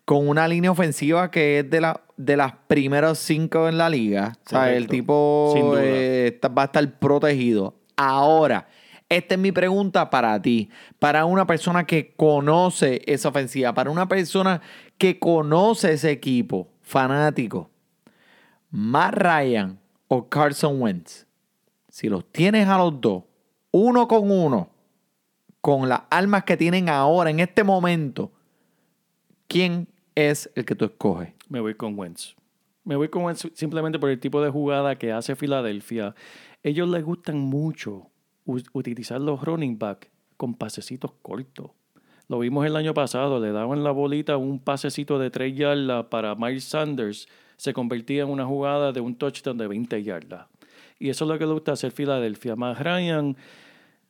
con 0.07 0.29
una 0.29 0.47
línea 0.47 0.71
ofensiva 0.71 1.29
que 1.29 1.59
es 1.59 1.69
de, 1.69 1.81
la, 1.81 1.99
de 2.15 2.37
las 2.37 2.53
primeras 2.67 3.19
cinco 3.19 3.67
en 3.67 3.77
la 3.77 3.89
liga. 3.89 4.37
O 4.45 4.49
sea, 4.49 4.73
el 4.73 4.87
tipo 4.87 5.75
eh, 5.77 6.39
va 6.57 6.61
a 6.61 6.65
estar 6.67 6.97
protegido. 6.97 7.75
Ahora, 7.97 8.69
esta 9.09 9.35
es 9.35 9.41
mi 9.41 9.51
pregunta 9.51 10.09
para 10.09 10.41
ti, 10.41 10.69
para 10.97 11.25
una 11.25 11.45
persona 11.45 11.85
que 11.85 12.13
conoce 12.15 13.01
esa 13.05 13.27
ofensiva, 13.27 13.73
para 13.73 13.91
una 13.91 14.07
persona 14.07 14.61
que 14.97 15.19
conoce 15.19 15.91
ese 15.91 16.09
equipo, 16.09 16.69
fanático. 16.83 17.69
Matt 18.71 19.13
Ryan 19.13 19.77
o 20.07 20.29
Carson 20.29 20.81
Wentz, 20.81 21.25
si 21.89 22.07
los 22.07 22.23
tienes 22.31 22.69
a 22.69 22.77
los 22.77 23.01
dos, 23.01 23.23
uno 23.71 24.07
con 24.07 24.31
uno, 24.31 24.69
con 25.59 25.89
las 25.89 26.03
armas 26.09 26.45
que 26.45 26.55
tienen 26.55 26.87
ahora, 26.87 27.29
en 27.29 27.41
este 27.41 27.65
momento, 27.65 28.31
¿quién 29.49 29.89
es 30.18 30.49
el 30.55 30.65
que 30.65 30.74
tú 30.74 30.86
escoges? 30.86 31.30
Me 31.47 31.59
voy 31.59 31.76
con 31.76 31.97
Wentz. 31.97 32.36
Me 32.84 32.95
voy 32.95 33.07
con 33.07 33.24
Wentz 33.24 33.47
simplemente 33.53 33.99
por 33.99 34.09
el 34.09 34.20
tipo 34.20 34.41
de 34.41 34.49
jugada 34.49 34.97
que 34.97 35.11
hace 35.11 35.36
Filadelfia. 35.36 36.15
Ellos 36.63 36.89
les 36.89 37.03
gustan 37.03 37.38
mucho 37.38 38.07
utilizar 38.45 39.22
los 39.22 39.43
running 39.43 39.78
back 39.78 40.09
con 40.36 40.55
pasecitos 40.55 41.11
cortos. 41.22 41.70
Lo 42.30 42.39
vimos 42.39 42.65
el 42.65 42.76
año 42.76 42.95
pasado, 42.95 43.39
le 43.39 43.51
daban 43.51 43.84
la 43.84 43.91
bolita, 43.91 44.38
un 44.38 44.57
pasecito 44.57 45.20
de 45.20 45.30
3 45.30 45.55
yardas 45.55 46.05
para 46.05 46.34
Miles 46.34 46.63
Sanders, 46.63 47.28
se 47.55 47.74
convertía 47.74 48.24
en 48.24 48.30
una 48.30 48.45
jugada 48.45 48.91
de 48.91 49.01
un 49.01 49.15
touchdown 49.15 49.59
de 49.59 49.68
20 49.68 50.01
yardas. 50.01 50.47
Y 50.97 51.09
eso 51.09 51.26
es 51.26 51.30
lo 51.30 51.38
que 51.38 51.45
le 51.45 51.53
gusta 51.53 51.74
hacer 51.74 51.91
Filadelfia. 51.91 52.55
Más 52.55 52.80
Ryan, 52.80 53.38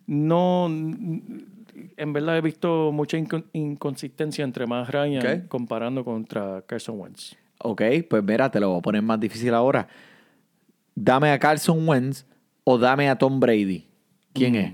no, 0.07 0.65
en 0.67 2.13
verdad 2.13 2.37
he 2.37 2.41
visto 2.41 2.91
mucha 2.91 3.17
incon- 3.17 3.45
inconsistencia 3.53 4.43
entre 4.43 4.65
más 4.65 4.89
Ryan 4.89 5.45
comparando 5.47 6.03
contra 6.03 6.63
Carson 6.65 6.99
Wentz. 6.99 7.35
Ok, 7.59 7.81
pues 8.09 8.23
mira, 8.23 8.49
te 8.49 8.59
lo 8.59 8.69
voy 8.69 8.79
a 8.79 8.81
poner 8.81 9.01
más 9.01 9.19
difícil 9.19 9.53
ahora. 9.53 9.87
Dame 10.95 11.31
a 11.31 11.37
Carson 11.39 11.87
Wentz 11.87 12.25
o 12.63 12.77
dame 12.77 13.09
a 13.09 13.17
Tom 13.17 13.39
Brady. 13.39 13.85
¿Quién 14.33 14.55
es? 14.55 14.71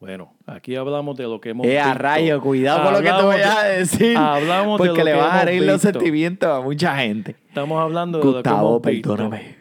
Bueno, 0.00 0.32
aquí 0.46 0.76
hablamos 0.76 1.16
de 1.16 1.24
lo 1.24 1.40
que 1.40 1.50
hemos 1.50 1.66
Eh, 1.66 1.78
a 1.78 1.86
visto. 1.88 1.98
rayo, 1.98 2.40
cuidado 2.40 2.84
con 2.84 2.92
lo 2.94 2.98
que 3.02 3.10
te 3.16 3.22
voy 3.22 3.40
a 3.42 3.62
de- 3.64 3.78
decir. 3.80 4.16
hablamos 4.16 4.80
de 4.80 4.86
porque 4.86 5.00
lo 5.00 5.04
le 5.04 5.12
vas 5.14 5.34
a 5.34 5.42
herir 5.42 5.62
los 5.64 5.82
sentimientos 5.82 6.48
a 6.48 6.60
mucha 6.62 6.96
gente. 6.96 7.36
Estamos 7.48 7.80
hablando 7.82 8.18
de 8.18 8.24
lo 8.24 8.30
que 8.30 8.36
Gustavo, 8.38 8.68
hemos 8.70 8.82
visto. 8.82 9.10
perdóname. 9.16 9.59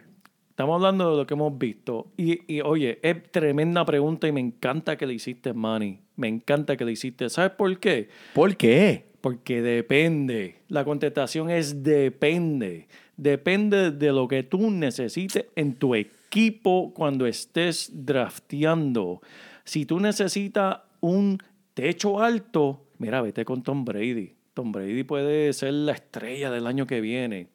Estamos 0.59 0.75
hablando 0.75 1.11
de 1.11 1.15
lo 1.15 1.25
que 1.25 1.35
hemos 1.35 1.57
visto. 1.57 2.07
Y, 2.17 2.53
y, 2.53 2.59
oye, 2.59 2.99
es 3.01 3.31
tremenda 3.31 3.85
pregunta 3.85 4.27
y 4.27 4.33
me 4.33 4.41
encanta 4.41 4.97
que 4.97 5.07
le 5.07 5.13
hiciste, 5.13 5.53
Manny. 5.53 6.01
Me 6.17 6.27
encanta 6.27 6.75
que 6.75 6.83
le 6.83 6.91
hiciste. 6.91 7.29
¿Sabes 7.29 7.51
por 7.51 7.79
qué? 7.79 8.09
¿Por 8.33 8.57
qué? 8.57 9.05
Porque 9.21 9.61
depende. 9.61 10.57
La 10.67 10.83
contestación 10.83 11.49
es 11.49 11.81
depende. 11.81 12.89
Depende 13.15 13.91
de 13.91 14.11
lo 14.11 14.27
que 14.27 14.43
tú 14.43 14.69
necesites 14.69 15.45
en 15.55 15.75
tu 15.75 15.95
equipo 15.95 16.93
cuando 16.93 17.25
estés 17.25 17.89
drafteando. 17.93 19.21
Si 19.63 19.85
tú 19.85 20.01
necesitas 20.01 20.79
un 20.99 21.37
techo 21.73 22.19
alto, 22.19 22.85
mira, 22.97 23.21
vete 23.21 23.45
con 23.45 23.63
Tom 23.63 23.85
Brady. 23.85 24.33
Tom 24.53 24.73
Brady 24.73 25.05
puede 25.05 25.53
ser 25.53 25.71
la 25.71 25.93
estrella 25.93 26.51
del 26.51 26.67
año 26.67 26.85
que 26.85 26.99
viene. 26.99 27.47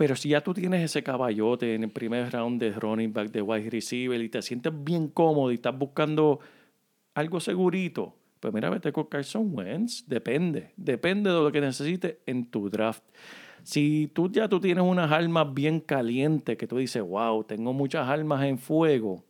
Pero 0.00 0.16
si 0.16 0.30
ya 0.30 0.40
tú 0.40 0.54
tienes 0.54 0.82
ese 0.82 1.02
caballote 1.02 1.74
en 1.74 1.84
el 1.84 1.90
primer 1.90 2.32
round 2.32 2.58
de 2.58 2.72
running 2.72 3.12
back, 3.12 3.30
de 3.32 3.42
wide 3.42 3.68
receiver, 3.68 4.18
y 4.18 4.30
te 4.30 4.40
sientes 4.40 4.72
bien 4.74 5.08
cómodo 5.08 5.52
y 5.52 5.56
estás 5.56 5.76
buscando 5.76 6.40
algo 7.12 7.38
segurito, 7.38 8.14
pues 8.40 8.54
mira, 8.54 8.70
vete 8.70 8.92
con 8.92 9.04
Carson 9.04 9.54
Wentz. 9.54 10.06
Depende. 10.06 10.72
Depende 10.78 11.28
de 11.28 11.36
lo 11.42 11.52
que 11.52 11.60
necesites 11.60 12.16
en 12.24 12.46
tu 12.46 12.70
draft. 12.70 13.04
Si 13.62 14.10
tú 14.14 14.32
ya 14.32 14.48
tú 14.48 14.58
tienes 14.58 14.82
unas 14.82 15.12
armas 15.12 15.52
bien 15.52 15.80
calientes, 15.80 16.56
que 16.56 16.66
tú 16.66 16.78
dices, 16.78 17.02
wow, 17.02 17.44
tengo 17.44 17.74
muchas 17.74 18.08
armas 18.08 18.42
en 18.44 18.56
fuego, 18.56 19.22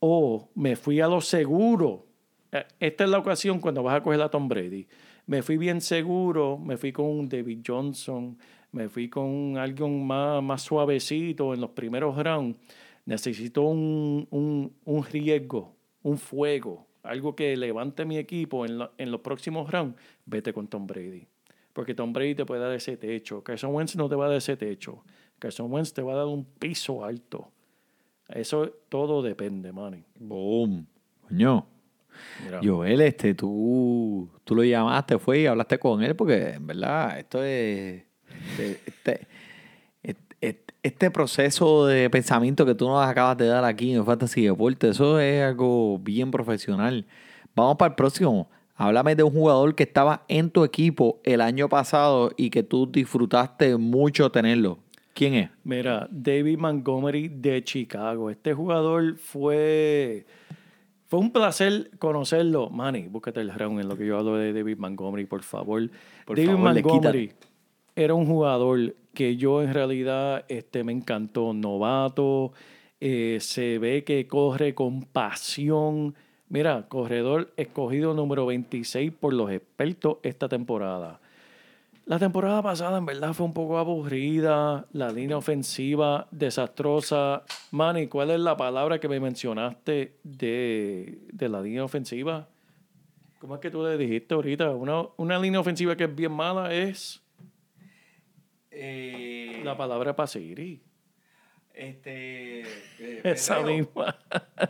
o 0.00 0.48
me 0.56 0.74
fui 0.74 1.00
a 1.00 1.06
lo 1.06 1.20
seguro. 1.20 2.06
Eh, 2.50 2.64
Esta 2.80 3.04
es 3.04 3.10
la 3.10 3.18
ocasión 3.18 3.60
cuando 3.60 3.84
vas 3.84 3.94
a 3.94 4.02
coger 4.02 4.20
a 4.20 4.28
Tom 4.28 4.48
Brady. 4.48 4.88
Me 5.26 5.42
fui 5.42 5.58
bien 5.58 5.80
seguro, 5.80 6.58
me 6.58 6.76
fui 6.76 6.90
con 6.90 7.06
un 7.06 7.28
David 7.28 7.60
Johnson, 7.64 8.36
me 8.72 8.88
fui 8.88 9.08
con 9.08 9.56
alguien 9.58 10.06
más, 10.06 10.42
más 10.42 10.62
suavecito 10.62 11.54
en 11.54 11.60
los 11.60 11.70
primeros 11.70 12.16
rounds. 12.22 12.58
Necesito 13.04 13.62
un, 13.62 14.26
un, 14.30 14.72
un 14.84 15.04
riesgo, 15.04 15.74
un 16.02 16.18
fuego, 16.18 16.86
algo 17.02 17.36
que 17.36 17.56
levante 17.56 18.04
mi 18.04 18.18
equipo 18.18 18.64
en, 18.66 18.78
la- 18.78 18.90
en 18.98 19.10
los 19.10 19.20
próximos 19.20 19.70
rounds. 19.70 19.96
Vete 20.24 20.52
con 20.52 20.66
Tom 20.68 20.86
Brady. 20.86 21.26
Porque 21.72 21.94
Tom 21.94 22.12
Brady 22.12 22.34
te 22.34 22.44
puede 22.46 22.62
dar 22.62 22.72
ese 22.72 22.96
techo. 22.96 23.42
Carson 23.44 23.74
Wentz 23.74 23.96
no 23.96 24.08
te 24.08 24.14
va 24.16 24.24
a 24.26 24.28
dar 24.28 24.38
ese 24.38 24.56
techo. 24.56 25.04
Carson 25.38 25.70
Wentz 25.72 25.92
te 25.92 26.02
va 26.02 26.14
a 26.14 26.16
dar 26.16 26.26
un 26.26 26.44
piso 26.44 27.04
alto. 27.04 27.50
Eso 28.28 28.68
todo 28.88 29.22
depende, 29.22 29.72
Manny. 29.72 30.02
Boom. 30.18 30.86
Coño. 31.28 31.66
Mira. 32.42 32.60
Joel, 32.64 33.02
este, 33.02 33.34
tú, 33.34 34.28
tú 34.42 34.54
lo 34.54 34.64
llamaste, 34.64 35.18
fue 35.18 35.40
y 35.40 35.46
hablaste 35.46 35.78
con 35.78 36.02
él, 36.02 36.16
porque 36.16 36.50
en 36.54 36.66
verdad 36.66 37.18
esto 37.18 37.42
es. 37.44 38.02
Este, 38.58 39.26
este, 40.02 40.64
este 40.82 41.10
proceso 41.10 41.86
de 41.86 42.08
pensamiento 42.10 42.64
que 42.64 42.74
tú 42.74 42.86
nos 42.86 43.04
acabas 43.06 43.36
de 43.36 43.46
dar 43.46 43.64
aquí 43.64 43.92
en 43.92 44.04
Fantasy 44.04 44.44
Deporte, 44.44 44.90
eso 44.90 45.18
es 45.18 45.42
algo 45.42 45.98
bien 45.98 46.30
profesional. 46.30 47.04
Vamos 47.54 47.76
para 47.76 47.90
el 47.90 47.94
próximo. 47.96 48.48
Háblame 48.76 49.16
de 49.16 49.22
un 49.22 49.32
jugador 49.32 49.74
que 49.74 49.82
estaba 49.82 50.24
en 50.28 50.50
tu 50.50 50.62
equipo 50.62 51.20
el 51.24 51.40
año 51.40 51.68
pasado 51.68 52.30
y 52.36 52.50
que 52.50 52.62
tú 52.62 52.86
disfrutaste 52.86 53.76
mucho 53.78 54.30
tenerlo. 54.30 54.78
¿Quién 55.14 55.34
es? 55.34 55.50
Mira, 55.64 56.06
David 56.10 56.58
Montgomery 56.58 57.28
de 57.28 57.64
Chicago. 57.64 58.28
Este 58.28 58.52
jugador 58.52 59.16
fue. 59.16 60.26
Fue 61.06 61.20
un 61.20 61.32
placer 61.32 61.90
conocerlo. 61.98 62.68
Manny, 62.68 63.08
búscate 63.08 63.40
el 63.40 63.50
round 63.50 63.80
en 63.80 63.88
lo 63.88 63.96
que 63.96 64.06
yo 64.06 64.18
hablo 64.18 64.36
de 64.36 64.52
David 64.52 64.76
Montgomery, 64.76 65.24
por 65.24 65.42
favor. 65.42 65.88
Por 66.26 66.36
David 66.36 66.50
favor, 66.50 66.74
le 66.74 66.82
Montgomery 66.82 67.32
era 67.96 68.14
un 68.14 68.26
jugador 68.26 68.94
que 69.14 69.36
yo 69.36 69.62
en 69.62 69.72
realidad 69.72 70.44
este, 70.48 70.84
me 70.84 70.92
encantó. 70.92 71.54
Novato, 71.54 72.52
eh, 73.00 73.38
se 73.40 73.78
ve 73.78 74.04
que 74.04 74.28
corre 74.28 74.74
con 74.74 75.02
pasión. 75.02 76.14
Mira, 76.48 76.86
corredor 76.88 77.52
escogido 77.56 78.14
número 78.14 78.46
26 78.46 79.10
por 79.12 79.32
los 79.32 79.50
expertos 79.50 80.18
esta 80.22 80.48
temporada. 80.48 81.20
La 82.04 82.20
temporada 82.20 82.62
pasada 82.62 82.98
en 82.98 83.06
verdad 83.06 83.32
fue 83.32 83.46
un 83.46 83.52
poco 83.52 83.78
aburrida, 83.78 84.86
la 84.92 85.10
línea 85.10 85.38
ofensiva 85.38 86.28
desastrosa. 86.30 87.42
Manny, 87.72 88.06
¿cuál 88.06 88.30
es 88.30 88.38
la 88.38 88.56
palabra 88.56 89.00
que 89.00 89.08
me 89.08 89.18
mencionaste 89.18 90.18
de, 90.22 91.18
de 91.32 91.48
la 91.48 91.60
línea 91.60 91.82
ofensiva? 91.82 92.46
¿Cómo 93.40 93.56
es 93.56 93.60
que 93.60 93.70
tú 93.70 93.82
le 93.82 93.96
dijiste 93.98 94.34
ahorita? 94.34 94.70
Una, 94.70 95.06
una 95.16 95.38
línea 95.38 95.58
ofensiva 95.58 95.96
que 95.96 96.04
es 96.04 96.14
bien 96.14 96.32
mala 96.32 96.72
es 96.72 97.25
la 99.64 99.76
palabra 99.76 100.14
para 100.14 100.26
seguir. 100.26 100.82
Este. 101.72 102.62
Esa 103.24 103.60
misma. 103.60 104.16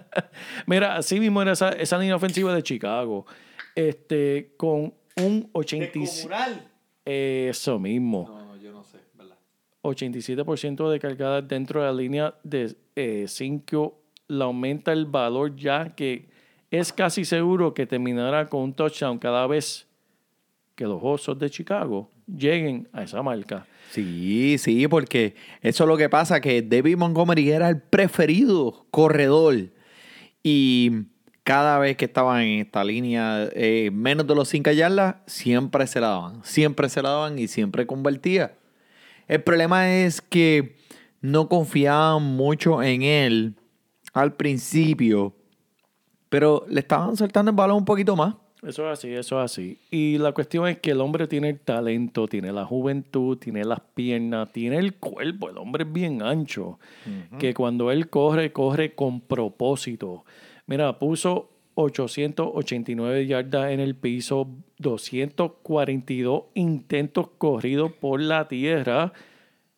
Mira, 0.67 0.97
así 0.97 1.21
mismo 1.21 1.41
era 1.43 1.53
esa, 1.53 1.71
esa 1.71 1.99
línea 1.99 2.17
ofensiva 2.17 2.55
de 2.55 2.63
Chicago. 2.63 3.27
Este, 3.75 4.55
con 4.57 4.95
un 5.17 5.51
85. 5.53 6.35
Eso 7.05 7.79
mismo. 7.79 8.27
No, 8.29 8.57
yo 8.57 8.73
no 8.73 8.83
sé, 8.83 8.99
¿verdad? 9.15 9.37
87% 9.83 10.91
de 10.91 10.99
cargadas 10.99 11.47
dentro 11.47 11.81
de 11.81 11.87
la 11.87 11.93
línea 11.93 12.35
de 12.43 12.77
5 13.29 14.03
le 14.29 14.43
aumenta 14.43 14.93
el 14.93 15.07
valor 15.07 15.55
ya 15.55 15.95
que 15.95 16.29
es 16.71 16.93
casi 16.93 17.25
seguro 17.25 17.75
que 17.75 17.87
terminará 17.87 18.47
con 18.47 18.63
un 18.63 18.75
touchdown 18.75 19.19
cada 19.19 19.47
vez 19.47 19.87
que 20.77 20.85
los 20.85 21.01
Osos 21.03 21.39
de 21.39 21.51
Chicago 21.51 22.11
lleguen 22.27 22.89
a 22.93 23.03
esa 23.03 23.22
marca. 23.22 23.66
Sí, 23.91 24.57
sí, 24.59 24.87
porque 24.87 25.35
eso 25.62 25.85
es 25.85 25.89
lo 25.89 25.97
que 25.97 26.09
pasa, 26.09 26.41
que 26.41 26.62
David 26.62 26.99
Montgomery 26.99 27.51
era 27.51 27.68
el 27.68 27.81
preferido 27.81 28.87
corredor. 28.91 29.70
Y 30.43 31.07
cada 31.45 31.79
vez 31.79 31.97
que 31.97 32.05
estaba 32.05 32.45
en 32.45 32.61
esta 32.61 32.85
línea, 32.85 33.49
eh, 33.53 33.91
menos 33.93 34.27
de 34.27 34.35
los 34.35 34.49
5 34.49 34.70
yardas, 34.72 35.16
siempre 35.27 35.87
se 35.87 36.01
la 36.01 36.09
daban. 36.09 36.45
Siempre 36.45 36.89
se 36.89 37.03
la 37.03 37.11
daban 37.11 37.39
y 37.39 37.49
siempre 37.49 37.87
convertía. 37.87 38.57
El 39.29 39.43
problema 39.43 39.91
es 39.91 40.20
que 40.20 40.77
no 41.20 41.49
confiaban 41.49 42.22
mucho 42.22 42.83
en 42.83 43.03
él 43.03 43.55
al 44.12 44.35
principio, 44.35 45.35
pero 46.29 46.64
le 46.68 46.81
estaban 46.81 47.16
soltando 47.16 47.51
el 47.51 47.57
balón 47.57 47.79
un 47.79 47.85
poquito 47.85 48.14
más. 48.14 48.35
Eso 48.67 48.91
es 48.91 48.99
así, 48.99 49.12
eso 49.12 49.39
es 49.39 49.53
así. 49.53 49.79
Y 49.93 50.19
la 50.19 50.33
cuestión 50.33 50.67
es 50.67 50.79
que 50.81 50.91
el 50.91 51.01
hombre 51.01 51.29
tiene 51.29 51.51
el 51.51 51.61
talento, 51.61 52.27
tiene 52.27 52.53
la 52.53 52.64
juventud, 52.64 53.39
tiene 53.39 53.64
las 53.64 53.79
piernas, 53.79 54.53
tiene 54.53 54.79
el 54.79 54.95
cuerpo. 54.95 55.51
El 55.51 55.59
hombre 55.59 55.85
es 55.85 55.93
bien 55.93 56.21
ancho. 56.21 56.81
Que 57.39 57.55
cuando 57.55 57.93
él 57.93 58.11
corre, 58.11 58.53
corre 58.53 58.93
con 58.97 59.21
propósito. 59.21 60.25
Mira, 60.67 60.99
puso 60.99 61.49
889 61.77 63.27
yardas 63.29 63.71
en 63.71 63.79
el 63.79 63.95
piso, 63.95 64.49
242 64.79 66.45
intentos 66.55 67.29
corridos 67.39 67.93
por 67.93 68.21
la 68.21 68.49
tierra. 68.49 69.12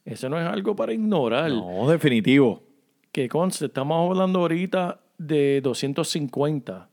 Eso 0.06 0.30
no 0.30 0.40
es 0.40 0.46
algo 0.46 0.74
para 0.74 0.94
ignorar. 0.94 1.50
No, 1.50 1.90
definitivo. 1.90 2.62
Que 3.12 3.28
conste, 3.28 3.66
estamos 3.66 4.08
hablando 4.08 4.38
ahorita 4.38 4.98
de 5.18 5.60
250. 5.60 6.88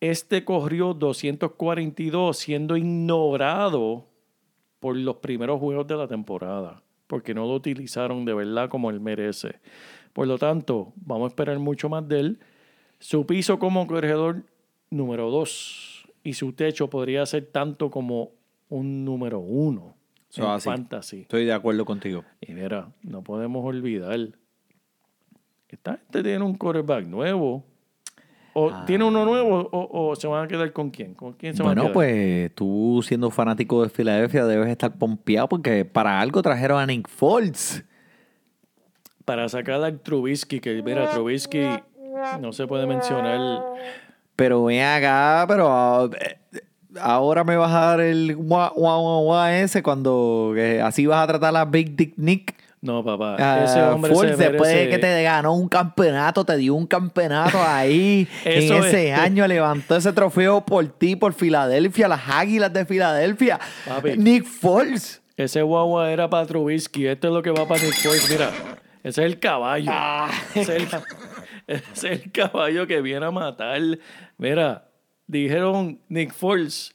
Este 0.00 0.44
corrió 0.44 0.94
242 0.94 2.36
siendo 2.36 2.76
ignorado 2.76 4.06
por 4.78 4.96
los 4.96 5.16
primeros 5.16 5.58
juegos 5.58 5.86
de 5.86 5.96
la 5.96 6.06
temporada, 6.06 6.82
porque 7.08 7.34
no 7.34 7.46
lo 7.46 7.54
utilizaron 7.54 8.24
de 8.24 8.34
verdad 8.34 8.68
como 8.68 8.90
él 8.90 9.00
merece. 9.00 9.56
Por 10.12 10.28
lo 10.28 10.38
tanto, 10.38 10.92
vamos 10.96 11.26
a 11.26 11.28
esperar 11.28 11.58
mucho 11.58 11.88
más 11.88 12.06
de 12.08 12.20
él. 12.20 12.38
Su 13.00 13.26
piso 13.26 13.58
como 13.58 13.86
corredor 13.86 14.44
número 14.90 15.30
2 15.30 16.08
y 16.24 16.34
su 16.34 16.52
techo 16.52 16.88
podría 16.90 17.26
ser 17.26 17.46
tanto 17.46 17.90
como 17.90 18.32
un 18.68 19.04
número 19.04 19.40
1 19.40 19.94
Eso 20.30 20.42
en 20.44 20.50
así. 20.50 20.68
fantasy. 20.68 21.20
Estoy 21.22 21.44
de 21.44 21.52
acuerdo 21.52 21.84
contigo. 21.84 22.24
Y 22.40 22.52
mira, 22.52 22.92
no 23.02 23.22
podemos 23.22 23.64
olvidar. 23.64 24.18
Esta 25.68 25.96
gente 25.96 26.22
tiene 26.22 26.44
un 26.44 26.54
quarterback 26.54 27.06
nuevo. 27.06 27.64
¿O 28.58 28.84
tiene 28.84 29.04
uno 29.04 29.24
nuevo 29.24 29.68
o, 29.70 30.10
o 30.10 30.16
se 30.16 30.26
van 30.26 30.44
a 30.44 30.48
quedar 30.48 30.72
con 30.72 30.90
quién? 30.90 31.14
¿Con 31.14 31.34
quién 31.34 31.54
se 31.54 31.62
van 31.62 31.78
a 31.78 31.82
Bueno, 31.82 31.94
pues 31.94 32.52
tú 32.54 33.00
siendo 33.06 33.30
fanático 33.30 33.82
de 33.82 33.88
Filadelfia 33.88 34.44
debes 34.44 34.68
estar 34.68 34.92
pompeado 34.98 35.48
porque 35.48 35.84
para 35.84 36.20
algo 36.20 36.42
trajeron 36.42 36.80
a 36.80 36.86
Nick 36.86 37.08
Foles. 37.08 37.84
Para 39.24 39.48
sacar 39.48 39.82
al 39.82 40.00
Trubisky, 40.00 40.58
que 40.58 40.82
mira, 40.82 41.10
Trubisky 41.10 41.66
no 42.40 42.52
se 42.52 42.66
puede 42.66 42.86
mencionar. 42.86 43.62
Pero 44.34 44.64
ven 44.64 44.82
acá, 44.82 45.44
pero 45.48 45.68
ah, 45.70 46.08
eh, 46.20 46.38
ahora 47.00 47.44
me 47.44 47.56
vas 47.56 47.72
a 47.72 47.80
dar 47.80 48.00
el 48.00 48.34
guau, 48.36 48.72
guau, 48.74 49.24
guau 49.24 49.48
ese 49.48 49.82
cuando 49.82 50.54
eh, 50.56 50.80
así 50.80 51.06
vas 51.06 51.22
a 51.22 51.26
tratar 51.26 51.56
a 51.56 51.64
Big 51.64 51.94
Dick 51.94 52.14
Nick. 52.16 52.54
No, 52.80 53.04
papá. 53.04 53.36
Ah, 53.38 53.64
ese 53.64 53.82
hombre 53.82 54.12
Foles, 54.14 54.36
se 54.36 54.48
después 54.50 54.70
de 54.70 54.76
merece- 54.86 54.90
que 54.90 54.98
te 54.98 55.22
ganó 55.24 55.52
un 55.54 55.68
campeonato, 55.68 56.44
te 56.44 56.56
dio 56.56 56.74
un 56.74 56.86
campeonato 56.86 57.60
ahí. 57.60 58.28
en 58.44 58.72
ese 58.72 59.10
es. 59.10 59.18
año 59.18 59.46
levantó 59.48 59.96
ese 59.96 60.12
trofeo 60.12 60.64
por 60.64 60.86
ti, 60.86 61.16
por 61.16 61.32
Filadelfia, 61.32 62.06
las 62.06 62.28
águilas 62.28 62.72
de 62.72 62.86
Filadelfia. 62.86 63.58
Papi. 63.86 64.16
Nick 64.16 64.44
Foles. 64.44 65.22
Ese 65.36 65.62
guagua 65.62 66.10
era 66.12 66.30
para 66.30 66.46
Trubisky. 66.46 67.06
Esto 67.06 67.28
es 67.28 67.34
lo 67.34 67.42
que 67.42 67.50
va 67.50 67.66
para 67.66 67.82
Nick 67.82 67.94
Foles. 67.94 68.28
Mira, 68.30 68.50
ese 69.02 69.24
es 69.24 69.26
el 69.32 69.38
caballo. 69.38 69.90
Ah. 69.92 70.30
Ese, 70.54 70.76
es 70.76 70.92
el, 70.92 71.00
ese 71.66 71.82
es 71.92 72.04
el 72.04 72.30
caballo 72.32 72.86
que 72.86 73.00
viene 73.00 73.26
a 73.26 73.30
matar. 73.30 73.80
Mira, 74.36 74.88
dijeron 75.26 76.00
Nick 76.08 76.32
Foles. 76.32 76.94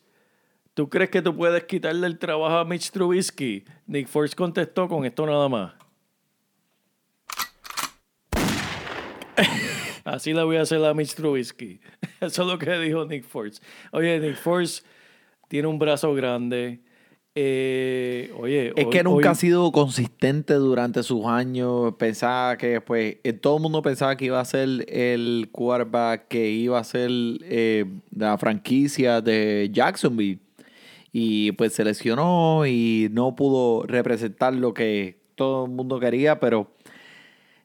¿Tú 0.73 0.89
crees 0.89 1.09
que 1.11 1.21
tú 1.21 1.35
puedes 1.35 1.63
quitarle 1.65 2.07
el 2.07 2.17
trabajo 2.17 2.57
a 2.57 2.65
Mitch 2.65 2.89
Trubisky? 2.91 3.63
Nick 3.85 4.07
Foles 4.07 4.33
contestó 4.35 4.87
con 4.87 5.05
esto 5.05 5.25
nada 5.25 5.47
más. 5.47 5.73
Así 10.03 10.33
le 10.33 10.43
voy 10.43 10.57
a 10.57 10.61
hacer 10.61 10.83
a 10.83 10.93
Mitch 10.93 11.13
Trubisky. 11.15 11.79
Eso 12.21 12.41
es 12.43 12.47
lo 12.47 12.57
que 12.57 12.71
dijo 12.79 13.05
Nick 13.05 13.23
Foles. 13.25 13.61
Oye, 13.91 14.19
Nick 14.19 14.35
Foles 14.35 14.83
tiene 15.47 15.67
un 15.67 15.77
brazo 15.79 16.13
grande. 16.13 16.81
Eh, 17.35 18.31
oye, 18.37 18.73
Es 18.75 18.85
hoy- 18.85 18.91
que 18.91 19.03
nunca 19.03 19.15
hoy- 19.17 19.31
ha 19.31 19.35
sido 19.35 19.71
consistente 19.71 20.53
durante 20.55 21.01
sus 21.03 21.25
años. 21.25 21.93
Pensaba 21.97 22.57
que, 22.57 22.79
pues, 22.81 23.17
eh, 23.23 23.33
todo 23.33 23.57
el 23.57 23.61
mundo 23.63 23.81
pensaba 23.81 24.15
que 24.17 24.25
iba 24.25 24.39
a 24.39 24.45
ser 24.45 24.85
el 24.87 25.49
quarterback, 25.51 26.27
que 26.27 26.49
iba 26.49 26.77
a 26.79 26.83
ser 26.83 27.09
eh, 27.11 27.85
la 28.15 28.37
franquicia 28.37 29.21
de 29.21 29.69
Jacksonville. 29.71 30.39
Y 31.13 31.53
pues 31.53 31.73
se 31.73 31.85
lesionó 31.85 32.65
y 32.65 33.07
no 33.11 33.35
pudo 33.35 33.85
representar 33.85 34.53
lo 34.53 34.73
que 34.73 35.21
todo 35.35 35.65
el 35.65 35.71
mundo 35.71 35.99
quería, 35.99 36.39
pero 36.39 36.73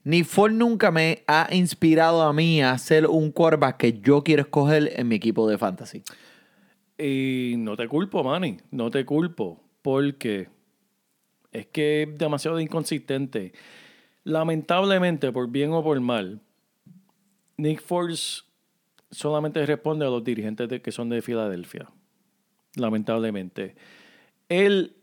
ni 0.05 0.23
Ford 0.23 0.53
nunca 0.53 0.91
me 0.91 1.23
ha 1.27 1.49
inspirado 1.53 2.23
a 2.23 2.33
mí 2.33 2.63
a 2.63 2.77
ser 2.79 3.07
un 3.07 3.33
quarterback 3.33 3.77
que 3.79 4.01
yo 4.01 4.23
quiero 4.23 4.43
escoger 4.43 4.93
en 4.97 5.09
mi 5.09 5.17
equipo 5.17 5.49
de 5.49 5.59
fantasy. 5.59 6.03
Y 6.97 7.55
no 7.59 7.77
te 7.77 7.89
culpo, 7.89 8.25
Manny, 8.25 8.59
no 8.71 8.91
te 8.91 9.05
culpo, 9.05 9.63
porque 9.83 10.49
es 11.53 11.67
que 11.67 12.03
es 12.05 12.19
demasiado 12.19 12.59
inconsistente. 12.61 13.53
Lamentablemente, 14.25 15.33
por 15.33 15.49
bien 15.51 15.73
o 15.73 15.83
por 15.83 16.01
mal, 16.01 16.41
Nick 17.57 17.83
Foles 17.83 18.45
solamente 19.11 19.65
responde 19.65 20.07
a 20.07 20.11
los 20.11 20.25
dirigentes 20.25 20.81
que 20.81 20.93
son 20.93 21.09
de 21.09 21.23
Filadelfia. 21.23 21.89
Lamentablemente. 22.77 23.75
Él 24.49 24.97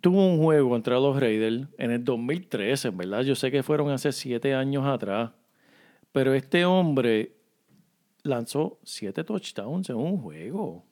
tuvo 0.00 0.26
un 0.26 0.38
juego 0.38 0.70
contra 0.70 0.98
los 0.98 1.18
Raiders 1.18 1.68
en 1.78 1.90
el 1.90 2.04
2013, 2.04 2.88
en 2.88 2.96
verdad. 2.96 3.22
Yo 3.22 3.34
sé 3.34 3.50
que 3.50 3.62
fueron 3.62 3.90
hace 3.90 4.12
siete 4.12 4.54
años 4.54 4.86
atrás. 4.86 5.32
Pero 6.12 6.34
este 6.34 6.64
hombre 6.64 7.36
lanzó 8.22 8.78
siete 8.82 9.24
touchdowns 9.24 9.90
en 9.90 9.96
un 9.96 10.18
juego. 10.18 10.84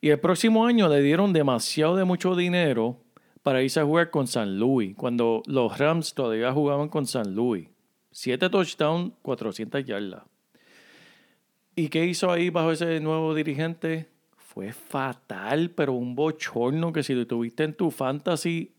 Y 0.00 0.10
el 0.10 0.20
próximo 0.20 0.66
año 0.66 0.88
le 0.88 1.02
dieron 1.02 1.32
demasiado 1.32 1.96
de 1.96 2.04
mucho 2.04 2.36
dinero 2.36 3.00
para 3.42 3.62
irse 3.62 3.80
a 3.80 3.84
jugar 3.84 4.10
con 4.10 4.26
San 4.26 4.58
Luis, 4.58 4.94
cuando 4.94 5.42
los 5.46 5.78
Rams 5.78 6.14
todavía 6.14 6.52
jugaban 6.52 6.88
con 6.88 7.06
San 7.06 7.34
Luis. 7.34 7.68
Siete 8.10 8.50
touchdowns, 8.50 9.12
400 9.22 9.84
yardas. 9.84 10.22
¿Y 11.74 11.88
qué 11.88 12.04
hizo 12.04 12.30
ahí 12.30 12.50
bajo 12.50 12.72
ese 12.72 13.00
nuevo 13.00 13.34
dirigente? 13.34 14.08
Fue 14.58 14.72
fatal, 14.72 15.70
pero 15.70 15.92
un 15.92 16.16
bochorno 16.16 16.92
que 16.92 17.04
si 17.04 17.14
lo 17.14 17.28
tuviste 17.28 17.62
en 17.62 17.74
tu 17.74 17.92
fantasy, 17.92 18.72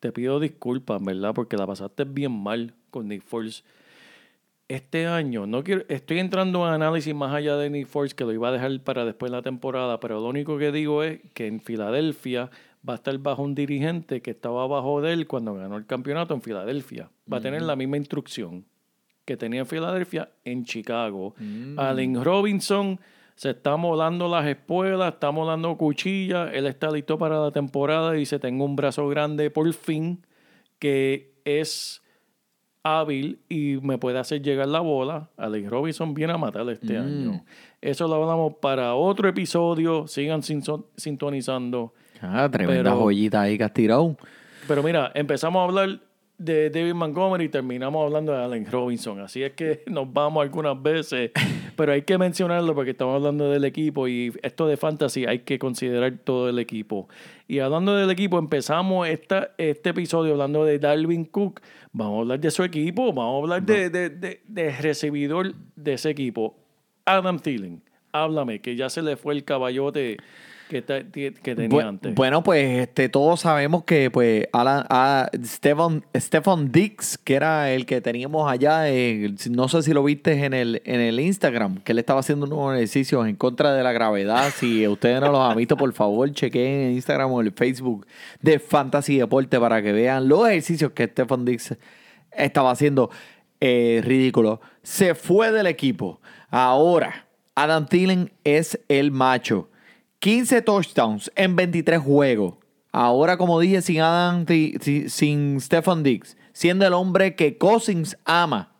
te 0.00 0.10
pido 0.10 0.40
disculpas, 0.40 1.04
¿verdad? 1.04 1.34
Porque 1.34 1.58
la 1.58 1.66
pasaste 1.66 2.04
bien 2.04 2.32
mal 2.32 2.72
con 2.88 3.08
Nick 3.08 3.22
Foles. 3.24 3.62
Este 4.68 5.06
año, 5.06 5.46
no 5.46 5.62
quiero, 5.62 5.84
estoy 5.90 6.20
entrando 6.20 6.66
en 6.66 6.72
análisis 6.72 7.14
más 7.14 7.34
allá 7.34 7.58
de 7.58 7.68
Nick 7.68 7.88
Foles, 7.88 8.14
que 8.14 8.24
lo 8.24 8.32
iba 8.32 8.48
a 8.48 8.52
dejar 8.52 8.80
para 8.80 9.04
después 9.04 9.30
de 9.30 9.36
la 9.36 9.42
temporada, 9.42 10.00
pero 10.00 10.18
lo 10.18 10.28
único 10.28 10.56
que 10.56 10.72
digo 10.72 11.02
es 11.02 11.20
que 11.34 11.46
en 11.46 11.60
Filadelfia 11.60 12.50
va 12.88 12.94
a 12.94 12.96
estar 12.96 13.18
bajo 13.18 13.42
un 13.42 13.54
dirigente 13.54 14.22
que 14.22 14.30
estaba 14.30 14.66
bajo 14.66 15.02
de 15.02 15.12
él 15.12 15.26
cuando 15.26 15.52
ganó 15.52 15.76
el 15.76 15.84
campeonato 15.84 16.32
en 16.32 16.40
Filadelfia. 16.40 17.10
Va 17.30 17.36
a 17.36 17.40
tener 17.42 17.60
la 17.60 17.76
misma 17.76 17.98
instrucción 17.98 18.64
que 19.26 19.36
tenía 19.36 19.60
en 19.60 19.66
Filadelfia 19.66 20.30
en 20.46 20.64
Chicago. 20.64 21.34
Allen 21.76 22.24
Robinson 22.24 22.98
se 23.38 23.50
está 23.50 23.76
molando 23.76 24.26
las 24.26 24.44
espuelas, 24.48 25.12
está 25.14 25.30
molando 25.30 25.76
cuchillas, 25.76 26.50
él 26.52 26.66
está 26.66 26.90
listo 26.90 27.16
para 27.18 27.38
la 27.40 27.52
temporada 27.52 28.16
y 28.16 28.20
dice, 28.20 28.40
tengo 28.40 28.64
un 28.64 28.74
brazo 28.74 29.06
grande 29.06 29.48
por 29.48 29.72
fin 29.72 30.26
que 30.80 31.34
es 31.44 32.02
hábil 32.82 33.38
y 33.48 33.76
me 33.80 33.96
puede 33.96 34.18
hacer 34.18 34.42
llegar 34.42 34.66
la 34.66 34.80
bola. 34.80 35.30
Allen 35.36 35.70
Robinson 35.70 36.14
viene 36.14 36.32
a 36.32 36.36
matar 36.38 36.68
este 36.70 36.98
año. 36.98 37.44
Eso 37.80 38.08
lo 38.08 38.14
hablamos 38.16 38.54
para 38.60 38.94
otro 38.96 39.28
episodio. 39.28 40.08
Sigan 40.08 40.42
sinso- 40.42 40.86
sintonizando. 40.96 41.94
Ah, 42.20 42.48
tremenda 42.50 42.90
Pero- 42.90 42.96
joyita 43.02 43.42
ahí 43.42 43.56
que 43.56 43.62
has 43.64 43.72
tirado. 43.72 44.16
Pero 44.66 44.82
mira, 44.82 45.12
empezamos 45.14 45.60
a 45.60 45.64
hablar 45.64 46.00
de 46.38 46.70
David 46.70 46.94
Montgomery 46.94 47.44
y 47.44 47.48
terminamos 47.48 48.04
hablando 48.04 48.32
de 48.32 48.42
Allen 48.42 48.66
Robinson. 48.70 49.20
Así 49.20 49.42
es 49.42 49.52
que 49.52 49.82
nos 49.86 50.12
vamos 50.12 50.42
algunas 50.42 50.80
veces, 50.82 51.30
pero 51.78 51.92
hay 51.92 52.02
que 52.02 52.18
mencionarlo 52.18 52.74
porque 52.74 52.90
estamos 52.90 53.14
hablando 53.14 53.48
del 53.50 53.64
equipo 53.64 54.08
y 54.08 54.32
esto 54.42 54.66
de 54.66 54.76
fantasy 54.76 55.24
hay 55.26 55.38
que 55.38 55.58
considerar 55.58 56.18
todo 56.24 56.48
el 56.48 56.58
equipo. 56.58 57.08
Y 57.46 57.60
hablando 57.60 57.94
del 57.94 58.10
equipo, 58.10 58.38
empezamos 58.38 59.08
esta, 59.08 59.52
este 59.56 59.90
episodio 59.90 60.32
hablando 60.32 60.64
de 60.64 60.78
Dalvin 60.80 61.24
Cook. 61.24 61.60
Vamos 61.92 62.16
a 62.16 62.20
hablar 62.22 62.40
de 62.40 62.50
su 62.50 62.64
equipo, 62.64 63.12
vamos 63.12 63.34
a 63.34 63.42
hablar 63.44 63.62
de, 63.62 63.88
de, 63.90 64.10
de- 64.10 64.40
de 64.46 64.72
recibidor 64.76 65.54
de 65.76 65.92
ese 65.94 66.10
equipo. 66.10 66.56
Adam 67.06 67.38
Thielen, 67.38 67.80
háblame, 68.12 68.60
que 68.60 68.74
ya 68.76 68.90
se 68.90 69.00
le 69.00 69.16
fue 69.16 69.32
el 69.34 69.44
caballote 69.44 70.16
que, 70.68 70.82
tenía 70.82 71.68
Bu- 71.68 71.82
antes. 71.88 72.14
Bueno, 72.14 72.42
pues 72.42 72.80
este, 72.80 73.08
todos 73.08 73.40
sabemos 73.40 73.84
que 73.84 74.10
pues 74.10 74.46
Alan, 74.52 74.84
a 74.90 75.30
Stephen, 75.44 76.04
Stephen 76.16 76.70
Dix, 76.70 77.18
que 77.18 77.34
era 77.34 77.70
el 77.72 77.86
que 77.86 78.00
teníamos 78.00 78.50
allá, 78.50 78.88
en- 78.88 79.36
no 79.50 79.68
sé 79.68 79.82
si 79.82 79.92
lo 79.92 80.04
viste 80.04 80.44
en 80.44 80.54
el, 80.54 80.82
en 80.84 81.00
el 81.00 81.18
Instagram, 81.20 81.78
que 81.78 81.92
él 81.92 81.98
estaba 81.98 82.20
haciendo 82.20 82.46
unos 82.46 82.74
ejercicios 82.76 83.26
en 83.26 83.36
contra 83.36 83.72
de 83.74 83.82
la 83.82 83.92
gravedad. 83.92 84.50
Si 84.54 84.86
ustedes 84.88 85.20
no 85.20 85.32
los 85.32 85.40
han 85.50 85.56
visto, 85.56 85.76
por 85.76 85.92
favor, 85.92 86.30
chequen 86.32 86.62
en 86.82 86.92
Instagram 86.92 87.32
o 87.32 87.40
en 87.40 87.46
el 87.48 87.52
Facebook 87.52 88.06
de 88.42 88.58
Fantasy 88.58 89.18
Deporte 89.18 89.58
para 89.58 89.82
que 89.82 89.92
vean 89.92 90.28
los 90.28 90.46
ejercicios 90.48 90.92
que 90.92 91.06
Stephen 91.06 91.44
Dix 91.44 91.74
estaba 92.32 92.70
haciendo. 92.70 93.10
Eh, 93.60 94.00
ridículo. 94.04 94.60
Se 94.84 95.16
fue 95.16 95.50
del 95.50 95.66
equipo. 95.66 96.20
Ahora, 96.48 97.26
Adam 97.56 97.86
Thielen 97.86 98.30
es 98.44 98.78
el 98.88 99.10
macho. 99.10 99.68
15 100.20 100.62
touchdowns 100.62 101.30
en 101.36 101.54
23 101.54 102.00
juegos. 102.00 102.54
Ahora, 102.90 103.36
como 103.36 103.60
dije, 103.60 103.82
sin 103.82 104.00
Adam, 104.00 104.44
sin 105.06 105.60
siendo 106.52 106.86
el 106.86 106.92
hombre 106.92 107.36
que 107.36 107.56
Cousins 107.56 108.16
ama. 108.24 108.72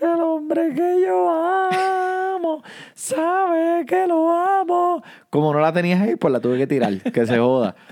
El 0.00 0.20
hombre 0.22 0.72
que 0.72 1.02
yo 1.06 1.28
amo, 1.28 2.62
sabe 2.94 3.84
que 3.84 4.06
lo 4.06 4.30
amo. 4.30 5.02
Como 5.28 5.52
no 5.52 5.60
la 5.60 5.72
tenías 5.72 6.00
ahí, 6.00 6.16
pues 6.16 6.32
la 6.32 6.40
tuve 6.40 6.56
que 6.56 6.66
tirar, 6.66 6.98
que 7.12 7.26
se 7.26 7.38
joda. 7.38 7.74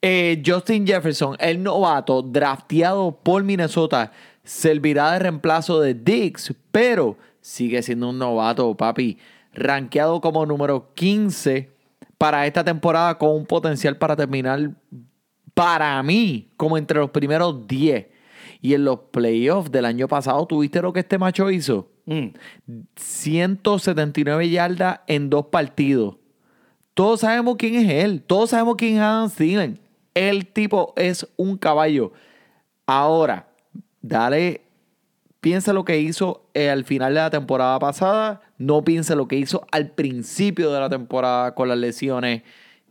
Eh, 0.00 0.44
Justin 0.46 0.86
Jefferson, 0.86 1.36
el 1.40 1.60
novato 1.60 2.22
drafteado 2.22 3.18
por 3.20 3.42
Minnesota, 3.42 4.12
servirá 4.44 5.10
de 5.10 5.18
reemplazo 5.18 5.80
de 5.80 5.92
Diggs, 5.94 6.54
pero 6.70 7.16
sigue 7.40 7.82
siendo 7.82 8.10
un 8.10 8.18
novato, 8.20 8.76
papi. 8.76 9.18
Rankeado 9.52 10.20
como 10.20 10.46
número 10.46 10.94
15 10.94 11.77
para 12.18 12.46
esta 12.46 12.64
temporada 12.64 13.16
con 13.16 13.30
un 13.30 13.46
potencial 13.46 13.96
para 13.96 14.16
terminar, 14.16 14.72
para 15.54 16.02
mí, 16.02 16.50
como 16.56 16.76
entre 16.76 16.98
los 16.98 17.10
primeros 17.10 17.66
10. 17.66 18.06
Y 18.60 18.74
en 18.74 18.84
los 18.84 18.98
playoffs 19.12 19.70
del 19.70 19.84
año 19.84 20.08
pasado, 20.08 20.44
¿tuviste 20.46 20.82
lo 20.82 20.92
que 20.92 21.00
este 21.00 21.16
macho 21.16 21.48
hizo? 21.48 21.88
Mm. 22.06 22.28
179 22.96 24.50
yardas 24.50 25.00
en 25.06 25.30
dos 25.30 25.46
partidos. 25.46 26.16
Todos 26.94 27.20
sabemos 27.20 27.54
quién 27.56 27.76
es 27.76 28.04
él. 28.04 28.22
Todos 28.22 28.50
sabemos 28.50 28.74
quién 28.76 28.96
es 28.96 29.00
Adam 29.00 29.30
Thielen. 29.30 29.80
El 30.14 30.46
tipo 30.46 30.92
es 30.96 31.28
un 31.36 31.56
caballo. 31.56 32.12
Ahora, 32.86 33.48
dale 34.02 34.62
piense 35.40 35.72
lo 35.72 35.84
que 35.84 35.98
hizo 35.98 36.48
eh, 36.54 36.70
al 36.70 36.84
final 36.84 37.14
de 37.14 37.20
la 37.20 37.30
temporada 37.30 37.78
pasada, 37.78 38.40
no 38.58 38.84
piense 38.84 39.14
lo 39.14 39.28
que 39.28 39.36
hizo 39.36 39.66
al 39.70 39.90
principio 39.90 40.72
de 40.72 40.80
la 40.80 40.88
temporada 40.88 41.54
con 41.54 41.68
las 41.68 41.78
lesiones. 41.78 42.42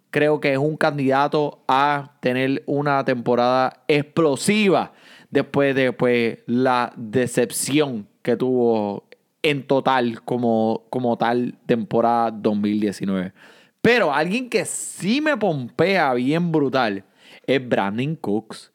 Creo 0.10 0.40
que 0.40 0.54
es 0.54 0.58
un 0.58 0.78
candidato 0.78 1.64
a 1.68 2.14
tener 2.22 2.64
una 2.66 3.04
temporada 3.04 3.84
explosiva 3.88 4.94
después 5.30 5.76
de 5.76 5.92
pues, 5.92 6.40
la 6.46 6.94
decepción 6.96 8.08
que 8.22 8.38
tuvo 8.38 9.04
en 9.44 9.68
total 9.68 10.22
como, 10.24 10.86
como 10.90 11.18
tal 11.18 11.56
temporada 11.66 12.32
2019. 12.32 13.34
Pero 13.82 14.14
alguien 14.14 14.50
que 14.50 14.66
sí 14.66 15.22
me 15.22 15.38
pompea 15.38 16.14
bien 16.14 16.52
brutal 16.52 17.04
es 17.46 17.68
Brandon 17.68 18.16
Cooks. 18.16 18.72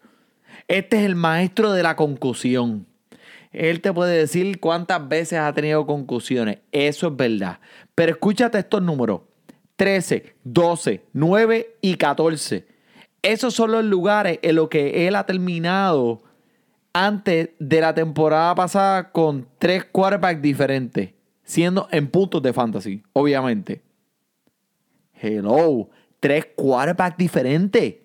Este 0.68 0.98
es 0.98 1.04
el 1.04 1.16
maestro 1.16 1.72
de 1.72 1.82
la 1.82 1.96
concusión. 1.96 2.86
Él 3.52 3.80
te 3.80 3.92
puede 3.92 4.18
decir 4.18 4.60
cuántas 4.60 5.06
veces 5.08 5.38
ha 5.38 5.52
tenido 5.52 5.86
concusiones. 5.86 6.58
Eso 6.72 7.08
es 7.08 7.16
verdad. 7.16 7.60
Pero 7.94 8.12
escúchate 8.12 8.58
estos 8.58 8.82
números. 8.82 9.22
13, 9.76 10.36
12, 10.44 11.04
9 11.12 11.76
y 11.80 11.94
14. 11.96 12.66
Esos 13.22 13.54
son 13.54 13.72
los 13.72 13.84
lugares 13.84 14.38
en 14.42 14.56
los 14.56 14.68
que 14.68 15.06
él 15.06 15.16
ha 15.16 15.26
terminado 15.26 16.22
antes 16.92 17.50
de 17.58 17.80
la 17.80 17.94
temporada 17.94 18.54
pasada 18.54 19.10
con 19.12 19.48
tres 19.58 19.84
quarterbacks 19.84 20.42
diferentes. 20.42 21.10
Siendo 21.44 21.88
en 21.90 22.08
puntos 22.08 22.42
de 22.42 22.52
fantasy, 22.52 23.02
obviamente. 23.12 23.82
Hello. 25.20 25.90
Tres 26.20 26.46
quarterbacks 26.54 27.16
diferentes. 27.16 27.96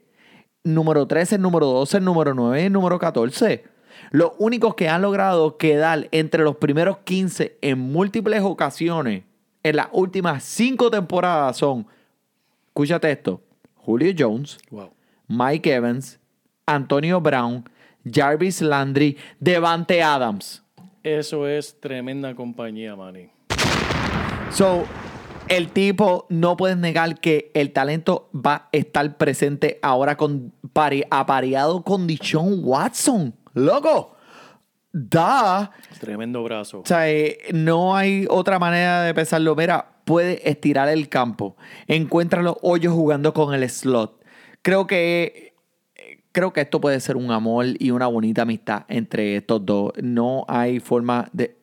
Número 0.63 1.07
13, 1.07 1.37
número 1.37 1.67
12, 1.67 2.01
número 2.01 2.33
9 2.33 2.65
y 2.65 2.69
número 2.69 2.99
14. 2.99 3.76
Los 4.11 4.31
únicos 4.37 4.75
que 4.75 4.87
han 4.89 5.01
logrado 5.01 5.57
quedar 5.57 6.07
entre 6.11 6.43
los 6.43 6.55
primeros 6.57 6.99
15 6.99 7.57
en 7.61 7.79
múltiples 7.79 8.41
ocasiones 8.41 9.23
en 9.63 9.75
las 9.75 9.87
últimas 9.91 10.43
cinco 10.43 10.89
temporadas 10.89 11.57
son, 11.57 11.87
escúchate 12.67 13.11
esto, 13.11 13.41
Julio 13.75 14.13
Jones, 14.17 14.57
Wow. 14.71 14.91
Mike 15.27 15.73
Evans, 15.73 16.19
Antonio 16.65 17.19
Brown, 17.19 17.69
Jarvis 18.09 18.61
Landry, 18.61 19.17
Devante 19.39 20.01
Adams. 20.01 20.63
Eso 21.03 21.47
es 21.47 21.77
tremenda 21.79 22.33
compañía, 22.35 22.95
Manny. 22.95 23.29
So, 24.51 24.85
el 25.49 25.69
tipo 25.69 26.25
no 26.29 26.55
puedes 26.57 26.77
negar 26.77 27.19
que 27.19 27.51
el 27.53 27.71
talento 27.71 28.29
va 28.33 28.55
a 28.55 28.69
estar 28.71 29.17
presente 29.17 29.79
ahora 29.81 30.15
con 30.17 30.53
pare- 30.73 31.07
apareado 31.11 31.83
con 31.83 32.07
Dichon 32.07 32.61
Watson. 32.63 33.33
Loco, 33.57 34.15
da. 34.93 35.71
Tremendo 35.99 36.43
brazo. 36.43 36.79
O 36.81 36.85
sea, 36.85 37.09
eh, 37.09 37.39
no 37.53 37.95
hay 37.95 38.27
otra 38.29 38.59
manera 38.59 39.01
de 39.01 39.13
pensarlo. 39.13 39.55
Mira, 39.55 39.97
puede 40.05 40.47
estirar 40.49 40.89
el 40.89 41.09
campo. 41.09 41.57
Encuentra 41.87 42.41
los 42.41 42.57
hoyos 42.61 42.93
jugando 42.93 43.33
con 43.33 43.53
el 43.53 43.67
slot. 43.69 44.23
Creo 44.61 44.85
que, 44.85 45.55
eh, 45.95 46.23
creo 46.31 46.53
que 46.53 46.61
esto 46.61 46.79
puede 46.79 46.99
ser 46.99 47.17
un 47.17 47.31
amor 47.31 47.65
y 47.79 47.91
una 47.91 48.07
bonita 48.07 48.43
amistad 48.43 48.85
entre 48.89 49.37
estos 49.37 49.65
dos. 49.65 49.91
No 50.01 50.45
hay 50.47 50.79
forma 50.79 51.29
de... 51.33 51.57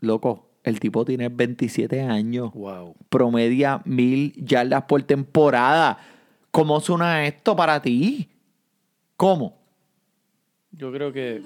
Loco, 0.00 0.50
el 0.64 0.78
tipo 0.80 1.04
tiene 1.04 1.30
27 1.30 2.02
años. 2.02 2.52
Wow. 2.52 2.94
Promedia 3.08 3.80
mil 3.84 4.34
yardas 4.34 4.82
por 4.82 5.02
temporada. 5.02 5.98
¿Cómo 6.50 6.80
suena 6.80 7.26
esto 7.26 7.56
para 7.56 7.80
ti? 7.80 8.28
¿Cómo? 9.16 9.65
Yo 10.76 10.92
creo 10.92 11.10
que 11.10 11.40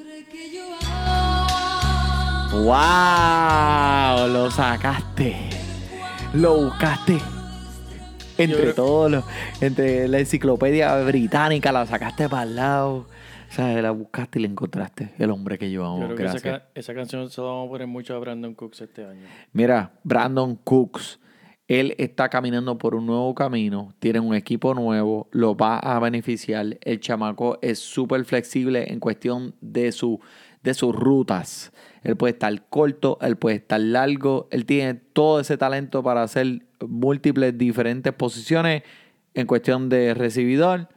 ¡Wow! 2.53 4.29
Lo 4.29 4.51
sacaste. 4.51 5.37
Lo 6.35 6.65
buscaste. 6.65 7.19
Entre 8.39 8.73
todos 8.73 9.09
los. 9.09 9.25
Entre 9.61 10.09
la 10.09 10.19
enciclopedia 10.19 10.97
británica, 11.03 11.71
la 11.71 11.87
sacaste 11.87 12.29
para 12.29 12.43
el 12.43 12.57
lado. 12.57 13.07
O 13.49 13.53
sea, 13.53 13.81
la 13.81 13.93
buscaste 13.93 14.41
y 14.41 14.43
la 14.43 14.49
encontraste. 14.49 15.15
El 15.19 15.31
hombre 15.31 15.59
que 15.59 15.71
yo 15.71 15.83
llevamos. 15.83 16.07
creo 16.07 16.17
que 16.17 16.25
esa, 16.25 16.49
Gracias. 16.49 16.63
esa 16.75 16.95
canción 16.95 17.31
se 17.31 17.41
la 17.41 17.47
vamos 17.47 17.69
a 17.69 17.71
poner 17.71 17.87
mucho 17.87 18.17
a 18.17 18.19
Brandon 18.19 18.55
Cooks 18.55 18.81
este 18.81 19.05
año. 19.05 19.27
Mira, 19.53 19.93
Brandon 20.03 20.57
Cooks, 20.57 21.21
él 21.71 21.95
está 21.99 22.29
caminando 22.29 22.79
por 22.79 22.97
un 22.97 23.07
nuevo 23.07 23.33
camino, 23.33 23.95
tiene 24.01 24.19
un 24.19 24.35
equipo 24.35 24.75
nuevo, 24.75 25.29
lo 25.31 25.57
va 25.57 25.79
a 25.79 26.01
beneficiar. 26.01 26.79
El 26.81 26.99
chamaco 26.99 27.61
es 27.63 27.79
súper 27.79 28.25
flexible 28.25 28.93
en 28.93 28.99
cuestión 28.99 29.55
de, 29.61 29.93
su, 29.93 30.19
de 30.65 30.75
sus 30.75 30.93
rutas. 30.93 31.71
Él 32.03 32.17
puede 32.17 32.33
estar 32.33 32.69
corto, 32.69 33.19
él 33.21 33.37
puede 33.37 33.59
estar 33.59 33.79
largo, 33.79 34.49
él 34.51 34.67
tiene 34.67 34.95
todo 34.95 35.39
ese 35.39 35.57
talento 35.57 36.03
para 36.03 36.25
hacer 36.25 36.67
múltiples 36.81 37.57
diferentes 37.57 38.13
posiciones 38.15 38.83
en 39.35 39.47
cuestión 39.47 39.89
de 39.89 40.13
recibidor. 40.15 40.89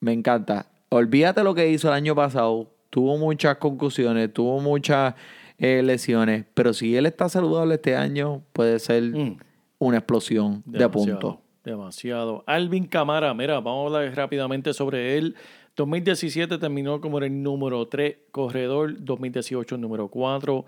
Me 0.00 0.12
encanta. 0.12 0.66
Olvídate 0.88 1.44
lo 1.44 1.54
que 1.54 1.70
hizo 1.70 1.86
el 1.86 1.94
año 1.94 2.16
pasado. 2.16 2.74
Tuvo 2.90 3.16
muchas 3.16 3.58
concusiones, 3.58 4.32
tuvo 4.32 4.58
muchas 4.58 5.14
eh, 5.56 5.84
lesiones. 5.84 6.46
Pero 6.54 6.72
si 6.72 6.96
él 6.96 7.06
está 7.06 7.28
saludable 7.28 7.76
este 7.76 7.94
año, 7.94 8.42
puede 8.52 8.80
ser 8.80 9.04
Mm. 9.04 9.47
Una 9.78 9.98
explosión 9.98 10.62
de 10.64 10.78
Demasiado, 10.78 11.18
puntos. 11.20 11.38
Demasiado. 11.64 12.44
Alvin 12.46 12.86
Camara, 12.86 13.32
mira, 13.34 13.60
vamos 13.60 13.92
a 13.92 13.98
hablar 13.98 14.16
rápidamente 14.16 14.72
sobre 14.72 15.16
él. 15.18 15.36
2017 15.76 16.58
terminó 16.58 17.00
como 17.00 17.18
el 17.18 17.42
número 17.42 17.86
3 17.86 18.16
corredor, 18.32 18.96
2018 18.98 19.76
número 19.78 20.08
4, 20.08 20.64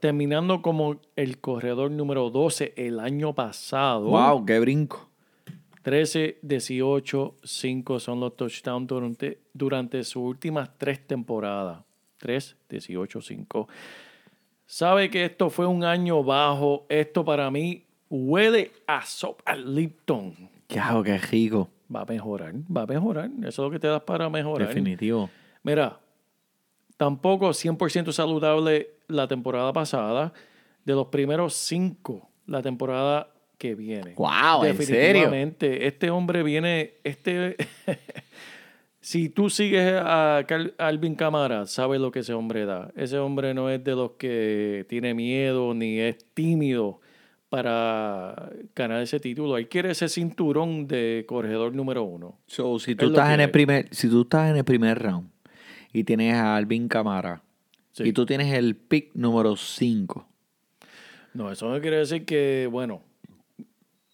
terminando 0.00 0.60
como 0.60 1.00
el 1.16 1.38
corredor 1.38 1.90
número 1.90 2.30
12 2.30 2.74
el 2.76 3.00
año 3.00 3.34
pasado. 3.34 4.08
¡Wow! 4.08 4.44
¡Qué 4.44 4.60
brinco! 4.60 5.08
13, 5.82 6.40
18, 6.42 7.36
5 7.42 8.00
son 8.00 8.20
los 8.20 8.36
touchdowns 8.36 8.86
durante, 8.86 9.38
durante 9.54 10.04
sus 10.04 10.22
últimas 10.22 10.70
tres 10.76 11.06
temporadas. 11.06 11.82
3, 12.18 12.56
18, 12.68 13.20
5. 13.22 13.68
Sabe 14.66 15.08
que 15.08 15.24
esto 15.24 15.48
fue 15.48 15.66
un 15.66 15.84
año 15.84 16.22
bajo. 16.22 16.84
Esto 16.90 17.24
para 17.24 17.50
mí 17.50 17.86
huele 18.10 18.72
a 18.86 19.02
sopa 19.02 19.56
Lipton. 19.56 20.34
¡Qué 20.66 20.78
hago, 20.78 21.02
qué 21.02 21.16
rico! 21.16 21.70
Va 21.94 22.02
a 22.02 22.04
mejorar, 22.04 22.54
va 22.74 22.82
a 22.82 22.86
mejorar. 22.86 23.30
Eso 23.40 23.48
es 23.48 23.58
lo 23.58 23.70
que 23.70 23.78
te 23.78 23.88
das 23.88 24.02
para 24.02 24.28
mejorar. 24.28 24.68
Definitivo. 24.68 25.30
Mira, 25.62 25.98
tampoco 26.96 27.48
100% 27.50 28.12
saludable 28.12 28.90
la 29.08 29.26
temporada 29.26 29.72
pasada. 29.72 30.32
De 30.84 30.94
los 30.94 31.08
primeros 31.08 31.54
cinco, 31.54 32.28
la 32.46 32.62
temporada 32.62 33.28
que 33.58 33.74
viene. 33.74 34.14
¡Wow! 34.14 34.64
¿En 34.64 34.82
serio? 34.82 35.30
Este 35.60 36.10
hombre 36.10 36.42
viene. 36.42 36.94
Este. 37.02 37.56
si 39.00 39.28
tú 39.28 39.50
sigues 39.50 39.92
a 40.00 40.44
Alvin 40.78 41.16
Camara, 41.16 41.66
sabes 41.66 42.00
lo 42.00 42.12
que 42.12 42.20
ese 42.20 42.34
hombre 42.34 42.64
da. 42.66 42.92
Ese 42.96 43.18
hombre 43.18 43.52
no 43.52 43.68
es 43.68 43.82
de 43.82 43.94
los 43.96 44.12
que 44.12 44.86
tiene 44.88 45.12
miedo 45.12 45.74
ni 45.74 45.98
es 45.98 46.24
tímido 46.34 47.00
para 47.50 48.50
ganar 48.74 49.02
ese 49.02 49.20
título. 49.20 49.58
Él 49.58 49.68
quiere 49.68 49.90
ese 49.90 50.08
cinturón 50.08 50.86
de 50.86 51.24
corredor 51.28 51.74
número 51.74 52.04
uno. 52.04 52.38
So, 52.46 52.78
si 52.78 52.94
tú 52.94 53.06
Es 53.06 53.10
estás 53.10 53.34
en 53.34 53.40
el 53.40 53.50
primer, 53.50 53.88
si 53.90 54.08
tú 54.08 54.22
estás 54.22 54.50
en 54.50 54.56
el 54.56 54.64
primer 54.64 54.98
round 55.02 55.28
y 55.92 56.04
tienes 56.04 56.34
a 56.34 56.56
Alvin 56.56 56.88
Camara 56.88 57.42
Sí. 57.92 58.04
y 58.04 58.12
tú 58.12 58.24
tienes 58.24 58.54
el 58.54 58.76
pick 58.76 59.10
número 59.14 59.56
5, 59.56 60.26
No, 61.34 61.50
eso 61.50 61.68
no 61.68 61.80
quiere 61.80 61.96
decir 61.98 62.24
que, 62.24 62.68
bueno, 62.70 63.02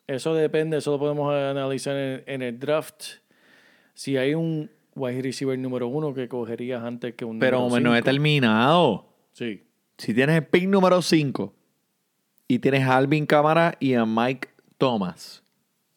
eso 0.06 0.34
depende, 0.34 0.78
eso 0.78 0.92
lo 0.92 0.98
podemos 0.98 1.32
analizar 1.32 1.94
en, 1.96 2.22
en 2.26 2.42
el 2.42 2.58
draft. 2.58 3.04
Si 3.92 4.16
hay 4.16 4.34
un 4.34 4.70
wide 4.94 5.20
receiver 5.20 5.58
número 5.58 5.88
uno 5.88 6.14
que 6.14 6.26
cogerías 6.26 6.82
antes 6.82 7.14
que 7.14 7.24
un 7.26 7.38
pero 7.38 7.60
número 7.60 7.82
no 7.90 7.94
he 7.96 8.00
terminado. 8.02 9.06
Sí, 9.32 9.62
Si 9.98 10.14
tienes 10.14 10.36
el 10.36 10.46
pick 10.46 10.66
número 10.68 11.02
5 11.02 11.52
y 12.48 12.58
tienes 12.60 12.82
a 12.86 12.96
Alvin 12.96 13.26
Cámara 13.26 13.76
y 13.80 13.94
a 13.94 14.04
Mike 14.06 14.48
Thomas, 14.78 15.42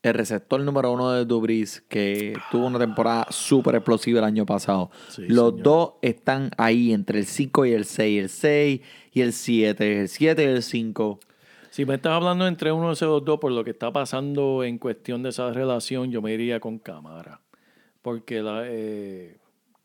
el 0.01 0.13
receptor 0.13 0.61
número 0.61 0.91
uno 0.93 1.11
de 1.11 1.25
Dubris, 1.25 1.83
que 1.89 2.33
tuvo 2.51 2.67
una 2.67 2.79
temporada 2.79 3.27
súper 3.29 3.75
explosiva 3.75 4.19
el 4.19 4.25
año 4.25 4.45
pasado. 4.45 4.89
Sí, 5.09 5.23
Los 5.27 5.49
señor. 5.51 5.63
dos 5.63 5.93
están 6.01 6.51
ahí 6.57 6.93
entre 6.93 7.19
el 7.19 7.25
5 7.25 7.65
y 7.65 7.73
el 7.73 7.85
6, 7.85 8.21
el 8.23 8.29
6 8.29 8.81
y 9.13 9.21
el 9.21 9.33
7, 9.33 10.01
el 10.01 10.07
7 10.07 10.43
y 10.43 10.45
el 10.45 10.63
5. 10.63 11.19
Si 11.69 11.85
me 11.85 11.95
estás 11.95 12.13
hablando 12.13 12.47
entre 12.47 12.71
uno 12.71 12.87
de 12.87 12.93
esos 12.93 13.23
dos 13.25 13.39
por 13.39 13.51
lo 13.51 13.63
que 13.63 13.71
está 13.71 13.91
pasando 13.91 14.63
en 14.63 14.77
cuestión 14.79 15.21
de 15.21 15.29
esa 15.29 15.51
relación, 15.51 16.09
yo 16.11 16.21
me 16.21 16.33
iría 16.33 16.59
con 16.59 16.79
cámara. 16.79 17.41
Porque 18.01 18.41
la, 18.41 18.61
eh, 18.65 19.37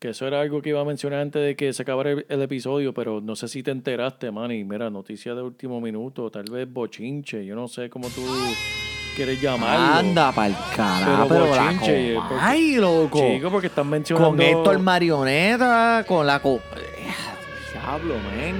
que 0.05 0.11
eso 0.11 0.27
era 0.27 0.39
algo 0.41 0.61
que 0.61 0.69
iba 0.69 0.81
a 0.81 0.85
mencionar 0.85 1.19
antes 1.21 1.41
de 1.41 1.55
que 1.55 1.73
se 1.73 1.81
acabara 1.81 2.11
el, 2.11 2.25
el 2.29 2.41
episodio, 2.43 2.93
pero 2.93 3.21
no 3.21 3.35
sé 3.35 3.47
si 3.47 3.63
te 3.63 3.71
enteraste, 3.71 4.29
man. 4.29 4.51
Y 4.51 4.63
mira, 4.63 4.89
noticia 4.91 5.33
de 5.33 5.41
último 5.41 5.81
minuto, 5.81 6.29
tal 6.29 6.43
vez 6.51 6.71
bochinche, 6.71 7.43
yo 7.43 7.55
no 7.55 7.67
sé 7.67 7.89
cómo 7.89 8.07
tú 8.09 8.21
quieres 9.15 9.41
llamarlo. 9.41 9.95
Anda 10.09 10.31
pa'l 10.31 10.53
carajo, 10.75 11.27
Pero 11.27 11.45
pero, 11.45 11.55
la 11.55 11.63
bochinche, 11.63 12.13
co- 12.15 12.21
porque- 12.29 12.35
Ay, 12.39 12.75
loco. 12.75 13.19
Chico, 13.19 13.49
porque 13.49 13.67
están 13.67 13.89
mencionando... 13.89 14.29
con 14.29 14.41
Héctor 14.41 14.79
Marioneta, 14.79 16.05
con 16.07 16.27
la... 16.27 16.39
Co 16.39 16.59
Diablo, 17.73 18.15
men. 18.29 18.55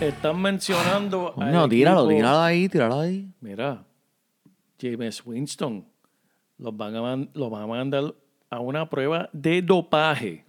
Están 0.00 0.40
mencionando. 0.42 1.34
al 1.38 1.52
No, 1.52 1.68
tíralo, 1.68 2.00
equipo- 2.02 2.16
tíralo 2.16 2.38
ahí, 2.40 2.68
tíralo 2.68 3.00
ahí. 3.00 3.28
Mira, 3.40 3.84
James 4.80 5.22
Winston 5.24 5.84
los 6.58 6.76
van 6.76 6.96
a, 6.96 7.16
los 7.34 7.48
van 7.50 7.62
a 7.62 7.66
mandar 7.68 8.14
a 8.50 8.58
una 8.60 8.88
prueba 8.90 9.28
de 9.32 9.62
dopaje 9.62 10.44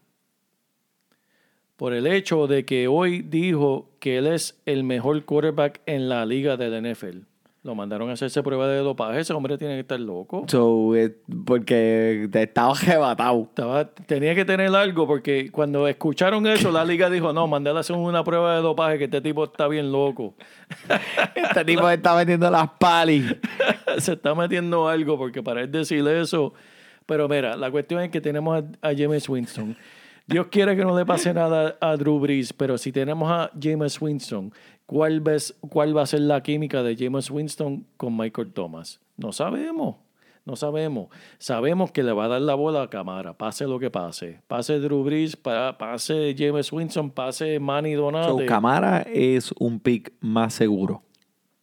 por 1.79 1.93
el 1.93 2.07
hecho 2.07 2.45
de 2.45 2.65
que 2.65 2.89
hoy 2.89 3.21
dijo 3.21 3.87
que 3.99 4.17
él 4.17 4.27
es 4.27 4.59
el 4.65 4.83
mejor 4.83 5.23
quarterback 5.23 5.79
en 5.85 6.09
la 6.09 6.25
liga 6.25 6.57
del 6.57 6.91
NFL. 6.91 7.19
Lo 7.63 7.73
mandaron 7.73 8.09
a 8.09 8.13
hacerse 8.13 8.43
prueba 8.43 8.67
de 8.67 8.79
dopaje. 8.79 9.21
Ese 9.21 9.31
hombre 9.31 9.57
tiene 9.57 9.75
que 9.75 9.79
estar 9.79 9.97
loco. 9.97 10.43
So, 10.49 10.93
eh, 10.97 11.15
porque 11.45 12.27
estaba 12.33 12.75
jebatado. 12.75 13.43
Estaba, 13.43 13.85
tenía 13.85 14.35
que 14.35 14.43
tener 14.43 14.75
algo 14.75 15.07
porque 15.07 15.49
cuando 15.53 15.87
escucharon 15.87 16.45
eso, 16.47 16.69
la 16.69 16.83
liga 16.83 17.09
dijo, 17.09 17.31
no, 17.31 17.47
mandale 17.47 17.77
a 17.77 17.79
hacer 17.79 17.95
una 17.95 18.25
prueba 18.25 18.57
de 18.57 18.61
dopaje 18.61 18.97
que 18.97 19.05
este 19.05 19.21
tipo 19.21 19.45
está 19.45 19.69
bien 19.69 19.89
loco. 19.89 20.35
Este 21.33 21.63
tipo 21.63 21.89
está 21.89 22.13
metiendo 22.13 22.51
las 22.51 22.71
palis. 22.71 23.23
se 23.99 24.13
está 24.13 24.35
metiendo 24.35 24.89
algo 24.89 25.17
porque 25.17 25.41
para 25.41 25.61
él 25.61 25.71
decir 25.71 26.05
eso. 26.09 26.53
Pero 27.05 27.29
mira, 27.29 27.55
la 27.55 27.71
cuestión 27.71 28.01
es 28.01 28.09
que 28.09 28.19
tenemos 28.19 28.65
a, 28.81 28.89
a 28.89 28.93
James 28.93 29.29
Winston. 29.29 29.77
Dios 30.29 30.47
quiere 30.47 30.75
que 30.75 30.83
no 30.83 30.97
le 30.97 31.05
pase 31.05 31.33
nada 31.33 31.77
a 31.81 31.95
Drew 31.97 32.19
Brees, 32.19 32.53
pero 32.53 32.77
si 32.77 32.91
tenemos 32.91 33.29
a 33.31 33.51
James 33.59 33.99
Winston, 34.01 34.53
¿cuál, 34.85 35.21
ves, 35.21 35.57
¿cuál 35.61 35.95
va 35.97 36.03
a 36.03 36.05
ser 36.05 36.21
la 36.21 36.41
química 36.43 36.83
de 36.83 36.95
James 36.95 37.29
Winston 37.31 37.85
con 37.97 38.15
Michael 38.15 38.51
Thomas? 38.53 38.99
No 39.17 39.31
sabemos. 39.31 39.95
No 40.45 40.55
sabemos. 40.55 41.09
Sabemos 41.37 41.91
que 41.91 42.01
le 42.01 42.11
va 42.11 42.25
a 42.25 42.27
dar 42.29 42.41
la 42.41 42.55
bola 42.55 42.81
a 42.83 42.89
Camara, 42.89 43.37
pase 43.37 43.65
lo 43.65 43.77
que 43.77 43.91
pase. 43.91 44.41
Pase 44.47 44.79
Drew 44.79 45.03
Brees, 45.03 45.35
pa- 45.35 45.77
pase 45.77 46.33
James 46.37 46.71
Winston, 46.71 47.11
pase 47.11 47.59
Manny 47.59 47.93
So, 47.95 48.01
Donate 48.11 48.45
Camara 48.45 49.01
es 49.01 49.51
un 49.59 49.79
pick 49.79 50.13
más 50.21 50.53
seguro. 50.53 51.03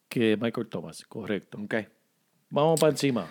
que 0.09 0.37
Michael 0.37 0.69
Thomas. 0.69 1.05
Correcto. 1.07 1.59
Ok. 1.65 1.75
Vamos 2.51 2.79
para 2.81 2.93
encima. 2.93 3.27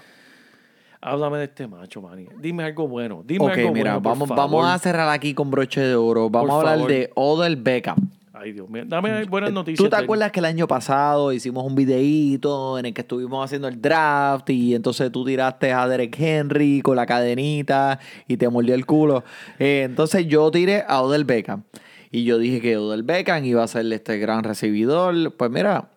Háblame 1.08 1.38
de 1.38 1.43
este 1.43 1.68
macho, 1.68 2.01
Manny. 2.01 2.28
Dime 2.39 2.64
algo 2.64 2.88
bueno. 2.88 3.22
Dime 3.24 3.45
Ok, 3.45 3.51
algo 3.60 3.72
mira, 3.74 3.91
bueno, 3.97 4.01
por 4.01 4.12
vamos, 4.14 4.28
favor. 4.30 4.43
vamos 4.51 4.66
a 4.74 4.80
cerrar 4.80 5.08
aquí 5.10 5.36
con 5.36 5.51
broche 5.51 5.82
de 5.82 5.95
oro. 5.95 6.32
Vamos 6.32 6.49
Por 6.49 6.56
a 6.56 6.72
hablar 6.72 6.76
favor. 6.78 6.91
de 6.91 7.12
Odell 7.14 7.56
Beckham. 7.58 7.97
Ay, 8.34 8.53
Dios 8.53 8.68
mío. 8.68 8.84
Dame 8.88 9.24
buenas 9.26 9.51
noticias. 9.53 9.78
¿Tú 9.78 9.88
te 9.88 9.95
acuerdas 9.95 10.32
que 10.32 10.39
el 10.39 10.45
año 10.45 10.68
pasado 10.68 11.32
hicimos 11.32 11.64
un 11.64 11.76
videíto 11.76 12.80
en 12.80 12.88
el 12.88 12.93
que 12.93 13.01
estuvimos 13.01 13.45
haciendo 13.45 13.68
el 13.68 13.80
draft 13.80 14.49
y 14.49 14.74
entonces 14.76 15.12
tú 15.12 15.24
tiraste 15.24 15.72
a 15.72 15.88
Derek 15.88 16.20
Henry 16.20 16.82
con 16.82 16.95
la 16.95 17.06
cadenita 17.06 17.99
y 18.28 18.38
te 18.38 18.49
mordió 18.49 18.74
el 18.74 18.86
culo? 18.88 19.24
Eh, 19.60 19.84
entonces 19.86 20.26
yo 20.28 20.49
tiré 20.51 20.84
a 20.88 21.01
Odell 21.03 21.24
Beckham 21.24 21.64
y 22.12 22.24
yo 22.24 22.38
dije 22.39 22.60
que 22.62 22.78
Odell 22.78 23.03
Beckham 23.03 23.45
iba 23.45 23.64
a 23.64 23.68
ser 23.68 23.86
este 23.93 24.18
gran 24.18 24.43
recibidor. 24.43 25.34
Pues 25.36 25.51
mira, 25.51 25.89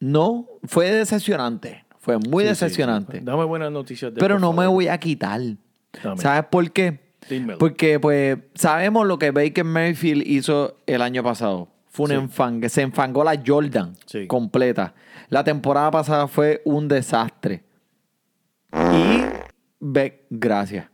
no, 0.00 0.46
fue 0.64 0.90
decepcionante. 0.90 1.83
Fue 2.04 2.18
muy 2.18 2.44
Sí, 2.44 2.48
decepcionante. 2.50 3.18
sí. 3.20 3.24
Dame 3.24 3.44
buenas 3.44 3.72
noticias. 3.72 4.12
de 4.12 4.20
Pero 4.20 4.38
no 4.38 4.52
me 4.52 4.66
voy 4.66 4.88
a 4.88 4.98
quitar. 4.98 5.40
Dame. 6.02 6.20
¿Sabes 6.20 6.44
por 6.50 6.70
qué? 6.70 7.00
Dímelo. 7.30 7.56
Porque 7.58 7.98
pues 7.98 8.36
sabemos 8.54 9.06
lo 9.06 9.18
que 9.18 9.30
Baker 9.30 9.64
Mayfield 9.64 10.22
hizo 10.26 10.76
el 10.86 11.00
año 11.00 11.22
pasado. 11.22 11.68
Fue 11.88 12.18
un 12.18 12.28
Sí. 12.28 12.68
Se 12.68 12.82
enfangó 12.82 13.24
la 13.24 13.40
Jordan 13.46 13.94
completa. 14.26 14.94
La 15.30 15.44
temporada 15.44 15.90
pasada 15.90 16.28
fue 16.28 16.60
un 16.66 16.88
desastre. 16.88 17.64
Y 18.72 19.22
Beck, 19.80 20.24
gracias. 20.28 20.86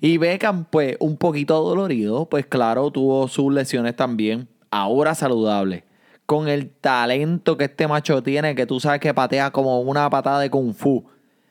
Y 0.00 0.18
Beckham, 0.18 0.66
pues, 0.66 0.96
un 1.00 1.16
poquito 1.16 1.60
dolorido, 1.62 2.28
pues 2.28 2.46
claro, 2.46 2.90
tuvo 2.92 3.26
sus 3.26 3.52
lesiones 3.52 3.96
también. 3.96 4.48
Ahora 4.70 5.14
saludable. 5.16 5.84
Con 6.32 6.48
el 6.48 6.70
talento 6.70 7.58
que 7.58 7.64
este 7.64 7.86
macho 7.86 8.22
tiene, 8.22 8.54
que 8.54 8.64
tú 8.64 8.80
sabes 8.80 9.00
que 9.00 9.12
patea 9.12 9.50
como 9.50 9.82
una 9.82 10.08
patada 10.08 10.40
de 10.40 10.48
kung 10.48 10.72
fu. 10.72 11.04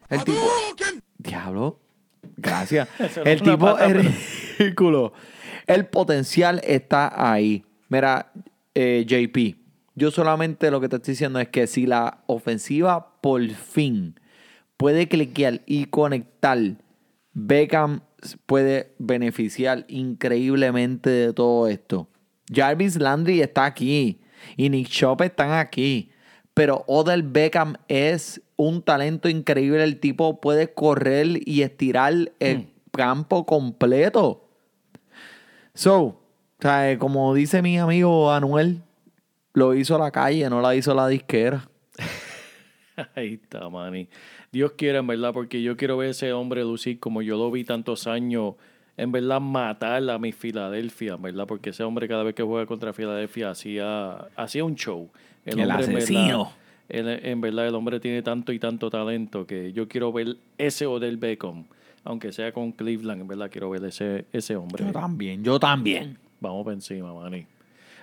El 0.09 0.23
tipo. 0.23 0.39
Diablo. 1.19 1.79
Gracias. 2.35 2.89
El 3.23 3.43
tipo 3.43 3.77
es 3.77 3.85
pero- 3.85 4.01
ridículo. 4.57 5.13
El 5.67 5.85
potencial 5.85 6.61
está 6.63 7.13
ahí. 7.31 7.63
Mira, 7.89 8.31
eh, 8.73 9.05
JP, 9.07 9.55
yo 9.93 10.09
solamente 10.09 10.71
lo 10.71 10.81
que 10.81 10.89
te 10.89 10.95
estoy 10.95 11.11
diciendo 11.11 11.39
es 11.39 11.49
que 11.49 11.67
si 11.67 11.85
la 11.85 12.23
ofensiva 12.25 13.21
por 13.21 13.47
fin 13.51 14.19
puede 14.77 15.07
cliquear 15.07 15.61
y 15.67 15.85
conectar, 15.85 16.57
Beckham 17.33 18.01
puede 18.47 18.95
beneficiar 18.97 19.85
increíblemente 19.89 21.11
de 21.11 21.33
todo 21.33 21.67
esto. 21.67 22.09
Jarvis 22.51 22.95
Landry 22.95 23.41
está 23.41 23.65
aquí 23.65 24.21
y 24.57 24.69
Nick 24.69 24.89
Chop 24.89 25.21
están 25.21 25.51
aquí. 25.51 26.11
Pero 26.53 26.83
Odell 26.87 27.23
Beckham 27.23 27.77
es 27.87 28.41
un 28.57 28.81
talento 28.81 29.29
increíble. 29.29 29.83
El 29.83 29.99
tipo 29.99 30.41
puede 30.41 30.73
correr 30.73 31.47
y 31.47 31.61
estirar 31.61 32.13
el 32.39 32.67
campo 32.91 33.45
completo. 33.45 34.47
So, 35.73 36.01
o 36.01 36.21
sea, 36.59 36.91
eh, 36.91 36.97
como 36.97 37.33
dice 37.33 37.61
mi 37.61 37.79
amigo 37.79 38.31
Anuel, 38.31 38.83
lo 39.53 39.73
hizo 39.73 39.97
la 39.97 40.11
calle, 40.11 40.49
no 40.49 40.61
la 40.61 40.75
hizo 40.75 40.93
la 40.93 41.07
disquera. 41.07 41.69
Ahí 43.15 43.39
está, 43.41 43.69
Manny. 43.69 44.09
Dios 44.51 44.73
quiera, 44.73 44.99
en 44.99 45.07
verdad, 45.07 45.33
porque 45.33 45.61
yo 45.61 45.77
quiero 45.77 45.97
ver 45.97 46.09
ese 46.09 46.33
hombre 46.33 46.63
lucir 46.63 46.99
como 46.99 47.21
yo 47.21 47.37
lo 47.37 47.49
vi 47.51 47.63
tantos 47.63 48.05
años. 48.05 48.55
En 48.97 49.11
verdad, 49.11 49.39
matar 49.39 50.09
a 50.09 50.17
mi 50.19 50.31
Filadelfia, 50.31 51.13
en 51.13 51.21
verdad, 51.21 51.47
porque 51.47 51.71
ese 51.71 51.83
hombre 51.83 52.07
cada 52.07 52.23
vez 52.23 52.35
que 52.35 52.43
juega 52.43 52.65
contra 52.65 52.93
Filadelfia 52.93 53.49
hacía, 53.49 54.27
hacía 54.35 54.63
un 54.63 54.75
show. 54.75 55.09
El 55.45 55.59
hombre, 55.59 55.85
en 55.85 55.95
asesino. 55.97 56.51
verdad, 56.89 57.19
en 57.23 57.41
verdad, 57.41 57.67
el 57.67 57.75
hombre 57.75 57.99
tiene 57.99 58.21
tanto 58.21 58.51
y 58.51 58.59
tanto 58.59 58.89
talento 58.89 59.47
que 59.47 59.71
yo 59.73 59.87
quiero 59.87 60.11
ver 60.11 60.35
ese 60.57 60.85
Odell 60.85 61.17
Beckham, 61.17 61.63
aunque 62.03 62.31
sea 62.31 62.51
con 62.51 62.71
Cleveland, 62.73 63.21
en 63.21 63.27
verdad, 63.27 63.49
quiero 63.49 63.69
ver 63.69 63.83
ese, 63.85 64.25
ese 64.33 64.55
hombre. 64.55 64.85
Yo 64.85 64.91
también, 64.91 65.43
yo 65.43 65.59
también. 65.59 66.17
Vamos 66.39 66.63
por 66.63 66.73
encima, 66.73 67.13
Manny. 67.13 67.45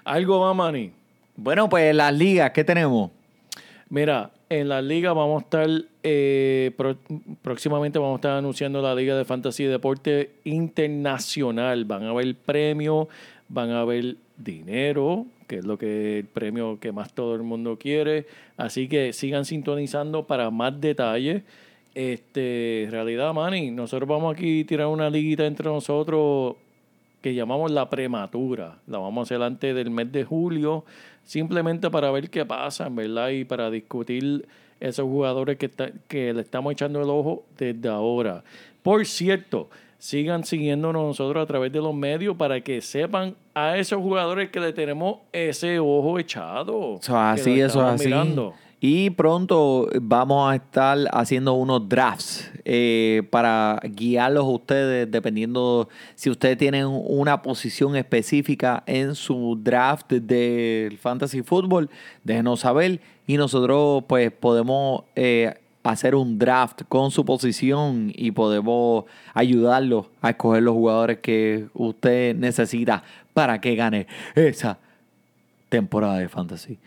¿Algo 0.04 0.40
más, 0.40 0.56
Manny? 0.56 0.92
Bueno, 1.36 1.68
pues 1.68 1.94
las 1.94 2.12
ligas, 2.14 2.50
¿qué 2.52 2.64
tenemos? 2.64 3.10
Mira, 3.90 4.30
en 4.50 4.68
la 4.68 4.80
liga 4.80 5.12
vamos 5.12 5.42
a 5.42 5.44
estar, 5.44 5.68
eh, 6.02 6.72
próximamente 7.42 7.98
vamos 7.98 8.14
a 8.14 8.16
estar 8.16 8.32
anunciando 8.32 8.80
la 8.80 8.94
Liga 8.94 9.16
de 9.16 9.24
Fantasy 9.24 9.64
y 9.64 9.66
Deporte 9.66 10.30
Internacional. 10.44 11.84
Van 11.84 12.04
a 12.04 12.10
haber 12.10 12.34
premios, 12.34 13.08
van 13.48 13.70
a 13.70 13.80
haber 13.80 14.16
dinero, 14.36 15.26
que 15.46 15.56
es 15.56 15.64
lo 15.64 15.76
que 15.78 16.18
el 16.18 16.24
premio 16.24 16.78
que 16.80 16.92
más 16.92 17.12
todo 17.12 17.34
el 17.34 17.42
mundo 17.42 17.78
quiere. 17.78 18.26
Así 18.56 18.88
que 18.88 19.12
sigan 19.12 19.44
sintonizando 19.44 20.26
para 20.26 20.50
más 20.50 20.80
detalles. 20.80 21.42
Este, 21.94 22.86
realidad, 22.90 23.34
Manny, 23.34 23.70
nosotros 23.70 24.08
vamos 24.08 24.34
aquí 24.34 24.62
a 24.62 24.66
tirar 24.66 24.86
una 24.86 25.10
liguita 25.10 25.44
entre 25.46 25.66
nosotros 25.66 26.56
que 27.20 27.34
llamamos 27.34 27.70
la 27.70 27.88
prematura. 27.90 28.78
La 28.86 28.98
vamos 28.98 29.22
a 29.22 29.34
hacer 29.34 29.42
antes 29.42 29.74
del 29.74 29.90
mes 29.90 30.10
de 30.12 30.24
julio, 30.24 30.84
simplemente 31.24 31.90
para 31.90 32.10
ver 32.10 32.30
qué 32.30 32.44
pasa, 32.46 32.88
verdad, 32.88 33.28
y 33.30 33.44
para 33.44 33.70
discutir 33.70 34.46
esos 34.80 35.04
jugadores 35.06 35.58
que, 35.58 35.66
está- 35.66 35.90
que 36.06 36.32
le 36.32 36.40
estamos 36.42 36.72
echando 36.72 37.02
el 37.02 37.10
ojo 37.10 37.44
desde 37.58 37.88
ahora. 37.88 38.44
Por 38.82 39.04
cierto, 39.06 39.68
sigan 39.98 40.44
siguiéndonos 40.44 41.04
nosotros 41.04 41.42
a 41.42 41.46
través 41.46 41.72
de 41.72 41.80
los 41.80 41.92
medios 41.94 42.36
para 42.36 42.60
que 42.60 42.80
sepan 42.80 43.34
a 43.54 43.76
esos 43.76 44.00
jugadores 44.00 44.50
que 44.50 44.60
le 44.60 44.72
tenemos 44.72 45.16
ese 45.32 45.80
ojo 45.80 46.18
echado. 46.20 46.98
Eso 47.02 47.16
así, 47.18 47.60
eso 47.60 47.80
así. 47.82 48.04
mirando. 48.06 48.54
Y 48.80 49.10
pronto 49.10 49.88
vamos 50.00 50.52
a 50.52 50.54
estar 50.54 50.98
haciendo 51.10 51.54
unos 51.54 51.88
drafts 51.88 52.48
eh, 52.64 53.22
para 53.30 53.80
guiarlos 53.82 54.44
a 54.44 54.48
ustedes, 54.48 55.10
dependiendo 55.10 55.88
si 56.14 56.30
ustedes 56.30 56.56
tienen 56.58 56.86
una 56.86 57.42
posición 57.42 57.96
específica 57.96 58.84
en 58.86 59.16
su 59.16 59.58
draft 59.60 60.12
del 60.12 60.96
fantasy 60.96 61.42
football, 61.42 61.90
déjenos 62.22 62.60
saber 62.60 63.00
y 63.26 63.36
nosotros 63.36 64.04
pues 64.06 64.30
podemos 64.30 65.02
eh, 65.16 65.54
hacer 65.82 66.14
un 66.14 66.38
draft 66.38 66.82
con 66.88 67.10
su 67.10 67.24
posición 67.24 68.12
y 68.14 68.30
podemos 68.30 69.06
ayudarlos 69.34 70.06
a 70.22 70.30
escoger 70.30 70.62
los 70.62 70.74
jugadores 70.74 71.18
que 71.18 71.66
usted 71.74 72.36
necesita 72.36 73.02
para 73.34 73.60
que 73.60 73.74
gane 73.74 74.06
esa 74.36 74.78
temporada 75.68 76.18
de 76.18 76.28
fantasy. 76.28 76.78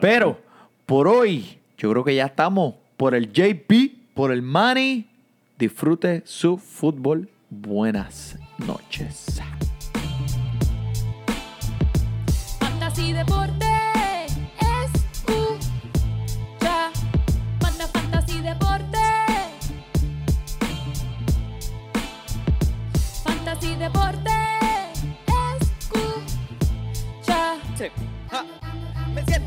Pero 0.00 0.47
por 0.88 1.06
hoy, 1.06 1.58
yo 1.76 1.90
creo 1.90 2.02
que 2.02 2.14
ya 2.14 2.24
estamos 2.24 2.74
por 2.96 3.14
el 3.14 3.30
JP, 3.30 4.14
por 4.14 4.32
el 4.32 4.40
Money. 4.40 5.06
Disfrute 5.58 6.22
su 6.24 6.56
fútbol. 6.56 7.28
Buenas 7.50 8.38
noches. 8.66 9.38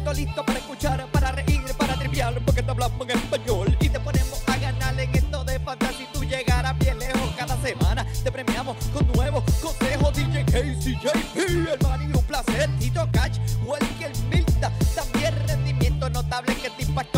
momento 0.01 0.13
listo 0.13 0.43
para 0.43 0.59
escuchar, 0.59 1.05
para 1.11 1.31
reír, 1.31 1.61
para 1.77 1.95
triviar, 1.95 2.33
porque 2.45 2.63
te 2.63 2.71
hablamos 2.71 3.07
en 3.07 3.17
español 3.17 3.77
y 3.79 3.89
te 3.89 3.99
ponemos 3.99 4.41
a 4.47 4.57
ganar 4.57 4.99
en 4.99 5.15
esto 5.15 5.43
de 5.43 5.59
fantasía. 5.59 6.07
Tú 6.11 6.23
llegaras 6.23 6.77
bien 6.79 6.97
lejos 6.97 7.31
cada 7.37 7.55
semana, 7.61 8.05
te 8.23 8.31
premiamos 8.31 8.77
con 8.93 9.07
nuevos 9.13 9.43
consejos. 9.61 10.13
DJ 10.13 10.45
KCJP, 10.45 11.37
el 11.37 11.79
man 11.83 12.01
y 12.01 12.17
un 12.17 12.23
placer. 12.23 12.69
Tito 12.79 13.07
Cash, 13.11 13.37
Welker 13.65 14.11
Milta, 14.29 14.71
también 14.95 15.35
rendimiento 15.47 16.09
notable 16.09 16.55
que 16.55 16.69
te 16.71 16.83
impacta. 16.83 17.10